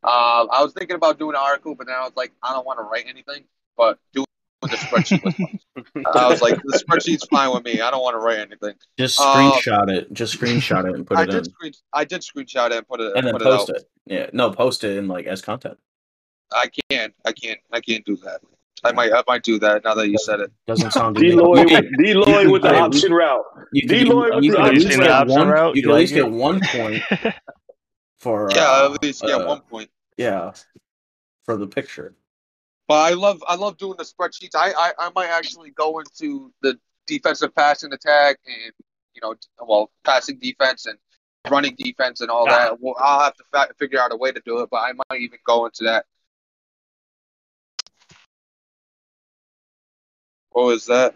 Uh, 0.03 0.47
I 0.51 0.63
was 0.63 0.73
thinking 0.73 0.97
about 0.97 1.19
doing 1.19 1.37
an 1.37 1.43
article, 1.43 1.75
but 1.75 1.87
then 1.87 1.97
I 1.97 2.03
was 2.03 2.13
like, 2.17 2.33
I 2.43 2.53
don't 2.53 2.67
want 2.67 2.79
to 2.79 2.85
write 2.85 3.05
anything. 3.07 3.45
But 3.77 3.99
doing 4.13 4.27
the 4.63 4.69
spreadsheet 4.69 5.23
was 5.25 5.35
fun. 5.35 6.05
I 6.15 6.29
was 6.29 6.41
like, 6.43 6.57
the 6.63 6.83
spreadsheet's 6.85 7.27
fine 7.27 7.53
with 7.53 7.65
me. 7.65 7.81
I 7.81 7.91
don't 7.91 8.03
want 8.03 8.15
to 8.15 8.19
write 8.19 8.39
anything. 8.39 8.75
Just 8.99 9.21
Uh, 9.21 9.35
screenshot 9.35 9.91
it. 9.91 10.13
Just 10.13 10.39
screenshot 10.39 10.89
it 10.89 10.95
and 10.95 11.07
put 11.07 11.19
I 11.19 11.25
it 11.25 11.31
in, 11.31 11.45
screen 11.45 11.73
I 11.93 12.05
did 12.05 12.23
screenshot 12.23 12.71
it 12.71 12.79
and 12.79 12.89
put 12.89 13.01
it 13.01 13.15
and 13.15 13.27
then 13.27 13.35
put 13.35 13.43
post 13.43 13.69
it 13.69 13.77
out. 13.77 13.83
it. 13.83 13.91
Yeah, 14.07 14.31
no, 14.33 14.51
post 14.51 14.85
it 14.85 14.97
in 14.97 15.07
like 15.09 15.27
as 15.27 15.43
content. 15.43 15.79
I 16.53 16.69
can't. 16.91 17.15
I 17.25 17.33
can't. 17.33 17.61
I 17.73 17.81
can't 17.81 18.05
do 18.05 18.17
that. 18.19 18.41
I 18.85 18.93
might. 18.93 19.13
I 19.13 19.23
might 19.29 19.43
do 19.43 19.59
that 19.59 19.85
now 19.85 19.95
that 19.95 20.09
you 20.09 20.19
said 20.19 20.41
it. 20.41 20.51
Doesn't 20.67 20.93
sound. 20.93 21.17
D 21.17 21.27
illegal. 21.29 21.53
Lloyd 21.53 21.71
You 21.71 21.77
with 21.77 21.97
D 21.99 22.15
Lloyd 22.15 22.49
with 22.49 22.63
the 22.63 22.75
option 22.75 23.13
route. 23.13 23.45
You 23.73 23.83
could, 23.83 23.89
D. 23.89 24.05
Lloyd 24.05 24.35
with 24.37 24.45
you 24.45 24.53
the 24.53 24.61
at 24.61 24.65
option 24.69 24.85
least 24.85 24.99
route. 24.99 25.05
get 25.07 25.11
Option 25.13 25.39
one. 25.39 25.49
route, 25.49 25.77
You 25.77 25.83
you 25.83 25.89
could 25.89 25.95
at 25.95 25.99
least 25.99 26.15
get 26.15 26.31
one 26.31 26.61
point 26.61 27.03
for. 28.19 28.49
Yeah, 28.55 28.63
uh, 28.63 28.93
at 28.95 29.03
least 29.03 29.23
get 29.23 29.41
uh, 29.41 29.47
one 29.47 29.61
point. 29.63 29.91
Yeah, 30.17 30.53
for 31.45 31.57
the 31.57 31.67
picture. 31.67 32.15
But 32.89 33.13
I 33.13 33.15
love. 33.15 33.43
I 33.47 33.55
love 33.57 33.77
doing 33.77 33.97
the 33.99 34.05
spreadsheets. 34.05 34.55
I. 34.55 34.73
I, 34.73 34.93
I 34.99 35.11
might 35.15 35.29
actually 35.29 35.71
go 35.71 35.99
into 36.01 36.53
the 36.63 36.79
defensive 37.07 37.55
passing 37.55 37.93
attack 37.93 38.39
and 38.47 38.73
you 39.15 39.21
know, 39.23 39.35
well, 39.67 39.91
passing 40.05 40.39
defense 40.39 40.87
and 40.87 40.97
running 41.51 41.75
defense 41.77 42.21
and 42.21 42.31
all 42.31 42.47
that. 42.47 42.81
Well, 42.81 42.95
I'll 42.99 43.21
have 43.21 43.35
to 43.37 43.45
fa- 43.53 43.75
figure 43.79 44.01
out 44.01 44.13
a 44.13 44.17
way 44.17 44.31
to 44.33 44.41
do 44.45 44.61
it, 44.61 44.69
but 44.71 44.79
I 44.79 44.93
might 44.93 45.21
even 45.21 45.39
go 45.47 45.67
into 45.67 45.85
that. 45.85 46.07
What 50.51 50.67
was 50.67 50.87
that? 50.87 51.15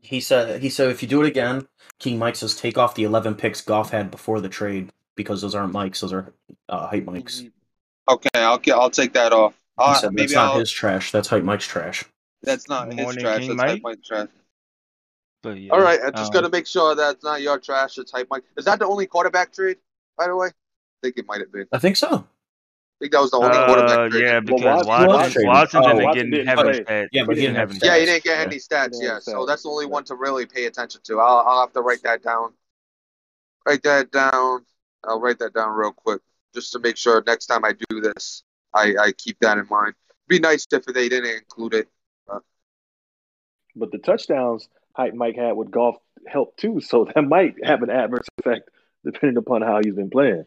He 0.00 0.20
said. 0.20 0.62
He 0.62 0.70
said 0.70 0.90
if 0.90 1.02
you 1.02 1.08
do 1.08 1.22
it 1.22 1.26
again, 1.28 1.66
King 1.98 2.18
Mike 2.18 2.36
says 2.36 2.54
take 2.54 2.78
off 2.78 2.94
the 2.94 3.04
eleven 3.04 3.34
picks 3.34 3.60
Goff 3.60 3.90
had 3.90 4.10
before 4.10 4.40
the 4.40 4.48
trade 4.48 4.92
because 5.16 5.40
those 5.40 5.54
aren't 5.54 5.72
mics. 5.72 6.00
Those 6.00 6.12
are 6.12 6.32
uh, 6.68 6.86
hype 6.88 7.04
mics. 7.04 7.50
Okay, 8.08 8.28
I'll 8.34 8.58
get. 8.58 8.76
I'll 8.76 8.90
take 8.90 9.12
that 9.14 9.32
off. 9.32 9.54
He 9.54 9.58
Uh, 9.78 9.94
said 9.94 10.02
that's 10.10 10.14
maybe 10.14 10.34
not 10.34 10.52
I'll. 10.52 10.58
his 10.60 10.70
trash. 10.70 11.10
That's 11.10 11.28
hype 11.28 11.42
Mike's 11.42 11.66
trash. 11.66 12.04
That's 12.42 12.68
not 12.68 12.88
his 12.92 12.96
Morning, 12.96 13.20
trash. 13.24 13.38
King 13.40 13.48
That's 13.48 13.58
Mike. 13.58 13.68
hype 13.70 13.82
Mike 13.82 14.02
trash. 14.04 14.28
But 15.42 15.58
yeah, 15.58 15.72
All 15.72 15.80
right, 15.80 16.00
I 16.00 16.10
just 16.10 16.34
um, 16.34 16.34
gotta 16.34 16.48
make 16.50 16.66
sure 16.66 16.94
that's 16.94 17.22
not 17.24 17.42
your 17.42 17.58
trash. 17.58 17.98
It's 17.98 18.12
hype 18.12 18.28
Mike. 18.30 18.44
Is 18.56 18.64
that 18.64 18.78
the 18.78 18.86
only 18.86 19.06
quarterback 19.06 19.52
trade? 19.52 19.78
By 20.16 20.28
the 20.28 20.36
way, 20.36 20.48
I 20.48 20.52
think 21.02 21.18
it 21.18 21.26
might 21.26 21.40
have 21.40 21.52
been. 21.52 21.66
I 21.72 21.76
I 21.76 21.78
think 21.78 21.96
so. 21.96 22.26
Think 22.98 23.12
that 23.12 23.20
was 23.20 23.30
the 23.30 23.36
only 23.36 23.50
Uh, 23.58 23.66
quarterback 23.66 24.10
trade. 24.10 24.22
yeah, 24.24 24.32
Well, 24.34 24.40
because 24.40 24.62
Watson- 24.62 24.86
Watson, 24.86 25.06
Watson- 25.08 25.46
Watson 25.46 25.80
oh, 25.84 25.88
didn't 25.88 26.04
Watson 26.04 26.30
get 26.30 26.36
didn't 26.36 26.46
have 26.48 26.58
any 26.66 26.78
stats. 26.80 27.08
Yeah, 27.12 27.24
but 27.24 27.36
he 27.36 27.42
didn't 27.42 27.56
have 27.56 27.70
any 27.70 27.78
stats. 27.78 27.84
Yeah, 27.84 27.96
he 27.98 28.06
didn't 28.06 28.24
get 28.24 28.46
any 28.46 28.56
stats. 28.56 28.88
Yeah, 28.94 29.08
Yeah, 29.08 29.18
so 29.18 29.44
that's 29.46 29.62
the 29.64 29.68
only 29.68 29.86
one 29.86 30.04
to 30.04 30.14
really 30.14 30.46
pay 30.46 30.64
attention 30.64 31.00
to. 31.04 31.20
I'll, 31.20 31.44
I'll 31.46 31.60
have 31.60 31.72
to 31.74 31.82
write 31.82 32.02
that 32.04 32.22
down. 32.22 32.54
Write 33.66 33.82
that 33.82 34.10
down. 34.12 34.64
I'll 35.04 35.20
write 35.20 35.38
that 35.40 35.52
down 35.52 35.72
real 35.76 35.92
quick 35.92 36.22
just 36.54 36.72
to 36.72 36.78
make 36.78 36.96
sure 36.96 37.22
next 37.26 37.46
time 37.46 37.64
I 37.66 37.72
do 37.90 38.00
this, 38.00 38.42
I, 38.72 38.94
I 38.98 39.12
keep 39.12 39.38
that 39.40 39.58
in 39.58 39.66
mind. 39.68 39.94
Be 40.26 40.38
nice 40.38 40.66
if 40.72 40.86
they 40.86 41.08
didn't 41.10 41.30
include 41.36 41.74
it. 41.74 41.88
But 43.78 43.92
the 43.92 43.98
touchdowns 43.98 44.68
hype 44.94 45.12
Mike 45.14 45.36
had 45.36 45.52
with 45.52 45.70
Goff 45.70 45.96
helped 46.26 46.58
too, 46.58 46.80
so 46.80 47.04
that 47.14 47.22
might 47.22 47.56
have 47.62 47.82
an 47.82 47.90
adverse 47.90 48.26
effect 48.38 48.70
depending 49.04 49.36
upon 49.36 49.60
how 49.62 49.80
he's 49.84 49.94
been 49.94 50.08
playing. 50.10 50.44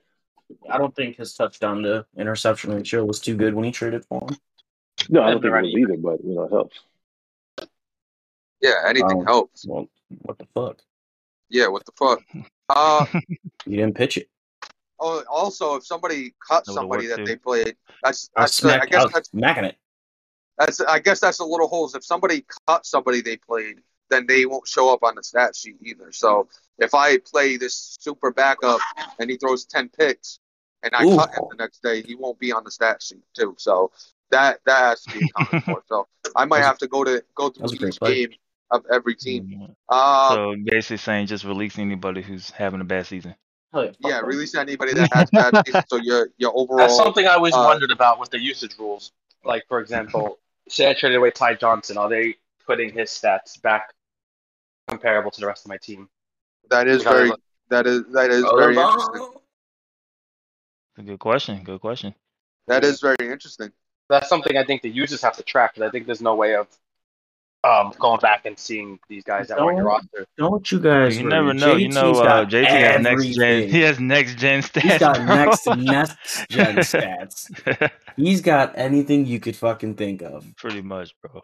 I 0.69 0.77
don't 0.77 0.95
think 0.95 1.17
his 1.17 1.33
touchdown 1.33 1.83
to 1.83 2.05
interception 2.17 2.73
ratio 2.73 3.05
was 3.05 3.19
too 3.19 3.35
good 3.35 3.53
when 3.53 3.65
he 3.65 3.71
traded 3.71 4.05
for 4.05 4.21
him. 4.29 4.37
No, 5.09 5.23
I 5.23 5.31
don't 5.31 5.41
think 5.41 5.53
it 5.53 5.61
was 5.61 5.75
either, 5.75 5.97
but 5.97 6.23
you 6.23 6.35
know, 6.35 6.43
it 6.43 6.51
helps. 6.51 6.79
Yeah, 8.61 8.73
anything 8.87 9.19
Um, 9.19 9.25
helps. 9.25 9.65
Well, 9.65 9.87
what 10.23 10.37
the 10.37 10.47
fuck? 10.53 10.81
Yeah, 11.49 11.67
what 11.67 11.85
the 11.85 11.91
fuck? 11.97 12.21
Uh, 12.69 13.05
You 13.65 13.77
didn't 13.77 13.95
pitch 13.95 14.17
it. 14.17 14.29
oh, 14.99 15.23
also, 15.29 15.75
if 15.75 15.85
somebody 15.85 16.33
cut 16.47 16.65
That 16.65 16.73
somebody 16.73 17.07
that 17.07 17.17
too. 17.17 17.25
they 17.25 17.35
played, 17.35 17.75
that's 18.03 18.29
I, 18.35 18.41
that's. 18.41 18.63
uh, 18.63 18.67
I 18.67 18.71
smacked, 18.71 18.83
I 18.83 18.87
guess 19.03 19.13
that's 19.13 19.29
smacking 19.29 19.63
it. 19.65 19.75
That's 20.57 20.81
I 20.81 20.99
guess 20.99 21.19
that's 21.19 21.37
the 21.37 21.45
little 21.45 21.67
holes. 21.67 21.95
If 21.95 22.03
somebody 22.03 22.45
cut 22.67 22.85
somebody 22.85 23.21
they 23.21 23.37
played, 23.37 23.79
then 24.09 24.25
they 24.27 24.45
won't 24.45 24.67
show 24.67 24.93
up 24.93 25.03
on 25.03 25.15
the 25.15 25.23
stat 25.23 25.55
sheet 25.55 25.77
either. 25.81 26.11
So 26.11 26.47
if 26.77 26.93
I 26.93 27.17
play 27.17 27.57
this 27.57 27.97
super 27.99 28.31
backup 28.31 28.81
and 29.19 29.29
he 29.29 29.37
throws 29.37 29.65
ten 29.65 29.89
picks 29.89 30.39
and 30.83 30.93
I 30.95 31.05
Ooh. 31.05 31.15
cut 31.17 31.33
him 31.33 31.43
the 31.49 31.55
next 31.57 31.83
day, 31.83 32.01
he 32.01 32.15
won't 32.15 32.39
be 32.39 32.51
on 32.51 32.63
the 32.63 32.71
stat 32.71 33.01
sheet 33.01 33.23
too. 33.35 33.55
So 33.57 33.91
that 34.31 34.59
that 34.65 34.79
has 34.79 35.01
to 35.03 35.19
be 35.19 35.25
accounted 35.29 35.63
for. 35.63 35.83
So 35.87 36.07
I 36.35 36.45
might 36.45 36.57
That 36.59 36.61
was 36.61 36.65
a- 36.65 36.67
have 36.67 36.77
to 36.79 36.87
go 36.87 37.03
to 37.03 37.23
go 37.35 37.49
that 37.49 37.69
through 37.77 37.87
each 37.89 37.99
play. 37.99 38.25
game 38.25 38.37
of 38.71 38.85
every 38.91 39.15
team. 39.15 39.67
Uh, 39.89 40.35
So 40.35 40.55
basically 40.65 40.97
saying 40.97 41.27
just 41.27 41.43
release 41.43 41.79
anybody 41.79 42.21
who's 42.21 42.51
having 42.51 42.81
a 42.81 42.85
bad 42.85 43.07
season. 43.07 43.35
Hell 43.73 43.85
yeah, 43.85 43.91
yeah, 43.99 44.19
release 44.21 44.55
anybody 44.55 44.93
that 44.93 45.11
has 45.13 45.29
bad 45.31 45.53
season. 45.65 45.83
So 45.87 45.97
your 45.97 46.29
your 46.37 46.51
overall. 46.55 46.77
That's 46.79 46.95
something 46.97 47.25
I 47.25 47.33
always 47.33 47.53
uh, 47.55 47.63
wondered 47.65 47.91
about 47.91 48.19
with 48.19 48.29
the 48.29 48.39
usage 48.39 48.75
rules. 48.79 49.11
Like, 49.43 49.63
for 49.67 49.79
example, 49.79 50.39
say 50.67 50.89
I 50.89 50.93
traded 50.93 51.17
away 51.17 51.31
Ty 51.31 51.55
Johnson, 51.55 51.97
are 51.97 52.09
they 52.09 52.35
putting 52.65 52.93
his 52.93 53.09
stats 53.09 53.59
back 53.61 53.93
comparable 54.89 55.31
to 55.31 55.39
the 55.41 55.47
rest 55.47 55.65
of 55.65 55.69
my 55.69 55.77
team? 55.77 56.09
that 56.69 56.87
is 56.87 56.99
Because- 56.99 57.13
very 57.29 57.31
that 57.69 57.85
is 57.87 58.03
that 58.13 58.29
is 58.31 58.43
very 58.57 58.75
interesting. 58.75 59.29
A 60.97 61.03
good 61.03 61.19
question. 61.19 61.63
Good 61.63 61.81
question. 61.81 62.13
That 62.67 62.83
is 62.83 62.99
very 62.99 63.15
interesting. 63.21 63.71
That's 64.09 64.27
something 64.27 64.57
I 64.57 64.63
think 64.65 64.81
the 64.81 64.89
users 64.89 65.21
have 65.21 65.35
to 65.37 65.43
track. 65.43 65.75
Because 65.75 65.87
I 65.87 65.91
think 65.91 66.05
there's 66.07 66.21
no 66.21 66.35
way 66.35 66.55
of 66.55 66.67
um, 67.63 67.93
going 67.99 68.19
back 68.19 68.45
and 68.45 68.57
seeing 68.57 68.99
these 69.07 69.23
guys 69.23 69.47
that 69.49 69.59
were 69.59 69.71
on 69.71 69.75
your 69.77 69.85
Don't- 69.85 69.93
roster. 69.93 70.25
Don't 70.37 70.71
you 70.71 70.79
guys? 70.79 71.17
You 71.17 71.27
never 71.27 71.53
know. 71.53 71.75
You 71.75 71.87
JT's 71.89 71.95
know, 71.95 72.11
uh, 72.11 72.23
got 72.43 72.49
JT 72.49 72.67
has 72.67 73.01
next 73.01 73.25
gen. 73.35 73.69
He 73.69 73.81
has 73.81 73.99
next 73.99 74.35
gen 74.37 74.61
stats. 74.61 74.81
He's 74.81 74.97
got 74.99 75.15
bro. 75.17 75.35
next 75.35 75.67
next 75.77 76.49
gen 76.49 76.75
stats. 76.91 77.91
He's 78.15 78.41
got 78.41 78.77
anything 78.77 79.25
you 79.25 79.39
could 79.39 79.55
fucking 79.55 79.95
think 79.95 80.21
of. 80.21 80.45
Pretty 80.57 80.81
much, 80.81 81.13
bro. 81.21 81.43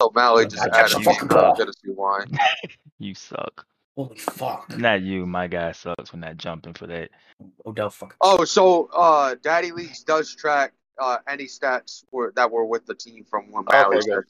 So 0.00 0.12
Mally 0.14 0.46
just 0.46 0.62
I 0.62 0.68
catch 0.68 0.92
added 0.92 0.98
me. 0.98 1.04
fucking 1.04 1.22
I'm 1.22 1.28
ball. 1.28 1.56
gonna 1.56 1.72
see 1.72 1.90
why. 1.90 2.24
You 2.98 3.14
suck. 3.14 3.66
Holy 3.96 4.16
fuck! 4.16 4.76
Not 4.76 5.02
you. 5.02 5.26
My 5.26 5.46
guy 5.48 5.72
sucks 5.72 6.10
for 6.10 6.16
not 6.18 6.36
jumping 6.36 6.74
for 6.74 6.86
that. 6.86 7.10
Odell 7.66 7.90
fucking. 7.90 8.16
Oh, 8.20 8.44
so 8.44 8.90
uh, 8.94 9.34
Daddy 9.42 9.72
Leagues 9.72 10.04
does 10.04 10.34
track 10.34 10.72
uh, 10.98 11.18
any 11.28 11.44
stats 11.44 12.04
were, 12.10 12.32
that 12.36 12.50
were 12.50 12.64
with 12.64 12.86
the 12.86 12.94
team 12.94 13.24
from 13.28 13.50
when 13.50 13.64
Okay, 13.64 13.82
Mally 13.82 14.00
good. 14.04 14.24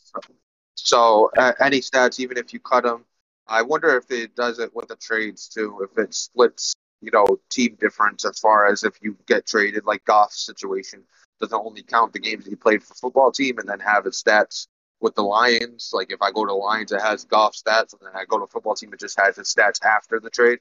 So 0.74 1.30
uh, 1.36 1.52
any 1.60 1.80
stats, 1.80 2.20
even 2.20 2.36
if 2.36 2.52
you 2.52 2.60
cut 2.60 2.84
them, 2.84 3.04
I 3.46 3.62
wonder 3.62 3.96
if 3.96 4.10
it 4.10 4.36
does 4.36 4.58
it 4.58 4.74
with 4.74 4.88
the 4.88 4.96
trades 4.96 5.48
too. 5.48 5.86
If 5.90 5.98
it 5.98 6.14
splits, 6.14 6.74
you 7.00 7.10
know, 7.10 7.26
team 7.50 7.76
difference 7.80 8.24
as 8.24 8.38
far 8.38 8.66
as 8.66 8.84
if 8.84 8.94
you 9.02 9.16
get 9.26 9.46
traded, 9.46 9.86
like 9.86 10.04
Goff's 10.04 10.44
situation, 10.44 11.02
doesn't 11.40 11.58
only 11.58 11.82
count 11.82 12.12
the 12.12 12.20
games 12.20 12.46
he 12.46 12.54
played 12.54 12.82
for 12.82 12.94
football 12.94 13.32
team 13.32 13.58
and 13.58 13.68
then 13.68 13.80
have 13.80 14.04
his 14.04 14.22
stats 14.22 14.66
with 15.00 15.14
the 15.14 15.22
Lions. 15.22 15.90
Like 15.92 16.10
if 16.12 16.22
I 16.22 16.30
go 16.32 16.44
to 16.46 16.54
Lions, 16.54 16.92
it 16.92 17.00
has 17.00 17.24
Goff 17.24 17.54
stats, 17.54 17.92
and 17.92 18.00
then 18.02 18.12
I 18.14 18.24
go 18.24 18.38
to 18.38 18.46
football 18.46 18.74
team, 18.74 18.92
it 18.92 19.00
just 19.00 19.18
has 19.20 19.36
his 19.36 19.52
stats 19.54 19.84
after 19.84 20.20
the 20.20 20.30
trade. 20.30 20.60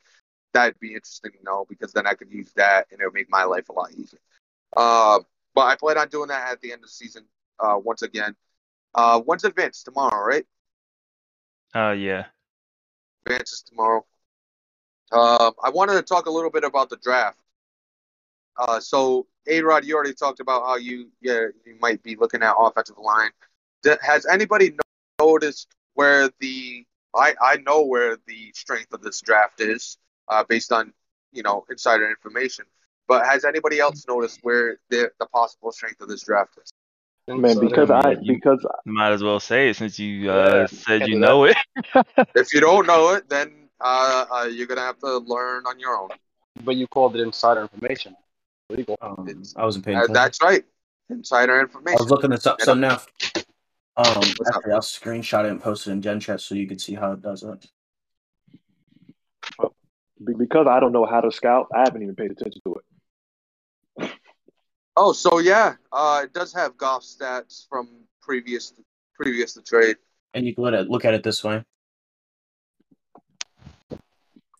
that'd 0.53 0.79
be 0.79 0.93
interesting 0.93 1.31
to 1.31 1.43
know 1.43 1.65
because 1.69 1.93
then 1.93 2.07
I 2.07 2.13
could 2.13 2.31
use 2.31 2.51
that 2.55 2.87
and 2.91 3.01
it 3.01 3.05
would 3.05 3.13
make 3.13 3.29
my 3.29 3.43
life 3.43 3.69
a 3.69 3.73
lot 3.73 3.91
easier. 3.93 4.19
Uh, 4.75 5.19
but 5.55 5.67
I 5.67 5.75
plan 5.75 5.97
on 5.97 6.09
doing 6.09 6.29
that 6.29 6.51
at 6.51 6.61
the 6.61 6.71
end 6.71 6.79
of 6.79 6.89
the 6.89 6.93
season 6.93 7.25
uh, 7.59 7.77
once 7.83 8.01
again. 8.01 8.35
Uh, 8.95 9.19
when's 9.21 9.43
advance 9.43 9.83
tomorrow, 9.83 10.25
right? 10.25 10.45
Uh, 11.75 11.91
yeah. 11.91 12.25
Advance 13.25 13.51
is 13.53 13.61
tomorrow. 13.63 14.05
Um, 15.11 15.53
I 15.63 15.69
wanted 15.69 15.93
to 15.93 16.01
talk 16.01 16.25
a 16.25 16.31
little 16.31 16.49
bit 16.51 16.63
about 16.63 16.89
the 16.89 16.97
draft. 16.97 17.37
Uh, 18.57 18.79
so, 18.79 19.27
A 19.47 19.61
Rod, 19.61 19.85
you 19.85 19.95
already 19.95 20.13
talked 20.13 20.39
about 20.39 20.65
how 20.65 20.77
you 20.77 21.09
yeah 21.21 21.47
you 21.65 21.77
might 21.79 22.01
be 22.03 22.15
looking 22.15 22.41
at 22.43 22.55
offensive 22.57 22.97
line. 22.97 23.29
Th- 23.83 23.99
Has 24.01 24.25
anybody 24.25 24.75
noticed 25.19 25.67
where 25.93 26.29
the 26.39 26.85
I 27.15 27.35
I 27.41 27.57
know 27.57 27.83
where 27.83 28.17
the 28.27 28.51
strength 28.53 28.93
of 28.93 29.01
this 29.01 29.21
draft 29.21 29.61
is 29.61 29.97
uh, 30.27 30.43
based 30.47 30.71
on 30.71 30.93
you 31.31 31.43
know 31.43 31.65
insider 31.69 32.09
information. 32.09 32.65
But 33.07 33.25
has 33.25 33.45
anybody 33.45 33.79
else 33.79 34.05
noticed 34.07 34.39
where 34.43 34.79
the 34.89 35.11
the 35.19 35.25
possible 35.27 35.71
strength 35.71 36.01
of 36.01 36.09
this 36.09 36.23
draft 36.23 36.57
is? 36.63 36.71
Man, 37.27 37.59
because 37.59 37.89
I 37.91 38.17
you- 38.21 38.35
because 38.35 38.65
Might 38.85 39.11
as 39.11 39.23
well 39.23 39.39
say 39.39 39.69
it 39.69 39.75
since 39.75 39.99
you 39.99 40.25
Yeah, 40.27 40.31
uh, 40.31 40.67
said 40.67 41.01
you 41.07 41.15
do 41.15 41.19
know 41.19 41.43
it. 41.45 41.57
If 42.35 42.53
you 42.53 42.59
don't 42.59 42.85
know 42.85 43.13
it, 43.13 43.27
then 43.29 43.69
uh, 43.81 44.25
uh, 44.31 44.43
you're 44.43 44.67
gonna 44.67 44.81
have 44.81 44.99
to 44.99 45.17
learn 45.17 45.65
on 45.65 45.79
your 45.79 45.97
own. 45.97 46.09
But 46.63 46.75
you 46.75 46.87
called 46.87 47.15
it 47.15 47.21
insider 47.21 47.61
information. 47.61 48.15
Legal. 48.69 48.97
Um, 49.01 49.43
I 49.55 49.63
wasn't 49.65 49.85
paying 49.85 49.97
Uh, 49.97 50.01
attention. 50.03 50.13
that's 50.13 50.41
right, 50.41 50.63
insider 51.09 51.59
information. 51.61 51.97
I 51.99 52.01
was 52.03 52.11
looking 52.11 52.29
this 52.31 52.45
up. 52.45 52.61
So 52.61 52.73
now, 52.73 53.01
um, 53.97 54.05
up? 54.05 54.25
actually, 54.47 54.73
I'll 54.73 54.79
screenshot 54.79 55.45
it 55.45 55.51
and 55.51 55.61
post 55.61 55.87
it 55.87 55.91
in 55.91 56.01
Gen 56.01 56.19
Chat 56.19 56.41
so 56.41 56.55
you 56.55 56.67
can 56.67 56.79
see 56.79 56.93
how 56.93 57.13
it 57.13 57.21
does 57.21 57.43
it. 57.43 57.65
because 60.23 60.67
I 60.67 60.79
don't 60.79 60.91
know 60.91 61.05
how 61.05 61.21
to 61.21 61.31
scout, 61.31 61.67
I 61.73 61.79
haven't 61.79 62.03
even 62.03 62.15
paid 62.15 62.31
attention 62.31 62.61
to 62.65 62.75
it. 62.75 64.11
Oh, 64.99 65.13
so 65.13 65.37
yeah, 65.37 65.75
uh, 65.91 66.21
it 66.23 66.33
does 66.33 66.51
have 66.55 66.75
Goff 66.75 67.03
stats 67.03 67.67
from 67.69 67.87
previous 68.19 68.73
previous 69.13 69.53
to 69.53 69.61
trade. 69.61 69.97
And 70.33 70.43
you 70.43 70.55
can 70.55 70.63
let 70.63 70.73
it 70.73 70.89
look 70.89 71.05
at 71.05 71.13
it 71.13 71.21
this 71.21 71.43
way. 71.43 71.63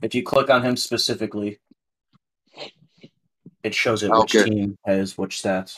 If 0.04 0.14
you 0.14 0.22
click 0.22 0.52
on 0.52 0.64
him 0.64 0.78
specifically, 0.78 1.60
it 3.64 3.74
shows 3.74 4.04
it 4.04 4.12
which 4.12 4.32
team 4.32 4.78
has 4.86 5.18
which 5.18 5.42
stats. 5.42 5.78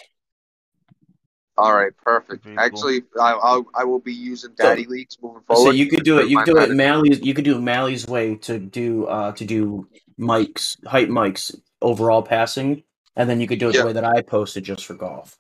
All 1.60 1.76
right, 1.76 1.92
perfect. 1.98 2.46
Very 2.46 2.56
cool. 2.56 2.64
Actually, 2.64 3.02
I 3.20 3.34
I'll, 3.34 3.66
I 3.76 3.84
will 3.84 4.00
be 4.00 4.14
using 4.14 4.52
Daddy 4.56 4.86
Leagues 4.86 5.18
moving 5.22 5.42
forward. 5.46 5.64
So 5.64 5.72
you 5.72 5.88
could 5.88 6.06
do 6.06 6.20
it. 6.20 6.30
You 6.30 6.38
could 6.38 6.46
do 6.46 6.58
it 6.58 6.70
bad. 6.70 6.78
Malley's. 6.78 7.20
You 7.20 7.34
could 7.34 7.44
do 7.44 7.58
it 7.58 7.62
Malley's 7.62 8.08
way 8.08 8.36
to 8.36 8.58
do 8.60 9.06
uh 9.08 9.34
to 9.34 9.44
do 9.44 9.86
Mike's 10.18 10.78
height 10.86 11.10
Mike's 11.10 11.54
overall 11.82 12.22
passing, 12.22 12.84
and 13.18 13.30
then 13.30 13.42
you 13.42 13.48
could 13.48 13.60
do 13.60 13.68
it 13.68 13.76
Yeah. 13.76 13.82
the 13.82 13.88
way 13.88 13.94
that 13.94 14.06
I 14.06 14.22
posted 14.22 14.64
just 14.64 14.86
for 14.86 14.94
Goff. 14.94 15.36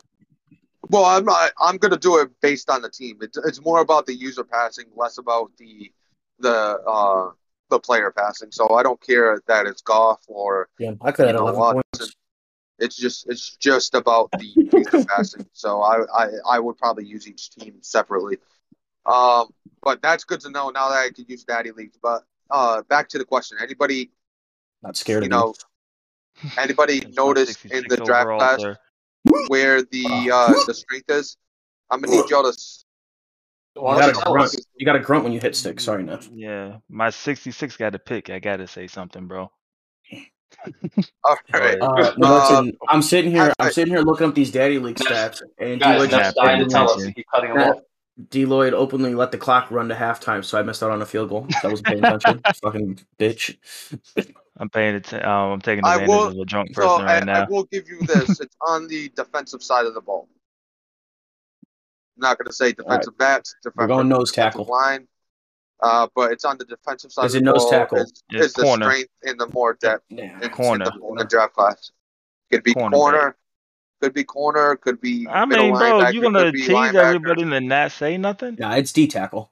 Well, 0.90 1.06
I'm 1.06 1.24
not. 1.24 1.54
I'm 1.58 1.78
gonna 1.78 1.98
do 1.98 2.20
it 2.20 2.30
based 2.42 2.70
on 2.70 2.82
the 2.82 2.90
team. 2.90 3.20
It's 3.22 3.38
it's 3.38 3.62
more 3.64 3.80
about 3.80 4.06
the 4.06 4.14
user 4.14 4.44
passing, 4.44 4.88
less 4.98 5.20
about 5.20 5.52
the 5.58 5.90
the 6.40 6.52
uh 6.86 7.32
the 7.70 7.80
player 7.80 8.12
passing. 8.12 8.52
So 8.52 8.74
I 8.74 8.84
don't 8.84 9.00
care 9.00 9.42
that 9.48 9.68
it's 9.68 9.82
Goff 9.82 10.20
or 10.28 10.68
Yeah, 10.80 10.96
I 11.02 11.14
could 11.14 11.28
have 11.28 11.38
know, 11.38 11.48
eleven 11.48 11.82
points. 11.94 12.16
It's 12.80 12.96
just 12.96 13.30
it's 13.30 13.56
just 13.58 13.94
about 13.96 14.32
the 14.32 14.46
user 14.46 15.06
passing. 15.10 15.46
So 15.54 15.82
I, 15.82 16.04
I 16.16 16.28
I 16.52 16.60
would 16.60 16.78
probably 16.78 17.06
use 17.06 17.28
each 17.28 17.52
team 17.52 17.76
separately. 17.82 18.38
Um, 19.06 19.50
but 19.82 20.02
that's 20.02 20.24
good 20.24 20.42
to 20.42 20.50
know 20.50 20.70
now 20.70 20.90
that 20.90 20.98
I 20.98 21.10
could 21.10 21.30
use 21.30 21.44
Daddy 21.44 21.72
Leagues. 21.72 21.98
But 22.02 22.24
uh, 22.50 22.82
back 22.84 23.10
to 23.10 23.18
the 23.18 23.26
question: 23.26 23.58
anybody 23.62 24.12
Not 24.82 24.98
scared 24.98 25.24
you 25.24 25.28
of 25.28 25.32
know 25.32 25.54
anybody 26.58 26.98
It's 26.98 27.18
my 27.18 27.24
noticed 27.24 27.66
in 27.66 27.86
the 27.88 27.98
draft 27.98 28.28
class 28.28 28.62
sir. 28.62 28.78
where 29.48 29.82
the 29.84 30.32
uh 30.32 30.54
the 30.68 30.74
strength 30.74 31.10
is? 31.10 31.38
I'm 31.90 32.02
gonna 32.02 32.18
need 32.18 32.30
y'all 32.30 32.44
to. 32.44 32.50
you. 33.76 33.82
Why 33.82 33.96
You 33.96 34.02
don't 34.02 34.14
gotta 34.14 34.32
grunt. 34.32 34.66
You 34.76 34.86
gotta 34.86 35.00
grunt 35.00 35.24
when 35.24 35.34
you 35.34 35.40
hit 35.40 35.56
stick. 35.56 35.80
Sorry, 35.80 36.04
Neff. 36.04 36.30
Yeah, 36.34 36.78
my 36.90 37.10
66 37.10 37.78
got 37.78 37.92
to 37.94 38.00
pick. 38.00 38.30
I 38.30 38.40
got 38.40 38.58
to 38.58 38.68
say 38.68 38.88
something, 38.88 39.28
bro. 39.28 39.52
All 41.24 41.38
right. 41.54 41.78
Uh, 41.82 42.14
no, 42.18 42.28
Uh, 42.38 42.64
I'm 42.90 43.02
sitting 43.02 43.32
here. 43.32 43.54
I'm 43.60 43.68
I- 43.68 43.72
sitting 43.72 43.94
here 43.94 44.02
looking 44.04 44.28
up 44.28 44.36
these 44.36 44.52
daddy 44.52 44.80
league 44.80 44.98
stats, 44.98 45.42
and 45.58 45.80
Guys, 45.80 45.94
D 45.94 46.00
Lloyd, 46.00 46.12
Yeah, 46.12 46.18
Jeff's 46.20 46.36
dying 46.36 46.60
to 46.64 46.70
tell 46.70 46.86
us. 46.86 46.92
attention. 46.96 47.14
Keep 47.14 47.26
cutting 47.34 47.52
him 47.52 47.58
Yeah. 47.60 47.70
off. 47.72 47.78
D 48.30 48.46
Lloyd 48.46 48.74
openly 48.74 49.16
let 49.16 49.32
the 49.32 49.38
clock 49.38 49.72
run 49.72 49.88
to 49.90 49.96
halftime, 49.96 50.44
so 50.44 50.60
I 50.60 50.64
missed 50.64 50.84
out 50.84 50.92
on 50.92 51.02
a 51.02 51.06
field 51.06 51.30
goal. 51.30 51.48
That 51.62 51.72
wasn't 51.72 51.88
paying 51.88 52.04
attention. 52.04 52.42
Fucking 52.62 53.00
bitch. 53.18 53.56
I'm 54.58 54.70
paying 54.70 54.96
attention. 54.96 55.26
Um, 55.26 55.52
I'm 55.54 55.62
taking 55.62 55.86
I 55.86 55.94
advantage 55.94 56.10
will- 56.10 56.28
of 56.28 56.38
a 56.38 56.46
drunk 56.46 56.70
So 56.76 56.82
person 56.82 57.08
I, 57.08 57.14
right 57.16 57.26
now. 57.26 57.44
I 57.44 57.48
will 57.50 57.64
give 57.66 57.88
you 57.88 58.00
this. 58.02 58.42
It's 58.42 58.56
on 58.68 58.88
the 58.90 59.10
defensive 59.16 59.64
side 59.64 59.86
of 59.86 59.94
the 59.94 60.02
ball. 60.02 60.28
I'm 62.18 62.22
not 62.30 62.38
gonna 62.38 62.52
say 62.52 62.74
defensive 62.74 63.18
backs. 63.18 63.56
We're 63.76 63.88
going 63.88 64.10
nose 64.10 64.32
defensive 64.32 64.60
tackle. 64.60 64.66
line. 64.76 65.08
Uh, 65.82 66.08
but 66.14 66.32
it's 66.32 66.44
on 66.44 66.58
the 66.58 66.66
defensive 66.66 67.12
side 67.12 67.26
Is 67.26 67.36
it 67.36 67.40
the 67.40 67.52
nose 67.54 67.70
tackle? 67.70 68.00
Is, 68.00 68.24
It's 68.30 68.46
is 68.48 68.54
the 68.54 68.66
strength 68.76 69.10
in 69.24 69.38
the 69.38 69.48
more 69.48 69.76
depth 69.80 70.04
Yeah. 70.10 70.38
in, 70.42 70.50
Corner. 70.50 70.86
in, 70.94 71.00
the, 71.00 71.08
in 71.08 71.16
the 71.16 71.26
draft 71.26 71.54
class? 71.54 71.92
Could 72.52 72.64
be 72.64 72.74
Cornerback. 72.74 72.92
corner, 72.92 73.36
could 74.02 74.14
be 74.14 74.24
corner, 74.24 74.76
could 74.76 75.00
be 75.00 75.28
I 75.28 75.46
mean, 75.46 75.74
bro, 75.74 76.00
linebacker, 76.00 76.14
you 76.14 76.22
gonna 76.22 76.52
could 76.52 76.56
tease 76.56 76.96
everybody 76.96 77.44
and 77.44 77.54
then 77.54 77.68
not 77.68 77.92
say 77.92 78.18
nothing? 78.18 78.58
Nah, 78.60 78.76
it's 78.76 78.92
D 78.92 79.08
tackle. 79.08 79.52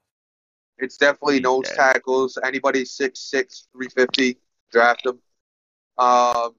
It's 0.78 0.96
definitely 0.96 1.40
nose 1.40 1.66
Yeah. 1.70 1.92
tackles. 1.92 2.38
Anybody 2.42 2.84
6'6", 2.84 3.66
350, 3.72 4.38
draft 4.70 5.04
them. 5.04 5.20
Um, 5.96 6.54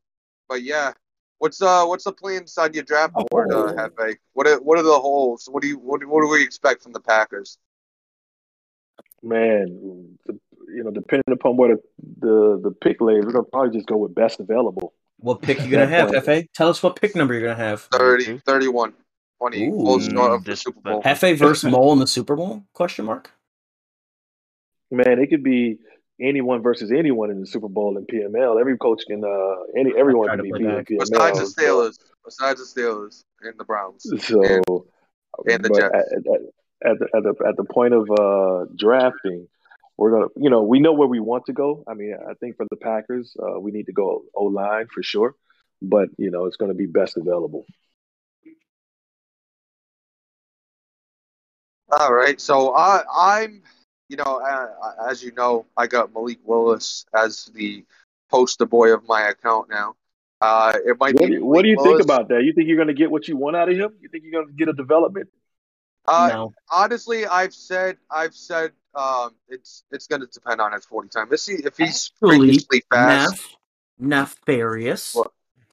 but 0.47 0.63
yeah, 0.63 0.93
what's 1.38 1.61
uh 1.61 1.86
what's 1.86 2.03
the 2.03 2.11
plans 2.11 2.57
on 2.57 2.74
your 2.74 2.84
draft 2.84 3.13
board, 3.13 3.51
uh, 3.51 3.55
Oh. 3.55 3.74
Hefe? 3.74 4.17
What 4.34 4.47
are 4.47 4.59
what 4.61 4.78
are 4.78 4.84
the 4.84 4.99
holes? 4.99 5.47
What 5.49 5.61
do 5.61 5.67
you 5.67 5.78
what, 5.78 6.03
what 6.05 6.22
do 6.22 6.28
we 6.28 6.43
expect 6.43 6.84
from 6.84 6.91
the 6.93 6.99
Packers? 6.99 7.57
Man, 9.22 10.17
you 10.28 10.84
know, 10.84 10.91
depending 10.91 11.32
upon 11.32 11.57
where 11.57 11.76
the 11.76 11.82
the, 12.20 12.59
the 12.63 12.72
pick 12.72 13.01
lays, 13.01 13.26
we're 13.26 13.32
gonna 13.32 13.43
probably 13.43 13.76
just 13.78 13.88
go 13.88 13.97
with 13.97 14.15
best 14.15 14.39
available. 14.39 14.93
What 15.17 15.41
pick 15.41 15.59
you 15.61 15.70
gonna 15.70 15.88
have, 15.88 16.09
Point. 16.11 16.26
Hefe? 16.26 16.47
Tell 16.53 16.70
us 16.70 16.82
what 16.82 16.95
pick 16.95 17.15
number 17.15 17.34
you're 17.34 17.43
gonna 17.43 17.55
have. 17.55 17.82
30, 17.91 18.39
31, 18.39 18.93
20, 19.39 19.67
Ooh, 19.67 19.72
full 19.72 19.99
start 19.99 20.32
of 20.32 20.43
the. 20.45 20.55
Super 20.55 20.80
Bowl. 20.80 21.01
Hefe 21.03 21.38
versus 21.38 21.70
Mole 21.72 21.91
in 21.93 21.99
the 21.99 22.07
Super 22.07 22.36
Bowl? 22.36 22.63
Question 22.74 23.05
mark. 23.05 23.32
Man, 24.91 25.20
it 25.20 25.28
could 25.28 25.43
be 25.43 25.78
anyone 26.22 26.61
versus 26.61 26.91
anyone 26.91 27.30
in 27.32 27.41
the 27.41 27.47
Super 27.47 27.67
Bowl 27.67 27.97
in 27.97 28.05
PML. 28.05 28.59
Every 28.59 28.78
coach 28.78 29.03
can, 29.07 29.24
uh, 29.24 29.55
any 29.78 29.91
everyone 29.97 30.30
can 30.30 30.41
be 30.41 30.49
play 30.51 30.59
beat 30.59 30.67
in. 30.67 30.86
PML. 30.86 30.99
Besides 30.99 31.39
the 31.55 31.61
Steelers, 31.61 31.99
besides 32.26 32.74
the 32.74 32.82
Steelers 32.82 33.24
and 33.41 33.59
the 33.59 33.65
Browns. 33.65 34.03
So, 34.24 34.41
And- 34.43 34.65
and 35.47 35.63
the 35.63 35.70
but 35.70 35.80
Jets. 35.80 36.13
At, 36.84 36.97
the 36.99 37.07
at 37.15 37.23
the 37.23 37.34
at 37.47 37.57
the 37.57 37.65
point 37.65 37.93
of 37.93 38.09
uh, 38.09 38.65
drafting, 38.75 39.47
we're 39.97 40.11
gonna, 40.11 40.27
you 40.38 40.49
know, 40.49 40.63
we 40.63 40.80
know 40.80 40.93
where 40.93 41.07
we 41.07 41.19
want 41.19 41.45
to 41.47 41.53
go. 41.53 41.84
I 41.88 41.93
mean, 41.93 42.15
I 42.30 42.34
think 42.36 42.55
for 42.55 42.65
the 42.69 42.77
Packers, 42.77 43.36
uh, 43.38 43.59
we 43.59 43.71
need 43.71 43.88
to 43.88 43.91
go 43.91 44.23
O 44.34 44.45
line 44.45 44.88
for 44.93 45.03
sure, 45.03 45.36
but 45.82 46.09
you 46.17 46.32
know, 46.32 46.45
it's 46.45 46.55
going 46.55 46.71
to 46.71 46.77
be 46.77 46.86
best 46.86 47.17
available. 47.17 47.65
All 51.91 52.13
right, 52.13 52.39
so 52.39 52.75
I 52.75 53.01
I'm 53.13 53.61
you 54.07 54.17
know 54.17 54.39
uh, 54.39 55.09
as 55.09 55.23
you 55.23 55.34
know 55.34 55.65
I 55.75 55.88
got 55.88 56.13
Malik 56.13 56.39
Willis 56.45 57.05
as 57.13 57.45
the 57.53 57.84
poster 58.32 58.65
boy 58.65 58.93
of 58.93 59.05
my 59.07 59.27
account 59.27 59.69
now. 59.69 59.95
Uh, 60.39 60.73
it 60.86 60.97
might 60.99 61.15
What 61.15 61.23
be. 61.23 61.27
do 61.27 61.34
you, 61.34 61.45
what 61.45 61.63
do 61.63 61.67
you 61.67 61.75
Malik 61.75 61.97
think 61.97 62.03
about 62.03 62.30
that? 62.30 62.43
You 62.43 62.53
think 62.53 62.67
you're 62.67 62.77
going 62.77 62.88
to 62.88 62.93
get 62.93 63.11
what 63.11 63.27
you 63.27 63.36
want 63.36 63.57
out 63.57 63.67
of 63.69 63.75
him? 63.75 63.91
You 63.99 64.07
think 64.07 64.23
you're 64.23 64.41
going 64.41 64.47
to 64.47 64.53
get 64.53 64.69
a 64.69 64.73
development? 64.73 65.30
Uh, 66.10 66.28
no. 66.30 66.53
honestly, 66.72 67.26
I've 67.26 67.53
said 67.53 67.97
I've 68.10 68.34
said 68.34 68.72
um, 68.95 69.32
it's 69.47 69.84
it's 69.91 70.07
going 70.07 70.22
to 70.22 70.28
depend 70.28 70.60
on 70.60 70.72
his 70.74 70.86
forty 70.86 71.07
time. 71.10 71.28
Let's 71.30 71.43
see 71.43 71.55
if 71.64 71.78
he's 71.78 72.12
Actually, 72.24 72.47
freakishly 72.47 72.84
fast. 72.89 73.55
Neff, 73.99 74.20
nefarious. 74.30 75.14
What? 75.14 75.32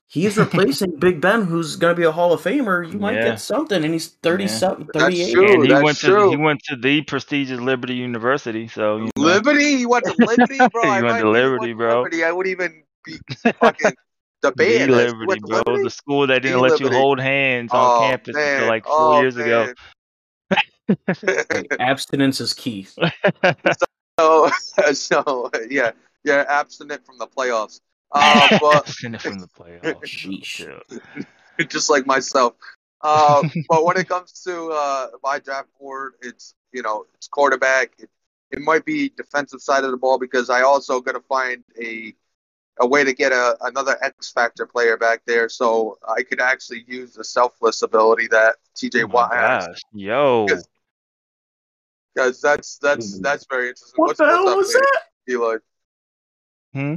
He's 0.08 0.36
replacing 0.36 0.96
Big 0.98 1.20
Ben, 1.20 1.44
who's 1.44 1.76
going 1.76 1.94
to 1.94 1.98
be 1.98 2.04
a 2.04 2.12
Hall 2.12 2.32
of 2.32 2.42
Famer. 2.42 2.90
You 2.90 2.98
might 2.98 3.14
Yeah. 3.14 3.24
get 3.30 3.40
something, 3.40 3.82
and 3.84 3.92
he's 3.92 4.08
30 4.08 4.44
Yeah. 4.44 4.48
something, 4.50 4.86
That's 4.92 5.04
38. 5.16 5.32
true. 5.34 5.54
and 5.54 5.62
he 5.64 5.68
that's 5.70 5.82
went 5.84 5.98
to 5.98 6.06
true. 6.06 6.30
he 6.30 6.36
went 6.36 6.60
to 6.64 6.76
the 6.76 7.02
prestigious 7.02 7.60
Liberty 7.60 7.94
University, 7.94 8.68
so 8.68 8.98
you 8.98 9.04
know. 9.04 9.10
Liberty, 9.24 9.78
he 9.78 9.86
went 9.86 10.04
to 10.04 10.14
Liberty, 10.18 10.58
bro. 10.72 10.82
He 10.84 10.88
I 10.90 11.02
went 11.02 11.18
to 11.18 11.30
Liberty, 11.30 11.68
he 11.68 11.72
bro. 11.74 11.98
Liberty, 12.02 12.24
I 12.24 12.32
wouldn't 12.32 12.52
even 12.52 12.82
be 13.04 13.18
fucking 13.60 13.94
debating 14.42 14.86
the 14.90 14.96
this. 14.96 15.12
He 15.12 15.18
Liberty, 15.18 15.40
bro. 15.40 15.58
Liberty? 15.66 15.84
The 15.84 15.90
school 15.90 16.26
that 16.28 16.42
didn't 16.42 16.58
The 16.58 16.62
let 16.62 16.80
you 16.80 16.88
hold 16.88 17.18
hands 17.20 17.72
on 17.72 17.90
Oh, 17.90 17.98
campus 17.98 18.36
man. 18.36 18.52
until 18.52 18.68
like 18.68 18.84
four 18.84 18.94
Oh, 19.14 19.20
years 19.20 19.36
ago. 19.36 19.72
Man. 20.88 21.66
Abstinence 21.80 22.40
is 22.40 22.52
key. 22.52 22.86
So, 24.18 24.50
so 24.92 25.50
yeah, 25.68 25.90
yeah, 26.24 26.44
abstinent 26.48 27.04
from 27.04 27.18
the 27.18 27.26
playoffs. 27.26 27.80
Uh, 28.12 28.58
but 28.60 28.88
Send 28.88 29.14
it 29.14 29.20
from 29.20 29.38
the 29.38 29.48
playoffs. 29.48 30.02
Sheesh. 30.04 31.68
Just 31.68 31.90
like 31.90 32.06
myself. 32.06 32.54
Uh, 33.02 33.42
but 33.68 33.84
when 33.84 33.96
it 33.98 34.08
comes 34.08 34.32
to 34.44 34.70
uh, 34.70 35.08
my 35.22 35.38
draft 35.38 35.68
board, 35.78 36.14
it's 36.22 36.54
you 36.72 36.82
know 36.82 37.04
it's 37.14 37.28
quarterback. 37.28 37.92
It, 37.98 38.08
it 38.50 38.60
might 38.60 38.84
be 38.84 39.10
defensive 39.10 39.60
side 39.60 39.84
of 39.84 39.90
the 39.90 39.96
ball 39.96 40.18
because 40.18 40.48
I 40.48 40.62
also 40.62 41.00
gonna 41.00 41.20
find 41.28 41.62
a 41.80 42.14
a 42.78 42.86
way 42.86 43.04
to 43.04 43.12
get 43.12 43.32
a 43.32 43.56
another 43.62 43.98
X 44.02 44.32
Factor 44.32 44.66
player 44.66 44.96
back 44.96 45.22
there, 45.26 45.48
so 45.48 45.98
I 46.08 46.22
could 46.22 46.40
actually 46.40 46.84
use 46.86 47.12
the 47.14 47.24
selfless 47.24 47.82
ability 47.82 48.28
that 48.28 48.56
TJ 48.76 49.04
Oh 49.04 49.08
my 49.08 49.14
Watt 49.14 49.34
has. 49.34 49.80
Yo. 49.92 50.46
Because- 50.46 50.66
Because 52.16 52.40
that's 52.40 52.78
that's 52.78 53.18
Mhm. 53.18 53.22
that's 53.22 53.46
very 53.50 53.68
interesting. 53.68 53.92
What 53.96 54.06
what's, 54.06 54.18
the 54.18 54.24
hell 54.26 54.44
what's 54.46 54.68
was 54.68 54.76
up, 54.76 54.80
that? 54.80 55.02
Eloy? 55.28 55.56
Hmm? 56.72 56.94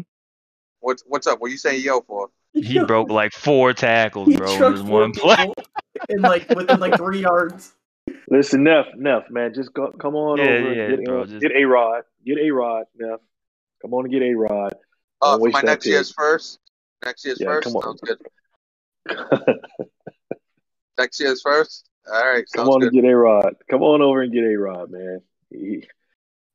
What's 0.80 1.04
what's 1.06 1.28
up? 1.28 1.42
What 1.42 1.48
are 1.48 1.52
you 1.52 1.58
saying 1.58 1.82
yo 1.84 2.00
for? 2.00 2.30
He 2.54 2.80
broke 2.86 3.10
like 3.10 3.34
four 3.34 3.74
tackles, 3.74 4.30
He 4.30 4.38
bro, 4.38 4.50
in 4.54 4.58
trucked 4.60 4.78
this 4.78 4.88
four 4.88 5.02
one 5.02 5.12
play. 5.12 5.36
people 5.36 5.56
in 6.08 6.22
like 6.22 6.50
within 6.52 6.80
like 6.80 6.96
three 6.96 7.20
yards. 7.20 7.74
Listen, 8.30 8.64
Neff, 8.64 8.86
Neff, 8.96 9.30
man, 9.30 9.54
just 9.54 9.74
go, 9.74 9.92
come 9.92 10.16
on 10.16 10.40
Yeah, 10.40 10.46
over 10.46 10.74
yeah, 10.74 10.96
get, 10.96 11.04
bro, 11.06 11.22
uh, 11.22 11.26
just- 11.26 11.42
get 11.42 11.52
a 11.52 11.66
Rod, 11.66 12.04
get 12.26 12.38
a 12.38 12.50
Rod, 12.52 12.86
Neff. 12.96 13.20
Come 13.82 13.94
on 13.94 14.06
and 14.06 14.14
get 14.14 14.22
a 14.22 14.34
Rod. 14.34 14.74
Uh, 15.22 15.38
for 15.38 15.50
my 15.50 15.62
next 15.62 15.84
pick. 15.84 15.92
year's 15.92 16.12
first. 16.14 16.60
Next 17.04 17.26
year's 17.26 17.42
Yeah, 17.42 17.48
first. 17.48 17.68
come 17.68 17.76
on. 17.76 17.84
Sounds 17.98 18.02
good. 18.02 18.20
Next 20.98 21.20
year's 21.20 21.42
first. 21.42 21.89
All 22.12 22.26
right. 22.26 22.46
Come 22.56 22.68
on 22.70 22.80
good. 22.82 22.94
and 22.94 23.02
get 23.02 23.10
a 23.10 23.16
Rod. 23.16 23.56
Come 23.70 23.82
on 23.84 24.02
over 24.02 24.22
and 24.22 24.32
get 24.34 24.44
a 24.44 24.56
Rod, 24.58 24.92
man. 24.92 25.22
He, 25.52 25.88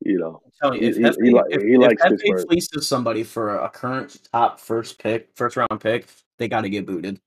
you 0.00 0.18
know, 0.18 0.42
I'm 0.44 0.50
telling 0.60 0.82
you, 0.82 0.88
if 0.88 0.96
He- 0.96 1.02
he- 1.02 1.08
Hefe, 1.08 1.24
he 1.24 1.30
li- 1.32 1.42
if, 1.50 1.62
he 1.62 1.72
if 1.74 1.80
likes 1.80 2.02
Hefe 2.02 2.10
Pittsburgh. 2.18 2.46
fleeces 2.48 2.86
somebody 2.86 3.22
for 3.22 3.56
a 3.56 3.68
current 3.70 4.18
top 4.32 4.60
first 4.60 4.98
pick, 4.98 5.28
first 5.34 5.56
round 5.56 5.80
pick, 5.80 6.06
they 6.38 6.48
got 6.48 6.62
to 6.62 6.68
get 6.68 6.86
booted. 6.86 7.20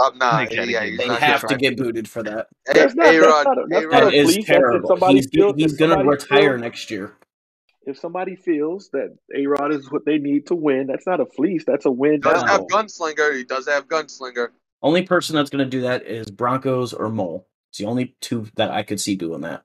Um, 0.00 0.18
nah, 0.18 0.44
They 0.44 0.54
yeah, 0.54 0.86
get 0.86 0.98
They 0.98 1.08
not 1.08 1.20
have 1.20 1.46
to 1.48 1.56
get 1.56 1.76
booted 1.76 2.08
for 2.08 2.22
that. 2.22 2.46
Hey, 2.66 2.74
That's 2.74 2.94
not- 2.94 3.14
A-Rod, 3.14 3.44
not 3.44 3.56
that's 3.68 3.82
A-Rod, 3.84 3.92
not 3.92 4.04
That 4.04 4.14
a 4.14 4.16
is 4.16 4.24
fleece. 4.24 4.36
That's 4.36 4.38
if 4.38 4.46
terrible. 4.46 4.88
somebody 4.88 5.14
He's, 5.16 5.30
feels- 5.32 5.54
he's 5.56 5.72
going 5.76 5.90
to 5.90 5.96
somebody 5.96 6.16
retire 6.16 6.50
feels- 6.52 6.60
next 6.60 6.90
year. 6.92 7.16
if 7.86 7.98
somebody 7.98 8.36
feels 8.36 8.88
that 8.90 9.16
a 9.34 9.46
Rod 9.46 9.72
is 9.72 9.90
what 9.90 10.04
they 10.04 10.18
need 10.18 10.46
to 10.46 10.54
win, 10.54 10.86
that's 10.86 11.06
not 11.06 11.18
a 11.20 11.26
fleece. 11.26 11.64
That's 11.66 11.86
a 11.86 11.90
win. 11.90 12.20
does 12.20 12.42
No. 12.42 12.46
have 12.46 12.60
gunslinger. 12.68 13.36
He 13.36 13.42
does 13.44 13.66
have 13.66 13.88
gunslinger. 13.88 14.48
Only 14.82 15.02
person 15.02 15.34
that's 15.34 15.50
going 15.50 15.64
to 15.64 15.70
do 15.70 15.80
that 15.82 16.06
is 16.06 16.30
Broncos 16.30 16.92
or 16.92 17.08
Mole. 17.08 17.46
It's 17.70 17.78
the 17.78 17.86
only 17.86 18.16
two 18.20 18.48
that 18.56 18.70
I 18.70 18.82
could 18.82 19.00
see 19.00 19.14
doing 19.14 19.42
that. 19.42 19.62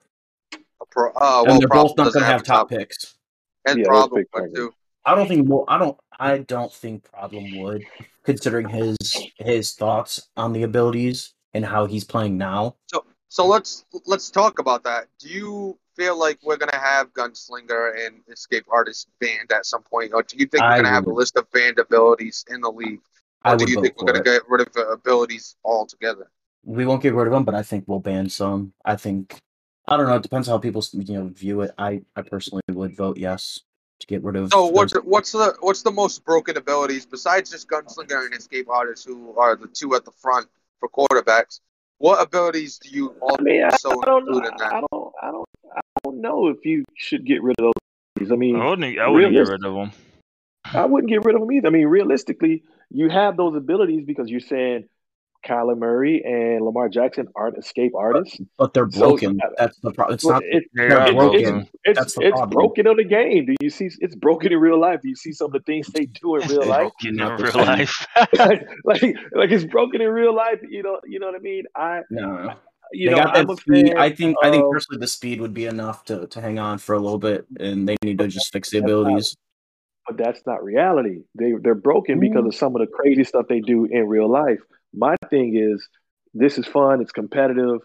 A 0.54 0.86
pro, 0.90 1.10
uh, 1.10 1.40
and 1.40 1.48
well, 1.48 1.58
they're 1.58 1.68
both 1.68 1.96
not 1.96 2.12
going 2.12 2.24
to 2.24 2.30
have 2.30 2.42
a 2.42 2.44
top 2.44 2.70
picks. 2.70 3.16
And 3.66 3.80
Yeah, 3.80 3.86
problem 3.86 4.24
big 4.32 4.54
too. 4.54 4.72
I 5.04 5.14
don't 5.14 5.26
think. 5.26 5.48
Well, 5.48 5.64
I 5.66 5.78
don't. 5.78 5.98
I 6.18 6.38
don't 6.38 6.72
think 6.72 7.10
Problem 7.10 7.58
would, 7.58 7.84
considering 8.24 8.68
his 8.68 8.96
his 9.38 9.74
thoughts 9.74 10.28
on 10.36 10.52
the 10.52 10.62
abilities 10.62 11.34
and 11.52 11.64
how 11.64 11.86
he's 11.86 12.04
playing 12.04 12.38
now. 12.38 12.76
So 12.86 13.04
so 13.28 13.44
let's 13.44 13.86
let's 14.06 14.30
talk 14.30 14.60
about 14.60 14.84
that. 14.84 15.08
Do 15.18 15.28
you 15.28 15.78
feel 15.96 16.18
like 16.18 16.38
we're 16.44 16.56
gonna 16.56 16.78
have 16.78 17.12
gunslinger 17.12 18.06
and 18.06 18.20
escape 18.30 18.66
artist 18.70 19.08
banned 19.20 19.50
at 19.50 19.66
some 19.66 19.82
point, 19.82 20.12
or 20.14 20.22
do 20.22 20.36
you 20.36 20.46
think 20.46 20.62
we're 20.62 20.76
gonna 20.76 20.88
have 20.88 21.06
a 21.06 21.12
list 21.12 21.36
of 21.36 21.50
banned 21.50 21.78
abilities 21.78 22.44
in 22.48 22.60
the 22.60 22.70
league, 22.70 23.00
or 23.44 23.52
I 23.52 23.56
do 23.56 23.68
you 23.68 23.80
think 23.82 24.00
we're 24.00 24.06
gonna 24.06 24.20
it. 24.20 24.24
get 24.24 24.42
rid 24.48 24.66
of 24.66 24.72
the 24.74 24.86
abilities 24.88 25.56
altogether? 25.64 26.30
We 26.66 26.84
won't 26.84 27.00
get 27.02 27.14
rid 27.14 27.26
of 27.28 27.32
them, 27.32 27.44
but 27.44 27.54
I 27.54 27.62
think 27.62 27.84
we'll 27.86 28.00
ban 28.00 28.28
some. 28.28 28.72
I 28.84 28.96
think. 28.96 29.38
I 29.88 29.96
don't 29.96 30.08
know. 30.08 30.16
It 30.16 30.22
depends 30.22 30.48
how 30.48 30.58
people 30.58 30.84
you 30.92 31.14
know 31.14 31.28
view 31.28 31.60
it. 31.60 31.70
I 31.78 32.02
I 32.16 32.22
personally 32.22 32.62
would 32.68 32.96
vote 32.96 33.16
yes 33.18 33.60
to 34.00 34.06
get 34.08 34.22
rid 34.24 34.34
of. 34.36 34.50
So 34.52 34.66
what's 34.66 34.92
those- 34.92 35.04
what's 35.04 35.32
the 35.32 35.56
what's 35.60 35.82
the 35.82 35.92
most 35.92 36.24
broken 36.24 36.56
abilities 36.56 37.06
besides 37.06 37.50
just 37.52 37.68
gunslinger 37.68 38.26
and 38.26 38.34
escape 38.34 38.68
artists, 38.68 39.06
who 39.06 39.38
are 39.38 39.54
the 39.56 39.68
two 39.68 39.94
at 39.94 40.04
the 40.04 40.10
front 40.10 40.48
for 40.80 40.88
quarterbacks? 40.88 41.60
What 41.98 42.20
abilities 42.20 42.78
do 42.78 42.90
you 42.90 43.14
I 43.26 43.40
mean, 43.40 43.62
I, 43.62 43.68
I 43.68 43.76
don't 43.82 44.06
know. 44.06 44.18
include 44.18 44.44
in 44.46 44.52
that? 44.58 44.72
I 44.74 44.80
don't. 44.90 45.12
I 45.22 45.30
don't. 45.30 45.48
I 45.74 45.80
don't 46.04 46.20
know 46.20 46.48
if 46.48 46.64
you 46.64 46.84
should 46.96 47.24
get 47.24 47.42
rid 47.42 47.54
of 47.60 47.72
those. 48.18 48.32
I 48.32 48.34
mean, 48.34 48.56
I 48.56 48.68
wouldn't, 48.68 48.98
I 48.98 49.08
wouldn't 49.08 49.32
get 49.32 49.46
rid 49.48 49.64
of 49.64 49.74
him. 49.74 49.92
I 50.64 50.84
wouldn't 50.84 51.08
get 51.08 51.24
rid 51.24 51.36
of 51.36 51.40
them 51.42 51.52
either. 51.52 51.68
I 51.68 51.70
mean, 51.70 51.86
realistically, 51.86 52.64
you 52.90 53.08
have 53.08 53.36
those 53.36 53.54
abilities 53.54 54.04
because 54.04 54.28
you're 54.28 54.40
saying 54.40 54.88
Kyler 55.46 55.78
Murray 55.78 56.22
and 56.24 56.64
Lamar 56.64 56.88
Jackson 56.88 57.26
aren't 57.36 57.56
escape 57.56 57.92
artists. 57.94 58.38
but 58.58 58.74
they're 58.74 58.86
broken. 58.86 59.38
uh, 59.42 59.48
That's 59.56 59.78
the 59.80 59.92
problem. 59.92 60.14
It's 60.14 60.26
not. 60.26 60.42
it- 60.44 60.64
They 60.74 60.88
They're 60.88 60.98
are 61.00 61.06
it's, 61.06 61.14
broken. 61.14 61.42
broken. 61.42 61.68
it's, 61.84 61.98
That's 61.98 62.06
it's, 62.06 62.14
the 62.16 62.22
it's 62.26 62.30
problem. 62.36 62.50
broken 62.50 62.86
on 62.88 62.96
the 62.96 63.04
game. 63.04 63.46
Do 63.46 63.54
you 63.60 63.70
see? 63.70 63.88
It's 64.00 64.14
broken 64.16 64.52
in 64.52 64.58
real 64.58 64.80
life. 64.80 65.00
Do 65.02 65.08
you 65.08 65.16
see 65.16 65.32
some 65.32 65.46
of 65.46 65.52
the 65.52 65.60
things 65.60 65.86
they 65.88 66.06
do 66.06 66.36
in 66.36 66.48
real 66.48 66.66
life? 66.66 66.90
broken 67.00 67.20
in 67.20 67.36
real 67.36 67.54
life. 67.64 68.06
like, 68.38 68.66
like, 68.84 69.02
like 69.32 69.50
it's 69.50 69.64
broken 69.64 70.00
in 70.00 70.08
real 70.10 70.34
life. 70.34 70.60
You 70.68 70.82
know, 70.82 71.00
you 71.06 71.18
know 71.20 71.26
what 71.26 71.36
I 71.36 71.38
mean. 71.40 71.64
I, 71.76 72.00
No, 72.10 72.54
you 72.92 73.10
they 73.10 73.16
know, 73.16 73.22
got 73.24 73.36
I'm 73.36 73.46
that 73.46 73.52
a 73.52 73.56
speed. 73.60 73.86
fan 73.88 73.98
I 73.98 74.10
think. 74.10 74.36
I 74.42 74.50
think 74.50 74.64
of- 74.64 74.70
personally, 74.72 75.00
the 75.00 75.06
speed 75.06 75.40
would 75.40 75.54
be 75.54 75.66
enough 75.66 76.04
to 76.06 76.26
to 76.26 76.40
hang 76.40 76.58
on 76.58 76.78
for 76.78 76.94
a 76.94 76.98
little 76.98 77.18
bit, 77.18 77.46
and 77.58 77.88
they 77.88 77.96
need 78.02 78.18
to 78.18 78.28
just 78.28 78.52
fix 78.52 78.70
the 78.70 78.80
That's 78.80 78.90
not- 78.90 79.00
abilities. 79.00 79.36
but 80.08 80.16
that's 80.16 80.42
not 80.46 80.62
reality. 80.62 81.22
They 81.34 81.52
they're 81.62 81.74
broken 81.74 82.20
because 82.20 82.44
of 82.46 82.54
some 82.54 82.74
of 82.76 82.80
the 82.80 82.86
crazy 82.86 83.24
stuff 83.24 83.46
they 83.48 83.60
do 83.60 83.86
in 83.86 84.06
real 84.06 84.30
life. 84.30 84.60
My 84.96 85.14
thing 85.30 85.56
is, 85.56 85.86
this 86.34 86.58
is 86.58 86.66
fun. 86.66 87.00
It's 87.00 87.12
competitive. 87.12 87.80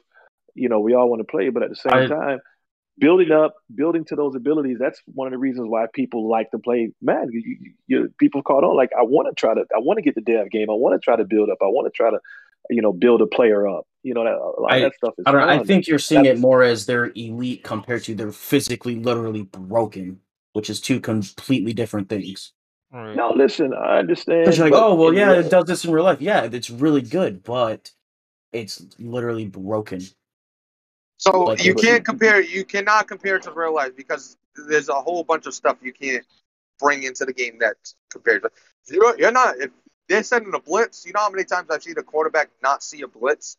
You 0.56 0.70
know, 0.70 0.80
we 0.80 0.94
all 0.96 1.10
want 1.10 1.20
to 1.20 1.26
play, 1.30 1.50
but 1.50 1.64
at 1.64 1.70
the 1.70 1.76
same 1.76 1.94
I- 1.94 2.08
time, 2.08 2.40
building 2.98 3.32
up, 3.32 3.56
building 3.74 4.06
to 4.06 4.16
those 4.16 4.36
abilities. 4.36 4.78
That's 4.80 5.02
one 5.06 5.28
of 5.28 5.32
the 5.32 5.38
reasons 5.38 5.68
why 5.70 5.86
people 5.94 6.30
like 6.30 6.52
to 6.52 6.60
play. 6.60 6.92
Man, 7.02 7.30
you, 7.32 7.42
you, 7.46 7.74
you, 7.88 8.14
people 8.20 8.42
caught 8.44 8.64
on. 8.64 8.76
Like, 8.76 8.92
I 8.98 9.04
want 9.04 9.28
to 9.30 9.40
try 9.40 9.54
to. 9.54 9.62
I 9.76 9.80
want 9.80 9.98
to 9.98 10.02
get 10.04 10.16
the 10.16 10.22
dev 10.22 10.50
game. 10.50 10.70
I 10.70 10.74
want 10.74 11.00
to 11.00 11.04
try 11.04 11.16
to 11.16 11.26
build 11.26 11.50
up. 11.50 11.58
I 11.62 11.68
want 11.68 11.86
to 11.88 11.92
try 11.96 12.10
to, 12.10 12.20
you 12.70 12.82
know, 12.82 12.94
build 12.94 13.22
a 13.22 13.28
player 13.28 13.68
up. 13.68 13.86
You 14.04 14.14
know, 14.14 14.24
that, 14.24 14.34
a 14.34 14.62
lot 14.62 14.72
I- 14.74 14.78
of 14.78 14.82
that 14.84 14.96
stuff 14.96 15.14
is. 15.18 15.24
I 15.26 15.32
don't. 15.32 15.42
I 15.42 15.64
think 15.64 15.88
you're 15.88 16.00
seeing 16.00 16.26
it 16.26 16.40
more 16.40 16.64
as 16.64 16.86
they're 16.86 17.12
elite 17.16 17.64
compared 17.64 18.04
to 18.06 18.16
they're 18.16 18.32
physically, 18.32 18.96
literally 18.96 19.44
broken, 19.44 20.20
which 20.54 20.70
is 20.70 20.82
two 20.82 21.00
completely 21.00 21.74
different 21.74 22.10
things. 22.10 22.54
Right. 22.92 23.16
No, 23.16 23.32
listen, 23.34 23.74
I 23.74 24.00
understand. 24.00 24.46
Because 24.46 24.58
you're 24.58 24.70
like, 24.70 24.80
oh 24.80 24.96
well, 24.96 25.14
yeah, 25.14 25.32
it 25.34 25.50
does 25.50 25.66
this 25.66 25.86
in 25.86 25.92
real 25.92 26.04
life. 26.04 26.22
Yeah, 26.22 26.44
it's 26.44 26.70
really 26.70 27.02
good, 27.02 27.44
but 27.44 27.92
it's 28.52 28.84
literally 29.00 29.46
broken. 29.46 30.02
So 31.18 31.44
Like, 31.44 31.64
you 31.64 31.76
can't 31.76 32.04
compare. 32.04 32.42
You 32.42 32.66
cannot 32.66 33.08
compare 33.08 33.38
it 33.38 33.44
to 33.44 33.52
real 33.52 33.74
life 33.74 33.96
because 33.96 34.38
there's 34.68 34.90
a 34.90 34.94
whole 34.94 35.24
bunch 35.24 35.46
of 35.46 35.54
stuff 35.54 35.78
you 35.82 35.94
can't 35.94 36.26
bring 36.80 37.04
into 37.04 37.26
the 37.26 37.34
game 37.34 37.58
that's 37.60 37.96
compared 38.10 38.42
to. 38.42 38.52
You're, 38.88 39.18
you're 39.18 39.32
not. 39.32 39.58
If 39.58 39.70
they're 40.10 40.24
sending 40.24 40.54
a 40.54 40.60
blitz, 40.60 41.06
you 41.06 41.14
know 41.14 41.22
how 41.22 41.30
many 41.30 41.44
times 41.44 41.70
I've 41.70 41.84
seen 41.84 41.98
a 41.98 42.04
quarterback 42.04 42.50
not 42.62 42.84
see 42.84 43.02
a 43.04 43.08
blitz. 43.08 43.56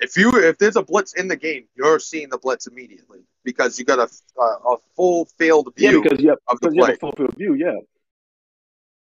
If 0.00 0.16
you 0.16 0.32
if 0.34 0.58
there's 0.58 0.76
a 0.76 0.82
blitz 0.82 1.12
in 1.12 1.28
the 1.28 1.36
game, 1.36 1.66
you're 1.76 2.00
seeing 2.00 2.30
the 2.30 2.38
blitz 2.38 2.66
immediately 2.66 3.20
because 3.44 3.78
you 3.78 3.84
got 3.84 4.00
a 4.00 4.40
a, 4.40 4.44
a 4.44 4.76
full 4.96 5.26
field 5.38 5.72
Yeah, 5.76 5.90
view 5.90 6.02
because 6.02 6.20
you 6.20 6.30
have, 6.30 6.38
of 6.48 6.58
the 6.60 6.70
because 6.70 6.76
you 6.76 6.84
have 6.84 6.94
a 6.94 6.98
full 6.98 7.12
field 7.12 7.36
view. 7.36 7.54
Yeah, 7.54 7.78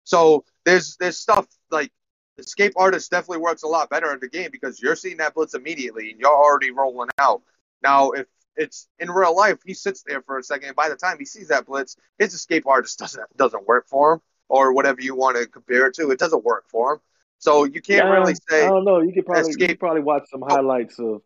So 0.05 0.45
there's 0.65 0.97
there's 0.97 1.19
stuff 1.19 1.47
like 1.71 1.91
escape 2.39 2.75
artist 2.77 3.11
definitely 3.11 3.39
works 3.39 3.63
a 3.63 3.69
lot 3.69 3.91
better 3.91 4.13
in 4.13 4.21
the 4.21 4.29
game 4.29 4.51
because 4.51 4.81
you're 4.81 4.97
seeing 4.97 5.19
that 5.19 5.35
blitz 5.35 5.55
immediately 5.55 6.11
and 6.11 6.21
you're 6.21 6.31
already 6.31 6.71
rolling 6.71 7.11
out. 7.19 7.43
Now 7.83 8.11
if 8.11 8.27
it's 8.57 8.89
in 8.99 9.11
real 9.11 9.35
life, 9.37 9.59
he 9.65 9.75
sits 9.75 10.05
there 10.07 10.23
for 10.23 10.39
a 10.39 10.43
second 10.43 10.69
and 10.69 10.77
by 10.77 10.89
the 10.89 10.97
time 10.97 11.19
he 11.19 11.25
sees 11.25 11.49
that 11.49 11.67
blitz, 11.67 11.97
his 12.19 12.35
escape 12.35 12.67
artist 12.67 12.99
doesn't 13.01 13.37
doesn't 13.37 13.67
work 13.67 13.87
for 13.89 14.15
him 14.15 14.21
or 14.49 14.73
whatever 14.73 15.01
you 15.01 15.15
want 15.15 15.37
to 15.37 15.47
compare 15.47 15.87
it 15.87 15.95
to. 15.95 16.11
It 16.11 16.19
doesn't 16.19 16.45
work 16.45 16.65
for 16.69 16.95
him. 16.95 17.01
So 17.39 17.65
you 17.65 17.81
can't 17.83 18.07
Yeah, 18.07 18.13
really 18.13 18.35
say 18.49 18.65
I 18.65 18.69
don't 18.69 18.85
know. 18.85 19.01
You 19.01 19.13
could 19.13 19.27
probably 19.27 19.55
you 19.59 19.67
could 19.67 19.81
probably 19.81 20.03
watch 20.03 20.29
some 20.31 20.43
oh. 20.43 20.47
highlights 20.49 20.99
of 20.99 21.23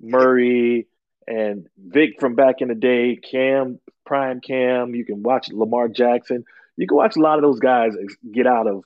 Murray 0.00 0.86
and 1.26 1.68
Vic 1.78 2.18
from 2.18 2.34
back 2.34 2.56
in 2.60 2.68
the 2.68 2.74
day, 2.74 3.16
Cam, 3.16 3.78
Prime 4.04 4.40
Cam. 4.40 4.94
You 4.94 5.04
can 5.04 5.22
watch 5.22 5.48
Lamar 5.50 5.88
Jackson. 5.88 6.44
You 6.76 6.86
can 6.86 6.96
watch 6.96 7.16
a 7.16 7.20
lot 7.20 7.38
of 7.38 7.42
those 7.42 7.58
guys 7.60 7.92
get 8.32 8.46
out 8.46 8.66
of 8.66 8.82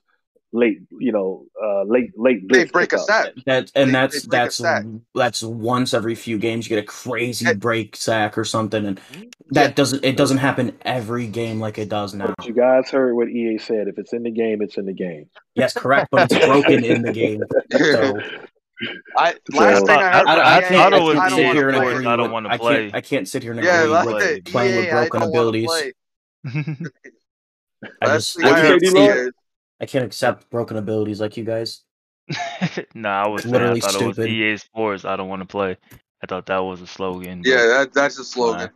late, 0.52 0.78
you 1.00 1.10
know, 1.10 1.46
uh, 1.62 1.82
late 1.82 2.10
late 2.16 2.40
they 2.42 2.58
blitz 2.64 2.72
break 2.72 2.92
a 2.92 2.96
pickup. 2.96 3.06
sack. 3.06 3.32
That 3.46 3.72
and 3.74 3.88
They- 3.88 3.92
that's 3.92 4.22
they 4.22 4.28
that's 4.36 4.62
that's 5.14 5.42
once 5.42 5.92
every 5.94 6.14
few 6.14 6.38
games 6.38 6.66
you 6.68 6.76
get 6.76 6.82
a 6.82 6.86
crazy 6.86 7.44
Yeah. 7.46 7.54
break 7.54 7.96
sack 7.96 8.38
or 8.38 8.44
something, 8.44 8.84
and 8.86 9.00
that 9.50 9.62
Yeah. 9.70 9.72
doesn't 9.74 10.04
it 10.04 10.16
doesn't 10.16 10.38
happen 10.38 10.76
every 10.82 11.26
game 11.26 11.58
like 11.60 11.76
it 11.78 11.88
does 11.88 12.14
now. 12.14 12.34
But 12.38 12.46
you 12.46 12.54
guys 12.54 12.88
heard 12.90 13.14
what 13.14 13.28
EA 13.28 13.58
said. 13.58 13.88
If 13.88 13.98
it's 13.98 14.12
in 14.12 14.22
the 14.22 14.30
game, 14.30 14.62
it's 14.62 14.76
in 14.76 14.86
the 14.86 14.92
game. 14.94 15.26
Yes, 15.56 15.72
correct, 15.72 16.08
but 16.12 16.30
it's 16.30 16.46
broken 16.46 16.84
in 16.84 17.02
the 17.02 17.12
game. 17.12 17.42
So 17.72 18.18
I 19.16 19.32
So- 19.52 19.58
last 19.58 19.86
thing 19.86 19.96
I 19.98 20.18
heard 20.18 20.26
I, 20.26 20.34
from 20.34 20.44
I, 20.46 20.58
EA, 20.58 20.62
can't, 20.68 20.94
I 20.94 20.98
was 20.98 21.14
can't 21.14 21.30
don't 21.30 21.38
sit 21.38 21.46
wanna 21.46 21.58
here 21.58 21.68
and 21.68 21.76
play. 21.78 21.92
agree. 21.94 22.06
I 22.06 22.16
don't 22.16 22.22
with- 22.26 22.32
wanna 22.32 22.48
I 22.50 22.58
can't. 22.58 22.94
I 22.94 23.00
can't 23.00 23.28
sit 23.28 23.42
here 23.44 23.52
and 23.52 23.62
Yeah, 23.64 23.80
agree 23.82 23.92
last 23.92 24.06
with 24.06 24.22
thing, 24.22 24.42
playing 24.42 24.76
with 24.76 24.90
broken 24.90 25.22
abilities. 25.22 25.70
play. 28.00 28.10
I 28.10 28.16
just 28.16 28.38
I 28.42 28.48
I 28.48 28.48
What'd 28.48 28.58
you 28.58 28.62
heard 28.62 28.80
can't 28.80 28.82
say, 28.82 28.86
from 28.86 28.94
see 28.94 29.04
D-Lo? 29.04 29.10
it. 29.10 29.26
EA, 29.26 29.30
I 29.80 29.86
can't 29.86 30.04
accept 30.04 30.50
broken 30.50 30.76
abilities 30.76 31.20
like 31.20 31.36
you 31.36 31.44
guys. 31.44 31.82
nah, 32.94 33.24
I 33.24 33.28
was 33.28 33.42
It's 33.42 33.50
saying 33.50 33.54
I 33.56 33.58
literally 33.58 33.80
thought 33.80 33.94
it 33.94 34.06
was 34.06 34.16
stupid. 34.16 34.30
EA 34.30 34.56
Sports. 34.56 35.04
I 35.04 35.16
don't 35.16 35.28
want 35.28 35.42
to 35.42 35.46
play. 35.46 35.76
I 36.22 36.26
thought 36.26 36.46
that 36.46 36.58
was 36.58 36.80
a 36.80 36.86
slogan. 36.86 37.42
Yeah, 37.44 37.66
that, 37.66 37.92
that's 37.92 38.18
a 38.18 38.24
slogan. 38.24 38.70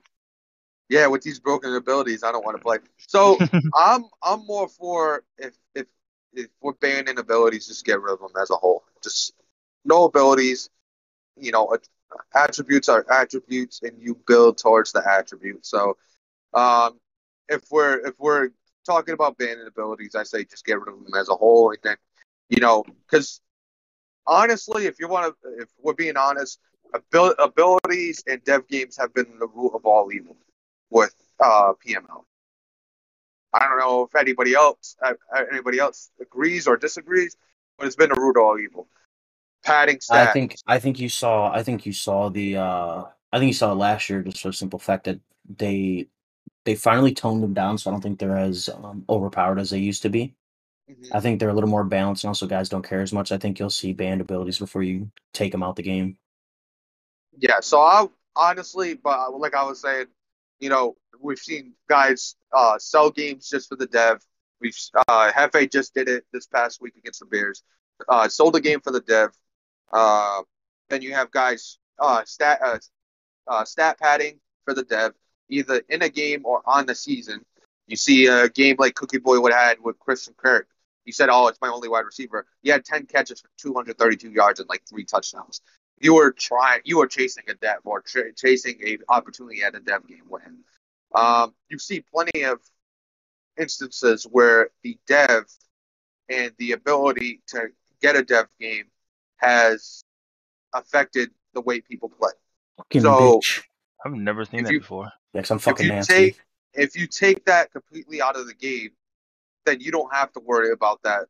Yeah, 0.90 1.06
with 1.06 1.22
these 1.22 1.38
broken 1.38 1.74
abilities, 1.74 2.22
I 2.22 2.32
don't 2.32 2.44
want 2.44 2.56
to 2.56 2.62
play. 2.62 2.78
So 2.98 3.38
I'm 3.74 4.04
I'm 4.22 4.44
more 4.46 4.68
for 4.68 5.24
if 5.38 5.54
if 5.74 5.86
if 6.34 6.48
we're 6.60 6.74
banning 6.74 7.18
abilities, 7.18 7.66
just 7.66 7.86
get 7.86 8.00
rid 8.02 8.12
of 8.12 8.20
them 8.20 8.32
as 8.40 8.50
a 8.50 8.54
whole. 8.54 8.84
Just 9.02 9.32
no 9.84 10.04
abilities. 10.04 10.68
You 11.38 11.52
know, 11.52 11.74
attributes 12.34 12.88
are 12.88 13.06
attributes, 13.10 13.80
and 13.82 13.92
you 14.00 14.18
build 14.26 14.58
towards 14.58 14.92
the 14.92 15.02
attribute. 15.08 15.64
So, 15.64 15.96
um, 16.52 16.98
if 17.48 17.62
we're 17.70 18.06
if 18.06 18.14
we're 18.18 18.50
talking 18.88 19.14
about 19.14 19.38
banning 19.38 19.66
abilities, 19.66 20.14
I 20.14 20.22
say 20.24 20.44
just 20.44 20.64
get 20.64 20.80
rid 20.80 20.88
of 20.88 21.04
them 21.04 21.14
as 21.14 21.28
a 21.28 21.34
whole, 21.34 21.70
and 21.70 21.78
then 21.84 21.96
you 22.48 22.60
know, 22.60 22.84
because 23.06 23.40
honestly, 24.26 24.86
if 24.86 24.98
you 24.98 25.08
want 25.08 25.34
to, 25.42 25.62
if 25.62 25.68
we're 25.80 25.94
being 25.94 26.16
honest, 26.16 26.58
abil- 26.94 27.34
abilities 27.38 28.24
and 28.26 28.42
dev 28.44 28.66
games 28.68 28.96
have 28.96 29.12
been 29.14 29.38
the 29.38 29.46
root 29.46 29.72
of 29.74 29.84
all 29.84 30.10
evil 30.12 30.36
with 30.90 31.14
uh, 31.38 31.72
PML. 31.86 32.24
I 33.52 33.60
don't 33.68 33.78
know 33.78 34.02
if 34.02 34.14
anybody 34.14 34.54
else 34.54 34.96
uh, 35.04 35.14
anybody 35.52 35.78
else 35.78 36.10
agrees 36.20 36.66
or 36.66 36.76
disagrees, 36.76 37.36
but 37.76 37.86
it's 37.86 37.96
been 37.96 38.10
the 38.10 38.20
root 38.20 38.36
of 38.36 38.44
all 38.44 38.58
evil. 38.58 38.88
Padding 39.64 39.98
stats. 39.98 40.28
I 40.28 40.32
think 40.32 40.56
I 40.66 40.78
think 40.78 40.98
you 40.98 41.08
saw 41.08 41.52
I 41.52 41.62
think 41.62 41.84
you 41.86 41.92
saw 41.92 42.30
the 42.30 42.56
uh 42.56 43.04
I 43.32 43.38
think 43.38 43.48
you 43.48 43.54
saw 43.54 43.72
last 43.72 44.08
year 44.08 44.22
just 44.22 44.40
for 44.40 44.48
the 44.48 44.54
simple 44.54 44.78
fact 44.78 45.04
that 45.04 45.20
they 45.48 46.08
they 46.68 46.74
finally 46.74 47.14
toned 47.14 47.42
them 47.42 47.54
down 47.54 47.78
so 47.78 47.88
I 47.88 47.94
don't 47.94 48.02
think 48.02 48.18
they're 48.18 48.36
as 48.36 48.68
um, 48.68 49.02
overpowered 49.08 49.58
as 49.58 49.70
they 49.70 49.78
used 49.78 50.02
to 50.02 50.10
be. 50.10 50.34
Mhm. 50.86 51.08
I 51.14 51.20
think 51.20 51.40
they're 51.40 51.48
a 51.48 51.54
little 51.54 51.70
more 51.70 51.82
balanced 51.82 52.24
and 52.24 52.28
also 52.28 52.46
guys 52.46 52.68
don't 52.68 52.86
care 52.86 53.00
as 53.00 53.10
much. 53.10 53.32
I 53.32 53.38
think 53.38 53.58
you'll 53.58 53.70
see 53.70 53.94
banned 53.94 54.20
abilities 54.20 54.58
before 54.58 54.82
you 54.82 55.10
take 55.32 55.50
them 55.50 55.62
out 55.62 55.76
the 55.76 55.82
game. 55.82 56.18
Yeah, 57.38 57.60
so 57.60 57.80
I 57.80 58.06
honestly, 58.36 58.92
but 58.92 59.32
like 59.38 59.54
I 59.54 59.64
was 59.64 59.80
saying, 59.80 60.08
you 60.60 60.68
know, 60.68 60.98
we've 61.18 61.38
seen 61.38 61.72
guys 61.88 62.36
uh, 62.52 62.78
sell 62.78 63.10
games 63.10 63.48
just 63.48 63.70
for 63.70 63.76
the 63.76 63.86
dev. 63.86 64.22
We've 64.60 64.76
uh, 65.08 65.32
Hefe 65.32 65.72
just 65.72 65.94
did 65.94 66.06
it 66.06 66.26
this 66.34 66.46
past 66.46 66.82
week 66.82 66.96
against 66.96 67.20
the 67.20 67.26
Bears. 67.26 67.62
Uh, 68.10 68.28
sold 68.28 68.56
a 68.56 68.60
game 68.60 68.80
for 68.82 68.90
the 68.90 69.00
dev. 69.00 69.30
Uh, 69.90 70.42
then 70.90 71.00
you 71.00 71.14
have 71.14 71.30
guys 71.30 71.78
uh, 71.98 72.24
stat 72.26 72.60
uh, 72.62 72.78
uh, 73.46 73.64
stat 73.64 73.98
padding 73.98 74.38
for 74.66 74.74
the 74.74 74.82
dev, 74.82 75.14
either 75.48 75.82
in 75.88 76.02
a 76.02 76.08
game 76.08 76.42
or 76.44 76.62
on 76.66 76.86
the 76.86 76.94
season. 76.94 77.44
You 77.86 77.96
see 77.96 78.26
a 78.26 78.48
game 78.48 78.76
like 78.78 78.94
Cookie 78.94 79.18
Boy 79.18 79.40
would 79.40 79.52
had 79.52 79.78
with 79.82 79.98
Christian 79.98 80.34
Kirk. 80.36 80.68
He 81.04 81.12
said, 81.12 81.30
"Oh, 81.30 81.48
it's 81.48 81.60
my 81.60 81.68
only 81.68 81.88
wide 81.88 82.04
receiver." 82.04 82.46
He 82.62 82.68
had 82.68 82.84
10 82.84 83.06
catches 83.06 83.40
for 83.40 83.48
232 83.58 84.30
yards 84.30 84.60
and 84.60 84.68
like 84.68 84.82
three 84.86 85.04
touchdowns 85.04 85.62
you 86.00 86.14
were 86.14 86.32
trying, 86.32 86.80
you 86.84 86.98
were 86.98 87.06
chasing 87.06 87.44
a 87.48 87.54
dev 87.54 87.78
or 87.84 88.02
ch- 88.02 88.36
chasing 88.36 88.78
a 88.84 88.98
opportunity 89.08 89.62
at 89.62 89.74
a 89.74 89.80
dev 89.80 90.06
game 90.06 90.24
win. 90.28 90.58
Um, 91.14 91.54
you 91.68 91.78
see 91.78 92.00
plenty 92.00 92.44
of 92.44 92.60
instances 93.56 94.24
where 94.24 94.70
the 94.82 94.98
dev 95.06 95.44
and 96.28 96.52
the 96.58 96.72
ability 96.72 97.42
to 97.48 97.68
get 98.00 98.16
a 98.16 98.22
dev 98.22 98.46
game 98.60 98.84
has 99.36 100.02
affected 100.72 101.30
the 101.54 101.60
way 101.60 101.80
people 101.80 102.08
play. 102.08 102.32
Fucking 102.76 103.02
So, 103.02 103.38
bitch. 103.38 103.62
I've 104.04 104.12
never 104.12 104.44
seen 104.44 104.60
If 104.60 104.66
that 104.66 104.72
you- 104.72 104.80
before. 104.80 105.12
Yeah, 105.32 105.42
'cause 105.42 105.50
I'm 105.50 105.58
fucking 105.58 105.86
If 105.86 105.90
you 105.90 105.94
nasty. 105.96 106.14
take 106.14 106.40
if 106.74 106.94
you 106.96 107.06
take 107.06 107.44
that 107.46 107.72
completely 107.72 108.20
out 108.22 108.36
of 108.36 108.46
the 108.46 108.54
game, 108.54 108.90
then 109.64 109.80
you 109.80 109.90
don't 109.90 110.12
have 110.14 110.30
to 110.32 110.40
worry 110.40 110.70
about 110.70 111.02
that 111.02 111.26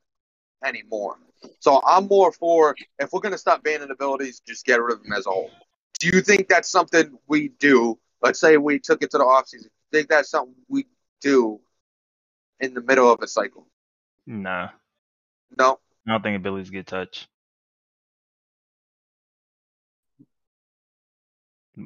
anymore. 0.64 1.18
So 1.60 1.80
I'm 1.86 2.06
more 2.08 2.32
for 2.32 2.74
if 2.98 3.12
we're 3.12 3.20
gonna 3.20 3.38
stop 3.38 3.62
banning 3.62 3.90
abilities, 3.90 4.40
just 4.40 4.66
get 4.66 4.82
rid 4.82 4.94
of 4.96 5.02
them 5.02 5.12
as 5.12 5.26
a 5.26 5.30
whole. 5.30 5.50
Do 6.00 6.08
you 6.08 6.20
think 6.20 6.48
that's 6.48 6.68
something 6.68 7.16
we 7.26 7.48
do? 7.48 7.98
Let's 8.20 8.40
say 8.40 8.56
we 8.56 8.78
took 8.80 9.02
it 9.02 9.10
to 9.12 9.18
the 9.18 9.24
offseason. 9.24 9.62
Do 9.62 9.98
you 9.98 10.00
think 10.00 10.08
that's 10.08 10.28
something 10.28 10.54
we 10.68 10.86
do 11.20 11.60
in 12.60 12.74
the 12.74 12.80
middle 12.82 13.10
of 13.10 13.22
a 13.22 13.28
cycle? 13.28 13.66
Nah, 14.26 14.70
No. 15.56 15.80
I 16.06 16.10
don't 16.12 16.22
think 16.22 16.36
abilities 16.36 16.70
get 16.70 16.86
touched. 16.86 17.28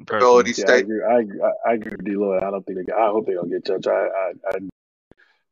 Personally. 0.05 0.17
Abilities 0.17 0.59
Yeah, 0.59 0.71
I 0.71 0.77
agree. 0.77 1.03
I 1.03 1.19
agree, 1.19 1.41
I, 1.41 1.69
I 1.69 1.73
agree 1.73 1.91
with 1.91 2.05
D-Lloyd. 2.05 2.43
I 2.43 2.49
don't 2.51 2.65
think 2.65 2.85
they. 2.85 2.93
I 2.93 3.07
hope 3.07 3.27
they 3.27 3.33
don't 3.33 3.49
get 3.49 3.65
judged. 3.65 3.87
I, 3.87 4.07
I, 4.07 4.31
I, 4.49 4.59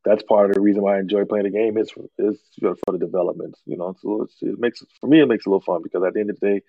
that's 0.03 0.23
part 0.23 0.49
of 0.49 0.55
the 0.55 0.61
reason 0.61 0.81
why 0.81 0.97
I 0.97 0.99
enjoy 0.99 1.25
playing 1.25 1.45
the 1.45 1.51
game. 1.51 1.77
It's 1.77 1.93
is 2.17 2.39
for 2.59 2.91
the 2.91 2.97
development. 2.97 3.55
You 3.65 3.77
know, 3.77 3.95
so 4.01 4.23
it's, 4.23 4.35
it 4.41 4.59
makes 4.59 4.83
for 4.99 5.07
me 5.07 5.21
it 5.21 5.27
makes 5.27 5.45
it 5.45 5.49
a 5.49 5.51
little 5.51 5.61
fun 5.61 5.81
because 5.83 6.03
at 6.03 6.13
the 6.13 6.19
end 6.19 6.31
of 6.31 6.39
the 6.39 6.47
day, 6.47 6.61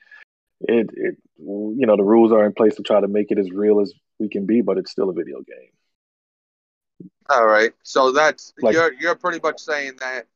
it 0.61 0.91
it 0.95 1.17
you 1.39 1.87
know 1.87 1.97
the 1.97 2.05
rules 2.05 2.33
are 2.33 2.45
in 2.45 2.53
place 2.53 2.75
to 2.77 2.83
try 2.83 3.01
to 3.01 3.09
make 3.09 3.31
it 3.31 3.39
as 3.39 3.51
real 3.51 3.81
as 3.81 3.93
we 4.19 4.29
can 4.29 4.45
be, 4.47 4.61
but 4.61 4.77
it's 4.79 4.91
still 4.91 5.09
a 5.09 5.15
video 5.15 5.39
game. 5.41 7.11
All 7.31 7.47
right. 7.47 7.73
So 7.83 8.13
that's 8.13 8.53
Like- 8.61 8.75
you're 8.75 8.93
you're 8.93 9.15
pretty 9.15 9.41
much 9.43 9.61
saying 9.61 9.95
that 10.01 10.27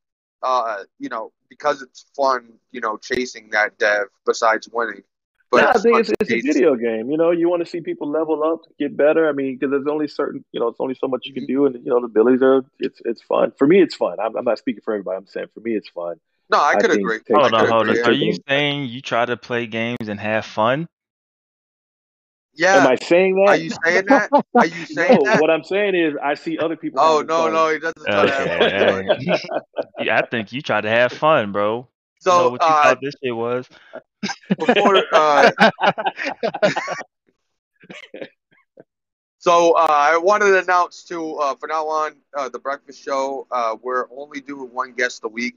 uh, 0.43 0.85
you 0.99 1.09
know, 1.09 1.33
because 1.49 1.83
it's 1.83 2.07
fun, 2.17 2.53
you 2.71 2.81
know, 2.81 2.97
chasing 2.97 3.51
that 3.51 3.79
dev 3.79 4.07
besides 4.25 4.69
winning. 4.73 5.03
But 5.51 5.63
yeah, 5.63 5.69
I 5.69 5.73
think 5.75 5.95
fun 5.95 6.01
it's, 6.01 6.13
it's 6.21 6.31
a 6.31 6.41
video 6.41 6.75
game. 6.75 7.11
You 7.11 7.17
know, 7.17 7.31
you 7.31 7.49
want 7.49 7.65
to 7.65 7.71
see 7.71 7.81
people 7.81 8.11
level 8.11 8.43
up, 8.43 8.63
get 8.79 8.97
better. 8.97 9.29
I 9.29 9.33
mean, 9.33 9.57
because 9.57 9.71
there's 9.71 9.87
only 9.87 10.09
certain, 10.09 10.45
you 10.53 10.59
know, 10.59 10.69
it's 10.69 10.81
only 10.81 10.95
so 10.95 11.07
much 11.07 11.25
you 11.25 11.33
can 11.33 11.45
mm-hmm. 11.45 11.53
do, 11.53 11.67
and 11.67 11.75
you 11.85 11.91
know, 11.91 12.01
the 12.01 12.07
abilities 12.07 12.43
are. 12.43 12.65
It's 12.81 13.01
it's 13.05 13.23
fun. 13.23 13.53
For 13.57 13.67
me, 13.67 13.81
it's 13.81 13.95
fun. 13.95 14.19
I'm, 14.21 14.37
I'm 14.37 14.45
not 14.45 14.59
speaking 14.59 14.83
for 14.85 14.95
everybody. 14.95 15.19
I'm 15.19 15.27
saying 15.27 15.47
for 15.55 15.61
me, 15.61 15.75
it's 15.75 15.89
fun. 15.89 16.17
No, 16.51 16.59
I 16.59 16.71
I 16.71 16.75
could 16.75 16.91
think 16.91 17.01
agree. 17.01 17.19
take- 17.19 17.37
I 17.37 17.41
Hold 17.41 17.55
on, 17.55 17.69
hold 17.69 17.89
on. 17.89 17.99
Are 18.05 18.13
you 18.13 18.37
saying 18.49 18.87
you 18.87 19.01
try 19.01 19.25
to 19.25 19.37
play 19.37 19.67
games 19.67 20.09
and 20.09 20.19
have 20.19 20.45
fun? 20.45 20.89
Yeah. 22.55 22.77
Am 22.77 22.87
I 22.87 22.97
saying 22.97 23.35
that? 23.37 23.49
Are 23.49 23.57
you 23.57 23.71
saying 23.85 24.05
that? 24.07 24.31
Are 24.55 24.67
you 24.67 24.87
saying 24.87 25.19
no, 25.23 25.31
that? 25.31 25.41
what 25.41 25.51
I'm 25.51 25.63
saying 25.63 25.95
is 25.95 26.15
I 26.23 26.35
see 26.35 26.59
other 26.59 26.77
people. 26.77 27.01
Oh 27.01 27.21
no, 27.21 27.45
fun. 27.45 27.53
no, 27.53 27.69
he 27.71 27.79
doesn't 27.79 28.05
try 28.05 28.27
to 28.27 28.33
have 28.33 28.93
fun. 28.93 29.11
Okay. 29.11 29.39
yeah, 30.01 30.19
I 30.19 30.27
think 30.27 30.53
you 30.53 30.63
try 30.63 30.81
to 30.81 30.89
have 30.89 31.13
fun, 31.13 31.53
bro. 31.53 31.87
You 32.25 32.33
know 32.33 32.39
So 32.39 32.51
what 32.51 32.63
you 32.63 32.67
uh, 32.67 32.83
thought 32.83 32.99
this 33.03 33.15
shit 33.23 33.37
was? 33.37 33.69
before, 34.59 35.03
uh, 35.13 35.51
so 39.39 39.73
uh, 39.73 39.87
I 39.89 40.19
wanted 40.19 40.47
to 40.47 40.59
announce 40.59 41.05
too. 41.05 41.37
Uh, 41.37 41.55
from 41.57 41.71
now 41.71 41.87
on, 41.87 42.17
uh, 42.37 42.49
the 42.49 42.59
breakfast 42.59 43.03
show, 43.03 43.47
uh, 43.51 43.77
we're 43.83 44.07
only 44.17 44.41
doing 44.41 44.73
one 44.73 44.93
guest 44.93 45.23
a 45.25 45.29
week 45.29 45.57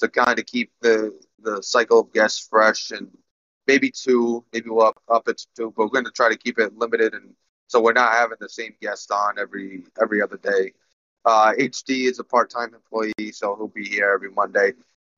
to 0.00 0.08
kind 0.08 0.38
of 0.38 0.46
keep 0.46 0.70
the 0.80 1.18
the 1.42 1.62
cycle 1.62 2.00
of 2.00 2.12
guests 2.12 2.46
fresh, 2.48 2.90
and 2.90 3.08
maybe 3.66 3.90
two, 3.90 4.44
maybe 4.52 4.70
we'll 4.70 4.86
up, 4.86 5.02
up 5.08 5.28
it 5.28 5.38
to 5.38 5.46
two, 5.56 5.74
but 5.76 5.84
we're 5.84 5.90
going 5.90 6.04
to 6.04 6.10
try 6.12 6.28
to 6.28 6.38
keep 6.38 6.58
it 6.58 6.76
limited, 6.78 7.14
and 7.14 7.34
so 7.66 7.80
we're 7.80 7.92
not 7.92 8.12
having 8.12 8.38
the 8.40 8.48
same 8.48 8.74
guest 8.80 9.10
on 9.10 9.38
every 9.38 9.84
every 10.00 10.22
other 10.22 10.38
day. 10.38 10.72
Uh, 11.24 11.52
HD 11.58 12.08
is 12.08 12.18
a 12.20 12.24
part-time 12.24 12.72
employee, 12.74 13.32
so 13.32 13.54
he'll 13.56 13.68
be 13.68 13.84
here 13.84 14.10
every 14.14 14.30
Monday. 14.30 14.72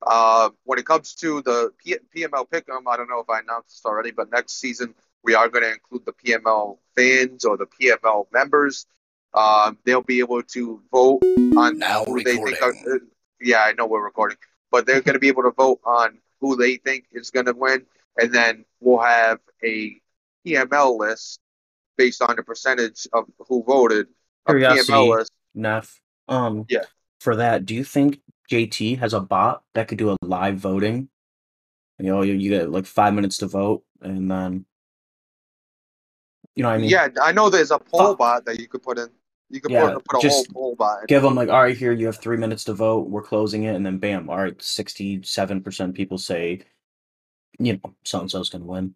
Uh, 0.06 0.50
when 0.64 0.78
it 0.78 0.86
comes 0.86 1.14
to 1.14 1.42
the 1.42 1.72
P- 1.84 1.96
PML 2.16 2.48
Pick'em, 2.48 2.82
I 2.88 2.96
don't 2.96 3.08
know 3.08 3.20
if 3.20 3.28
I 3.28 3.40
announced 3.40 3.68
this 3.68 3.82
already, 3.84 4.10
but 4.10 4.30
next 4.30 4.58
season 4.58 4.94
we 5.22 5.34
are 5.34 5.48
going 5.48 5.62
to 5.64 5.72
include 5.72 6.06
the 6.06 6.12
PML 6.12 6.78
fans 6.96 7.44
or 7.44 7.56
the 7.56 7.66
PML 7.66 8.26
members. 8.32 8.86
Um, 9.34 9.78
they'll 9.84 10.02
be 10.02 10.20
able 10.20 10.42
to 10.42 10.82
vote 10.90 11.20
on 11.56 11.78
Now 11.78 12.04
who 12.04 12.22
they 12.22 12.36
think. 12.36 12.62
Are, 12.62 12.70
uh, 12.72 12.98
yeah, 13.40 13.62
I 13.62 13.72
know 13.72 13.86
we're 13.86 14.02
recording, 14.02 14.38
but 14.70 14.86
they're 14.86 15.02
going 15.02 15.14
to 15.14 15.20
be 15.20 15.28
able 15.28 15.42
to 15.42 15.50
vote 15.50 15.80
on 15.84 16.18
who 16.40 16.56
they 16.56 16.76
think 16.76 17.04
is 17.12 17.30
going 17.30 17.46
to 17.46 17.52
win, 17.52 17.84
and 18.18 18.32
then 18.32 18.64
we'll 18.80 19.00
have 19.00 19.38
a 19.62 20.00
PML 20.46 20.98
list 20.98 21.40
based 21.96 22.22
on 22.22 22.34
the 22.36 22.42
percentage 22.42 23.06
of 23.12 23.26
who 23.48 23.62
voted. 23.62 24.06
A 24.46 24.52
Curiosity. 24.52 24.92
PML 24.92 25.16
list. 25.18 25.32
Neff. 25.54 26.00
Um 26.28 26.64
Yeah. 26.68 26.84
for 27.20 27.36
that, 27.36 27.66
do 27.66 27.74
you 27.74 27.84
think 27.84 28.20
JT 28.50 28.98
has 28.98 29.14
a 29.14 29.20
bot 29.20 29.62
that 29.74 29.88
could 29.88 29.98
do 29.98 30.10
a 30.10 30.16
live 30.22 30.56
voting? 30.56 31.08
You 31.98 32.06
know, 32.06 32.22
you, 32.22 32.34
you 32.34 32.50
get 32.50 32.70
like 32.70 32.86
five 32.86 33.14
minutes 33.14 33.38
to 33.38 33.46
vote 33.46 33.84
and 34.00 34.30
then 34.30 34.64
you 36.56 36.62
know 36.62 36.70
what 36.70 36.74
I 36.74 36.78
mean? 36.78 36.90
yeah, 36.90 37.08
I 37.22 37.32
know 37.32 37.48
there's 37.48 37.70
a 37.70 37.78
poll 37.78 38.16
bot 38.16 38.44
that 38.46 38.58
you 38.58 38.68
could 38.68 38.82
put 38.82 38.98
in. 38.98 39.08
You 39.50 39.60
could 39.60 39.72
Yeah, 39.72 39.94
put, 39.94 40.04
put 40.04 40.18
a 40.18 40.20
just 40.20 40.46
whole 40.52 40.74
poll 40.74 40.76
bot. 40.76 41.00
In. 41.00 41.06
Give 41.06 41.22
them 41.22 41.34
like, 41.34 41.48
all 41.48 41.62
right, 41.62 41.76
here 41.76 41.92
you 41.92 42.06
have 42.06 42.18
three 42.18 42.36
minutes 42.36 42.64
to 42.64 42.74
vote. 42.74 43.08
We're 43.08 43.22
closing 43.22 43.64
it, 43.64 43.74
and 43.74 43.84
then 43.86 43.98
bam, 43.98 44.28
all 44.28 44.36
right, 44.36 44.60
sixty-seven 44.60 45.62
percent 45.62 45.94
people 45.94 46.18
say, 46.18 46.60
you 47.58 47.74
know, 47.74 47.94
so 48.04 48.20
and 48.20 48.30
so's 48.30 48.48
gonna 48.48 48.64
win. 48.64 48.94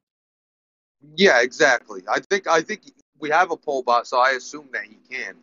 Yeah, 1.16 1.42
exactly. 1.42 2.02
I 2.08 2.20
think 2.20 2.46
I 2.46 2.60
think 2.60 2.82
we 3.18 3.30
have 3.30 3.50
a 3.50 3.56
poll 3.56 3.82
bot, 3.82 4.06
so 4.06 4.18
I 4.18 4.30
assume 4.30 4.68
that 4.72 4.84
he 4.84 4.98
can. 5.10 5.36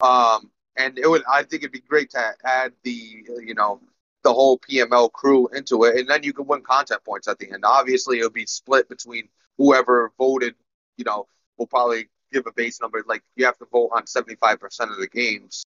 Um, 0.00 0.50
and 0.80 0.98
it 0.98 1.08
would 1.08 1.22
I 1.30 1.42
think 1.42 1.62
it'd 1.62 1.72
be 1.72 1.80
great 1.80 2.10
to 2.10 2.34
add 2.44 2.72
the 2.82 3.24
you 3.44 3.54
know 3.54 3.80
the 4.22 4.32
whole 4.32 4.58
PML 4.58 5.10
crew 5.12 5.48
into 5.48 5.84
it, 5.84 5.98
and 5.98 6.08
then 6.08 6.22
you 6.22 6.32
could 6.32 6.46
win 6.46 6.62
content 6.62 7.02
points 7.04 7.28
at 7.28 7.38
the 7.38 7.50
end. 7.50 7.64
Obviously, 7.64 8.18
it'll 8.18 8.30
be 8.30 8.46
split 8.46 8.88
between 8.88 9.28
whoever 9.58 10.12
voted. 10.18 10.54
You 10.96 11.04
know, 11.04 11.26
will 11.56 11.66
probably 11.66 12.08
give 12.32 12.46
a 12.46 12.52
base 12.52 12.80
number. 12.80 13.02
Like 13.06 13.22
you 13.36 13.44
have 13.46 13.58
to 13.58 13.66
vote 13.72 13.90
on 13.94 14.06
seventy 14.06 14.36
five 14.36 14.60
percent 14.60 14.90
of 14.90 14.98
the 14.98 15.08
games, 15.08 15.64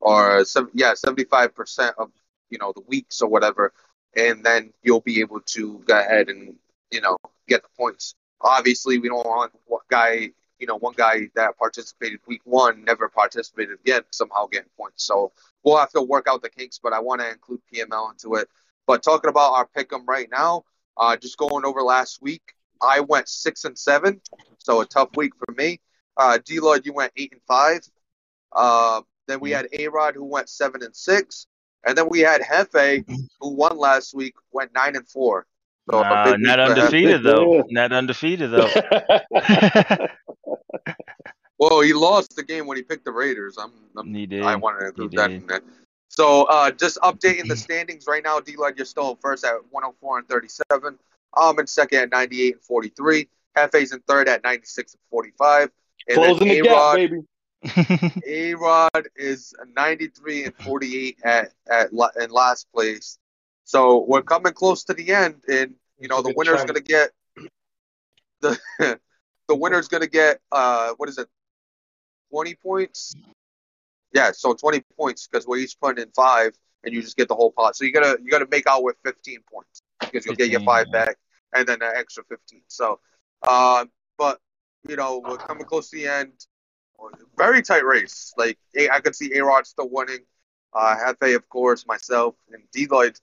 or 0.00 0.44
some 0.44 0.70
yeah 0.74 0.94
seventy 0.94 1.24
five 1.24 1.54
percent 1.54 1.94
of 1.98 2.10
you 2.50 2.58
know 2.58 2.72
the 2.74 2.82
weeks 2.86 3.22
or 3.22 3.28
whatever, 3.28 3.72
and 4.16 4.44
then 4.44 4.72
you'll 4.82 5.00
be 5.00 5.20
able 5.20 5.40
to 5.40 5.82
go 5.86 5.98
ahead 5.98 6.28
and 6.28 6.56
you 6.90 7.00
know 7.00 7.16
get 7.48 7.62
the 7.62 7.68
points 7.76 8.14
obviously 8.44 8.98
we 8.98 9.08
don't 9.08 9.26
want 9.26 9.52
what 9.66 9.82
guy 9.88 10.30
you 10.58 10.66
know 10.66 10.76
one 10.76 10.94
guy 10.96 11.28
that 11.34 11.56
participated 11.58 12.20
week 12.26 12.42
one 12.44 12.84
never 12.84 13.08
participated 13.08 13.78
again 13.80 14.02
somehow 14.10 14.46
getting 14.46 14.68
points. 14.76 15.04
So 15.04 15.32
we'll 15.62 15.78
have 15.78 15.90
to 15.92 16.02
work 16.02 16.26
out 16.28 16.42
the 16.42 16.50
kinks 16.50 16.78
but 16.82 16.92
i 16.92 17.00
want 17.00 17.20
to 17.20 17.30
include 17.30 17.60
pml 17.72 18.12
into 18.12 18.34
it. 18.36 18.48
But 18.86 19.02
talking 19.02 19.30
about 19.30 19.52
our 19.54 19.66
pick 19.66 19.92
'em 19.92 20.04
right 20.06 20.28
now 20.30 20.64
uh, 20.96 21.16
just 21.16 21.36
going 21.38 21.64
over 21.64 21.82
last 21.82 22.22
week 22.22 22.54
i 22.82 23.00
went 23.00 23.28
six 23.28 23.64
and 23.64 23.78
seven 23.78 24.20
so 24.58 24.80
a 24.80 24.86
tough 24.86 25.10
week 25.16 25.32
for 25.36 25.52
me. 25.54 25.80
Uh, 26.16 26.38
d 26.44 26.60
lloyd 26.60 26.86
you 26.86 26.92
went 26.92 27.12
eight 27.16 27.32
and 27.32 27.42
five. 27.46 27.80
Uh, 28.52 29.02
Then 29.26 29.40
we 29.40 29.50
had 29.50 29.68
A 29.72 29.88
Rod 29.88 30.14
who 30.14 30.24
went 30.24 30.48
seven 30.48 30.82
and 30.82 30.94
six, 30.94 31.46
and 31.86 31.96
then 31.96 32.08
we 32.08 32.20
had 32.20 32.40
Hefe 32.42 33.04
who 33.40 33.48
won 33.54 33.76
last 33.78 34.14
week, 34.14 34.34
went 34.52 34.72
nine 34.74 34.96
and 34.96 35.08
four. 35.08 35.46
So 35.90 35.98
a 35.98 36.02
Nah, 36.02 36.32
big 36.32 36.40
not 36.40 36.60
undefeated 36.60 37.22
though. 37.22 37.64
Not 37.70 37.92
undefeated 37.92 38.50
though. 38.50 38.68
Well, 41.58 41.80
he 41.80 41.92
lost 41.92 42.34
the 42.36 42.42
game 42.42 42.66
when 42.66 42.76
he 42.76 42.82
picked 42.82 43.04
the 43.04 43.12
Raiders. 43.12 43.56
I'm, 43.58 43.70
I'm 43.96 44.12
he 44.12 44.26
did. 44.26 44.42
I 44.42 44.56
wanted 44.56 44.80
to 44.80 44.84
He 44.86 44.90
include 44.90 45.12
that 45.12 45.30
did. 45.30 45.40
in 45.42 45.46
there. 45.46 45.62
So 46.08 46.44
uh, 46.44 46.70
just 46.70 46.98
updating 46.98 47.48
the 47.48 47.56
standings 47.56 48.06
right 48.06 48.22
now. 48.22 48.40
D 48.40 48.56
Lloyd, 48.56 48.76
you're 48.76 48.86
still 48.86 49.10
in 49.12 49.16
first 49.16 49.44
at 49.44 49.54
104 49.70 50.18
and 50.18 50.28
37. 50.28 50.98
I'm 51.36 51.58
in 51.58 51.66
second 51.66 51.98
at 52.00 52.10
98 52.10 52.54
and 52.54 52.62
43. 52.62 53.28
Hefe's 53.56 53.92
in 53.92 54.00
third 54.00 54.28
at 54.28 54.42
96 54.44 54.94
and 54.94 55.00
45. 55.10 55.70
And 56.08 56.16
Closing 56.16 56.48
the 56.48 56.60
gap, 56.60 56.66
A-Rod, 56.66 56.94
baby. 56.96 57.20
A 58.26 58.54
Rod 58.54 59.08
is 59.16 59.54
93 59.74 60.44
and 60.44 60.54
48 60.56 61.18
at 61.24 61.52
at 61.70 61.90
in 62.20 62.30
last 62.30 62.66
place. 62.74 63.18
So 63.64 64.04
we're 64.06 64.22
coming 64.22 64.52
close 64.52 64.84
to 64.84 64.94
the 64.94 65.12
end, 65.12 65.42
and 65.48 65.74
you 65.98 66.08
know 66.08 66.22
the 66.22 66.34
winner's 66.36 66.64
gonna 66.64 66.80
get 66.80 67.10
the 68.40 68.58
the 68.78 69.54
winner's 69.54 69.88
gonna 69.88 70.06
get 70.06 70.40
uh 70.52 70.92
what 70.96 71.08
is 71.08 71.18
it 71.18 71.28
20 72.30 72.54
points? 72.56 73.14
Yeah, 74.12 74.32
so 74.32 74.54
20 74.54 74.82
points 74.98 75.26
because 75.26 75.46
we're 75.46 75.58
each 75.58 75.78
putting 75.80 76.02
in 76.02 76.10
five, 76.10 76.52
and 76.84 76.94
you 76.94 77.00
just 77.00 77.16
get 77.16 77.28
the 77.28 77.34
whole 77.34 77.50
pot. 77.50 77.76
So 77.76 77.84
you 77.84 77.92
gotta 77.92 78.18
you 78.22 78.30
gotta 78.30 78.46
make 78.50 78.66
out 78.66 78.82
with 78.82 78.96
15 79.04 79.38
points 79.50 79.82
because 80.00 80.26
you'll 80.26 80.36
get 80.36 80.50
your 80.50 80.60
five 80.60 80.86
yeah. 80.92 81.04
back 81.04 81.16
and 81.54 81.66
then 81.66 81.80
an 81.82 81.92
extra 81.94 82.24
15. 82.28 82.62
So, 82.68 83.00
uh, 83.42 83.86
but 84.18 84.40
you 84.88 84.96
know 84.96 85.22
we're 85.24 85.38
coming 85.38 85.64
close 85.64 85.90
to 85.90 85.96
the 85.96 86.06
end. 86.06 86.32
Very 87.36 87.62
tight 87.62 87.84
race. 87.84 88.32
Like 88.36 88.58
I 88.90 89.00
could 89.00 89.14
see 89.14 89.36
A 89.36 89.44
Rod 89.44 89.66
still 89.66 89.88
winning. 89.90 90.20
Uh, 90.72 90.96
Hefe, 90.96 91.36
of 91.36 91.48
course, 91.48 91.86
myself 91.86 92.34
and 92.52 92.62
D 92.72 92.86
Lloyd. 92.90 93.18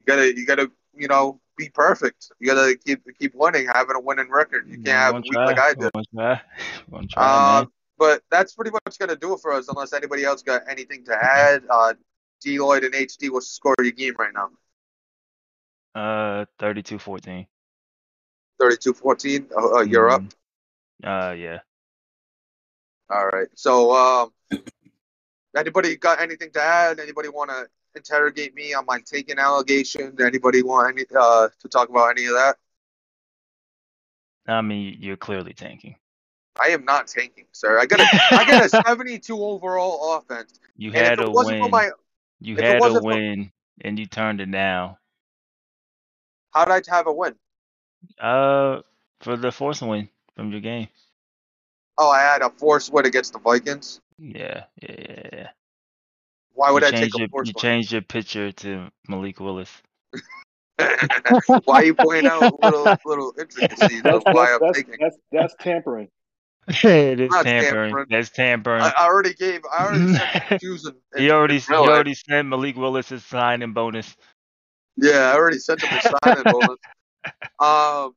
You 0.00 0.06
gotta 0.06 0.36
you 0.36 0.46
gotta 0.46 0.70
you 0.94 1.08
know 1.08 1.40
be 1.56 1.68
perfect. 1.68 2.32
You 2.38 2.46
gotta 2.46 2.76
keep 2.76 3.02
keep 3.18 3.34
winning, 3.34 3.66
having 3.66 3.96
a 3.96 4.00
winning 4.00 4.30
record. 4.30 4.68
You 4.68 4.76
can't 4.76 4.88
have 4.88 5.14
a 5.16 5.20
week 5.20 5.32
try. 5.32 5.44
like 5.44 5.58
I 5.58 5.74
did. 5.74 5.90
One 5.92 6.04
try. 6.14 6.40
One 6.88 7.08
try, 7.08 7.58
Um, 7.60 7.72
but 7.98 8.22
that's 8.30 8.54
pretty 8.54 8.70
much 8.70 8.98
gonna 8.98 9.16
do 9.16 9.34
it 9.34 9.40
for 9.40 9.52
us, 9.52 9.68
unless 9.68 9.92
anybody 9.92 10.24
else 10.24 10.42
got 10.42 10.62
anything 10.68 11.04
to 11.04 11.14
add. 11.14 11.62
Uh, 11.68 11.94
D 12.40 12.58
Lloyd 12.58 12.84
and 12.84 12.94
HD, 12.94 13.30
what's 13.30 13.48
the 13.48 13.52
score 13.52 13.74
of 13.78 13.84
your 13.84 13.92
game 13.92 14.14
right 14.18 14.32
now? 14.32 14.48
Uh, 15.94 16.46
32-14. 16.58 17.46
32-14. 18.60 19.50
Uh, 19.52 19.76
uh, 19.76 19.80
you're 19.82 20.08
up. 20.08 20.22
Mhm. 20.22 20.32
Uh, 21.04 21.34
yeah. 21.34 21.58
All 23.10 23.26
right. 23.26 23.48
So, 23.54 23.92
um, 23.92 24.32
anybody 25.56 25.96
got 25.96 26.20
anything 26.20 26.50
to 26.52 26.62
add? 26.62 27.00
Anybody 27.00 27.28
want 27.28 27.50
to 27.50 27.68
interrogate 27.94 28.54
me 28.54 28.74
on 28.74 28.86
my 28.86 29.00
taking 29.04 29.38
allegation? 29.38 30.16
Anybody 30.20 30.62
want 30.62 30.92
any 30.96 31.04
uh 31.18 31.48
to 31.60 31.68
talk 31.68 31.88
about 31.88 32.10
any 32.10 32.26
of 32.26 32.34
that? 32.34 32.56
I 34.46 34.62
mean, 34.62 34.96
you're 35.00 35.16
clearly 35.16 35.52
tanking. 35.52 35.96
I 36.60 36.68
am 36.70 36.84
not 36.84 37.06
tanking, 37.06 37.46
sir. 37.52 37.78
I 37.78 37.86
got 37.86 38.00
a 38.00 38.06
I 38.32 38.44
got 38.44 38.64
a 38.64 38.68
72 38.86 39.34
overall 39.42 40.16
offense. 40.16 40.58
You 40.76 40.88
And 40.92 40.96
had 41.06 41.20
a 41.20 41.30
win. 41.30 41.70
my, 41.70 41.90
you 42.40 42.56
had 42.56 42.76
a 42.76 42.80
wasn't 42.80 43.02
for- 43.02 43.06
win, 43.08 43.52
and 43.82 43.98
you 43.98 44.06
turned 44.06 44.40
it 44.40 44.50
down. 44.50 44.96
how 46.52 46.64
did 46.64 46.88
I 46.90 46.96
have 46.96 47.06
a 47.06 47.12
win? 47.12 47.34
Uh, 48.18 48.80
for 49.20 49.36
the 49.36 49.52
force 49.52 49.80
win 49.82 50.08
from 50.34 50.50
your 50.50 50.60
game. 50.60 50.88
Oh, 51.98 52.08
I 52.10 52.20
had 52.20 52.40
a 52.42 52.50
force 52.50 52.88
win 52.90 53.04
against 53.06 53.34
the 53.34 53.38
Vikings. 53.38 54.00
Yeah, 54.18 54.64
yeah, 54.80 55.28
yeah. 55.32 55.48
Yeah. 56.52 56.60
Why 56.60 56.70
would 56.70 56.82
you 56.82 56.88
I 56.88 56.90
take 56.90 57.00
changed 57.00 57.16
a 57.16 57.18
your, 57.20 57.28
force 57.28 57.48
You 57.48 57.54
win? 57.56 57.62
changed 57.62 57.92
your 57.92 58.02
picture 58.02 58.52
to 58.52 58.88
Malik 59.08 59.40
Willis. 59.40 59.70
why 61.64 61.80
are 61.82 61.84
you 61.84 61.94
pointing 61.94 62.26
out 62.30 62.54
little 62.62 62.96
little 63.04 63.34
intricacies 63.38 64.02
That's, 64.02 64.16
of 64.16 64.22
why 64.34 64.46
that's, 64.46 64.52
I'm 64.52 64.60
that's, 64.60 64.78
taking? 64.78 64.94
that's, 64.98 65.16
that's 65.30 65.54
tampering. 65.60 66.08
it 66.68 67.20
is 67.20 67.30
tampering. 67.30 67.62
tampering. 67.62 68.06
That's 68.10 68.30
tampering. 68.30 68.82
I, 68.82 68.92
I 68.96 69.06
already 69.06 69.34
gave. 69.34 69.60
I 69.76 69.84
already 69.86 70.14
sent 70.14 70.48
the 70.48 70.58
cues 70.58 70.84
and, 70.84 70.96
and 71.12 71.22
he 71.22 71.30
already 71.30 71.58
he 71.58 71.72
real 71.72 71.82
already 71.82 72.14
sent 72.14 72.48
Malik 72.48 72.76
Willis 72.76 73.08
his 73.08 73.24
signing 73.24 73.72
bonus. 73.72 74.16
Yeah, 74.96 75.32
I 75.32 75.34
already 75.34 75.58
sent 75.58 75.82
him 75.82 75.98
a 75.98 76.02
signing 76.24 76.44
bonus. 76.44 76.78
Um, 77.58 78.14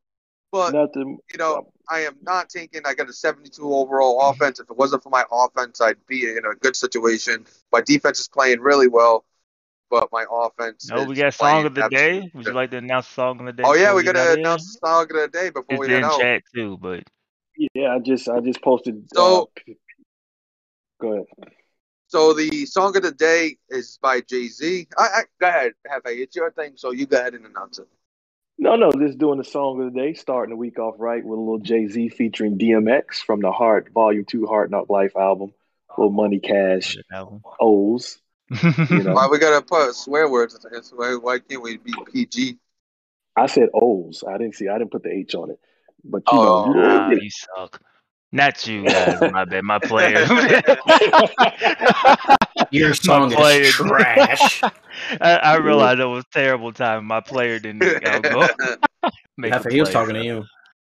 but 0.54 0.72
Nothing. 0.72 1.18
you 1.34 1.40
know, 1.40 1.74
I 1.90 2.02
am 2.02 2.16
not 2.22 2.48
taking. 2.48 2.82
I 2.86 2.94
got 2.94 3.10
a 3.10 3.14
72 3.14 3.62
overall 3.74 4.30
offense. 4.30 4.60
If 4.60 4.70
it 4.70 4.78
wasn't 4.78 5.02
for 5.02 5.10
my 5.10 5.26
offense, 5.32 5.82
I'd 5.82 5.98
be 6.08 6.30
in 6.30 6.44
a 6.46 6.54
good 6.56 6.76
situation. 6.76 7.46
My 7.72 7.82
defense 7.82 8.20
is 8.20 8.28
playing 8.28 8.62
really 8.62 8.88
well, 8.88 9.26
but 9.90 10.10
my 10.12 10.26
offense. 10.32 10.90
Oh, 10.94 11.06
we 11.06 11.14
is 11.14 11.20
got 11.20 11.34
song 11.34 11.66
of 11.66 11.74
the 11.74 11.90
day. 11.90 12.30
Would 12.36 12.46
you 12.46 12.54
like 12.54 12.70
to 12.70 12.78
announce 12.78 13.08
song 13.08 13.40
of 13.40 13.48
the 13.48 13.54
day? 13.54 13.64
Oh 13.66 13.74
yeah, 13.74 13.96
we 13.96 14.04
get 14.04 14.14
gotta 14.14 14.28
out 14.28 14.32
of 14.34 14.38
here? 14.38 14.46
announce 14.46 14.74
the 14.80 14.88
song 14.88 15.02
of 15.02 15.10
the 15.10 15.28
day 15.28 15.50
before 15.50 15.78
It's 15.78 15.88
we 15.88 15.90
head 15.90 15.98
in 15.98 16.04
out. 16.06 16.20
chat 16.20 16.44
too, 16.54 16.78
but 16.80 17.04
Yeah, 17.74 17.96
I 17.96 18.00
just 18.00 18.30
I 18.30 18.40
just 18.40 18.62
posted. 18.62 19.04
So- 19.12 19.50
uh, 19.68 19.72
go 21.02 21.14
ahead. 21.14 21.26
So 22.08 22.34
the 22.34 22.68
song 22.68 22.96
of 22.96 23.02
the 23.02 23.12
day 23.12 23.58
is 23.70 23.98
by 24.00 24.22
Jay 24.22 24.48
Z. 24.48 24.88
I, 25.00 25.02
I 25.04 25.22
go 25.42 25.48
ahead, 25.48 25.72
Hefe. 25.92 26.02
It's 26.06 26.36
your 26.36 26.52
thing, 26.52 26.74
so 26.76 26.92
you 26.92 27.08
go 27.08 27.18
ahead 27.20 27.34
and 27.34 27.44
announce 27.44 27.80
it. 27.80 27.88
No, 28.64 28.78
no, 28.78 28.94
just 28.94 29.18
doing 29.18 29.38
the 29.40 29.44
song 29.44 29.82
of 29.82 29.94
the 29.94 30.00
day, 30.00 30.14
starting 30.14 30.52
the 30.52 30.56
week 30.56 30.80
off 30.80 30.96
right 30.98 31.22
with 31.22 31.38
a 31.38 31.42
little 31.42 31.60
Jay 31.60 31.86
Z 31.88 32.08
featuring 32.08 32.58
DMX 32.58 33.16
from 33.16 33.42
the 33.42 33.52
Heart 33.52 33.90
Volume 33.94 34.24
Two 34.24 34.46
Hard 34.46 34.72
Knock 34.72 34.90
Life 34.90 35.18
album. 35.18 35.52
Little 35.98 36.14
Money 36.14 36.40
Cash. 36.40 36.96
O's. 37.60 38.22
You 38.50 38.58
know, 39.04 39.16
Why 39.16 39.28
we 39.30 39.38
gotta 39.38 39.62
put 39.62 39.94
swear 39.96 40.30
words? 40.30 40.58
Why, 40.96 41.16
why 41.16 41.40
can't 41.40 41.62
we 41.62 41.76
be 41.76 41.94
PG? 42.10 42.58
I 43.36 43.48
said 43.48 43.68
O's. 43.74 44.24
I 44.26 44.38
didn't 44.38 44.56
see. 44.56 44.70
I 44.70 44.78
didn't 44.78 44.92
put 44.92 45.04
the 45.04 45.12
H 45.12 45.36
on 45.36 45.52
it. 45.52 45.60
But 46.06 46.24
you 46.32 46.40
Oh, 46.40 46.72
know, 46.72 46.82
Nah, 46.82 47.10
you 47.12 47.20
you 47.24 47.30
suck. 47.32 47.82
Not 48.34 48.66
you 48.66 48.84
guys, 48.84 49.22
my 49.32 49.46
bad. 49.46 49.64
My 49.64 49.78
player. 49.78 50.26
Your 52.72 52.90
My 52.90 52.94
song 52.96 53.30
player. 53.32 53.62
is 53.62 53.74
trash. 53.76 54.62
I, 55.22 55.36
I 55.38 55.56
realized 55.58 56.00
it 56.00 56.06
was 56.06 56.26
terrible 56.34 56.74
time. 56.74 57.06
My 57.06 57.22
player 57.22 57.60
didn't 57.60 57.80
go. 57.80 58.48
Make 59.38 59.52
a 59.52 59.56
Heifer, 59.56 59.70
he 59.70 59.80
was 59.82 59.92
talking 59.92 60.16
to 60.16 60.24
you. 60.24 60.44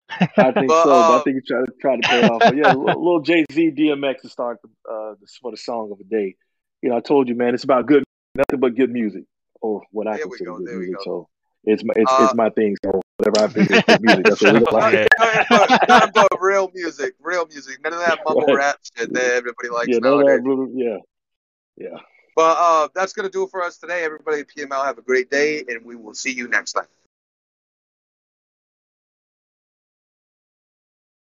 I 0.09 0.51
think 0.53 0.67
But, 0.69 0.83
so. 0.83 0.91
uh, 0.91 1.07
but 1.07 1.19
I 1.21 1.23
think 1.23 1.35
he 1.37 1.41
tried 1.47 1.65
to 1.65 1.71
try 1.79 1.95
to 1.97 2.07
pay 2.07 2.19
it 2.25 2.31
off. 2.31 2.39
But 2.39 2.55
yeah, 2.55 2.73
little, 2.73 3.03
little 3.03 3.21
Jay 3.21 3.45
Z 3.51 3.71
DMX 3.77 4.21
to 4.21 4.29
start 4.29 4.57
the, 4.63 4.69
uh, 4.91 5.13
for 5.41 5.51
the 5.51 5.57
song 5.57 5.91
of 5.91 5.99
the 5.99 6.03
day. 6.03 6.35
You 6.81 6.89
know, 6.89 6.97
I 6.97 6.99
told 6.99 7.27
you, 7.29 7.35
man, 7.35 7.53
it's 7.53 7.63
about 7.63 7.85
good, 7.85 8.03
nothing 8.35 8.59
but 8.59 8.75
good 8.75 8.89
music, 8.91 9.23
or 9.61 9.81
what 9.91 10.07
I 10.07 10.17
consider 10.17 10.45
go, 10.51 10.57
good 10.57 10.67
there 10.67 10.79
we 10.79 10.85
music. 10.85 10.97
go. 10.97 11.03
So 11.03 11.29
it's 11.63 11.83
my 11.83 11.93
it's, 11.95 12.11
Uh, 12.11 12.23
it's 12.23 12.33
my 12.35 12.49
thing. 12.51 12.75
So 12.83 13.01
whatever 13.18 13.45
I 13.45 13.47
think 13.47 13.72
is 13.72 13.99
music, 14.01 14.26
that's 14.26 14.41
what 14.41 14.53
we 14.53 14.59
like. 14.72 15.07
But, 16.13 16.39
real 16.39 16.72
music, 16.74 17.16
real 17.22 17.45
music. 17.47 17.84
None 17.84 17.93
of 17.93 17.99
that 17.99 18.20
mumble 18.26 18.45
Right. 18.47 18.55
rap 18.55 18.80
shit 18.97 19.13
that 19.13 19.34
everybody 19.34 19.70
likes 19.70 19.88
Yeah, 19.89 19.99
no, 19.99 20.22
nowadays. 20.22 20.43
that 20.43 20.72
yeah, 20.74 20.97
yeah. 21.78 21.97
But 22.36 22.57
uh, 22.59 22.88
that's 22.93 23.13
gonna 23.13 23.30
do 23.30 23.43
it 23.43 23.49
for 23.51 23.63
us 23.63 23.78
today. 23.78 24.03
Everybody 24.03 24.41
at 24.41 24.47
PML 24.49 24.84
have 24.86 24.97
a 24.97 25.01
great 25.01 25.30
day, 25.30 25.63
and 25.68 25.86
we 25.86 25.95
will 25.95 26.13
see 26.13 26.32
you 26.32 26.47
next 26.47 26.74
time. 26.74 26.88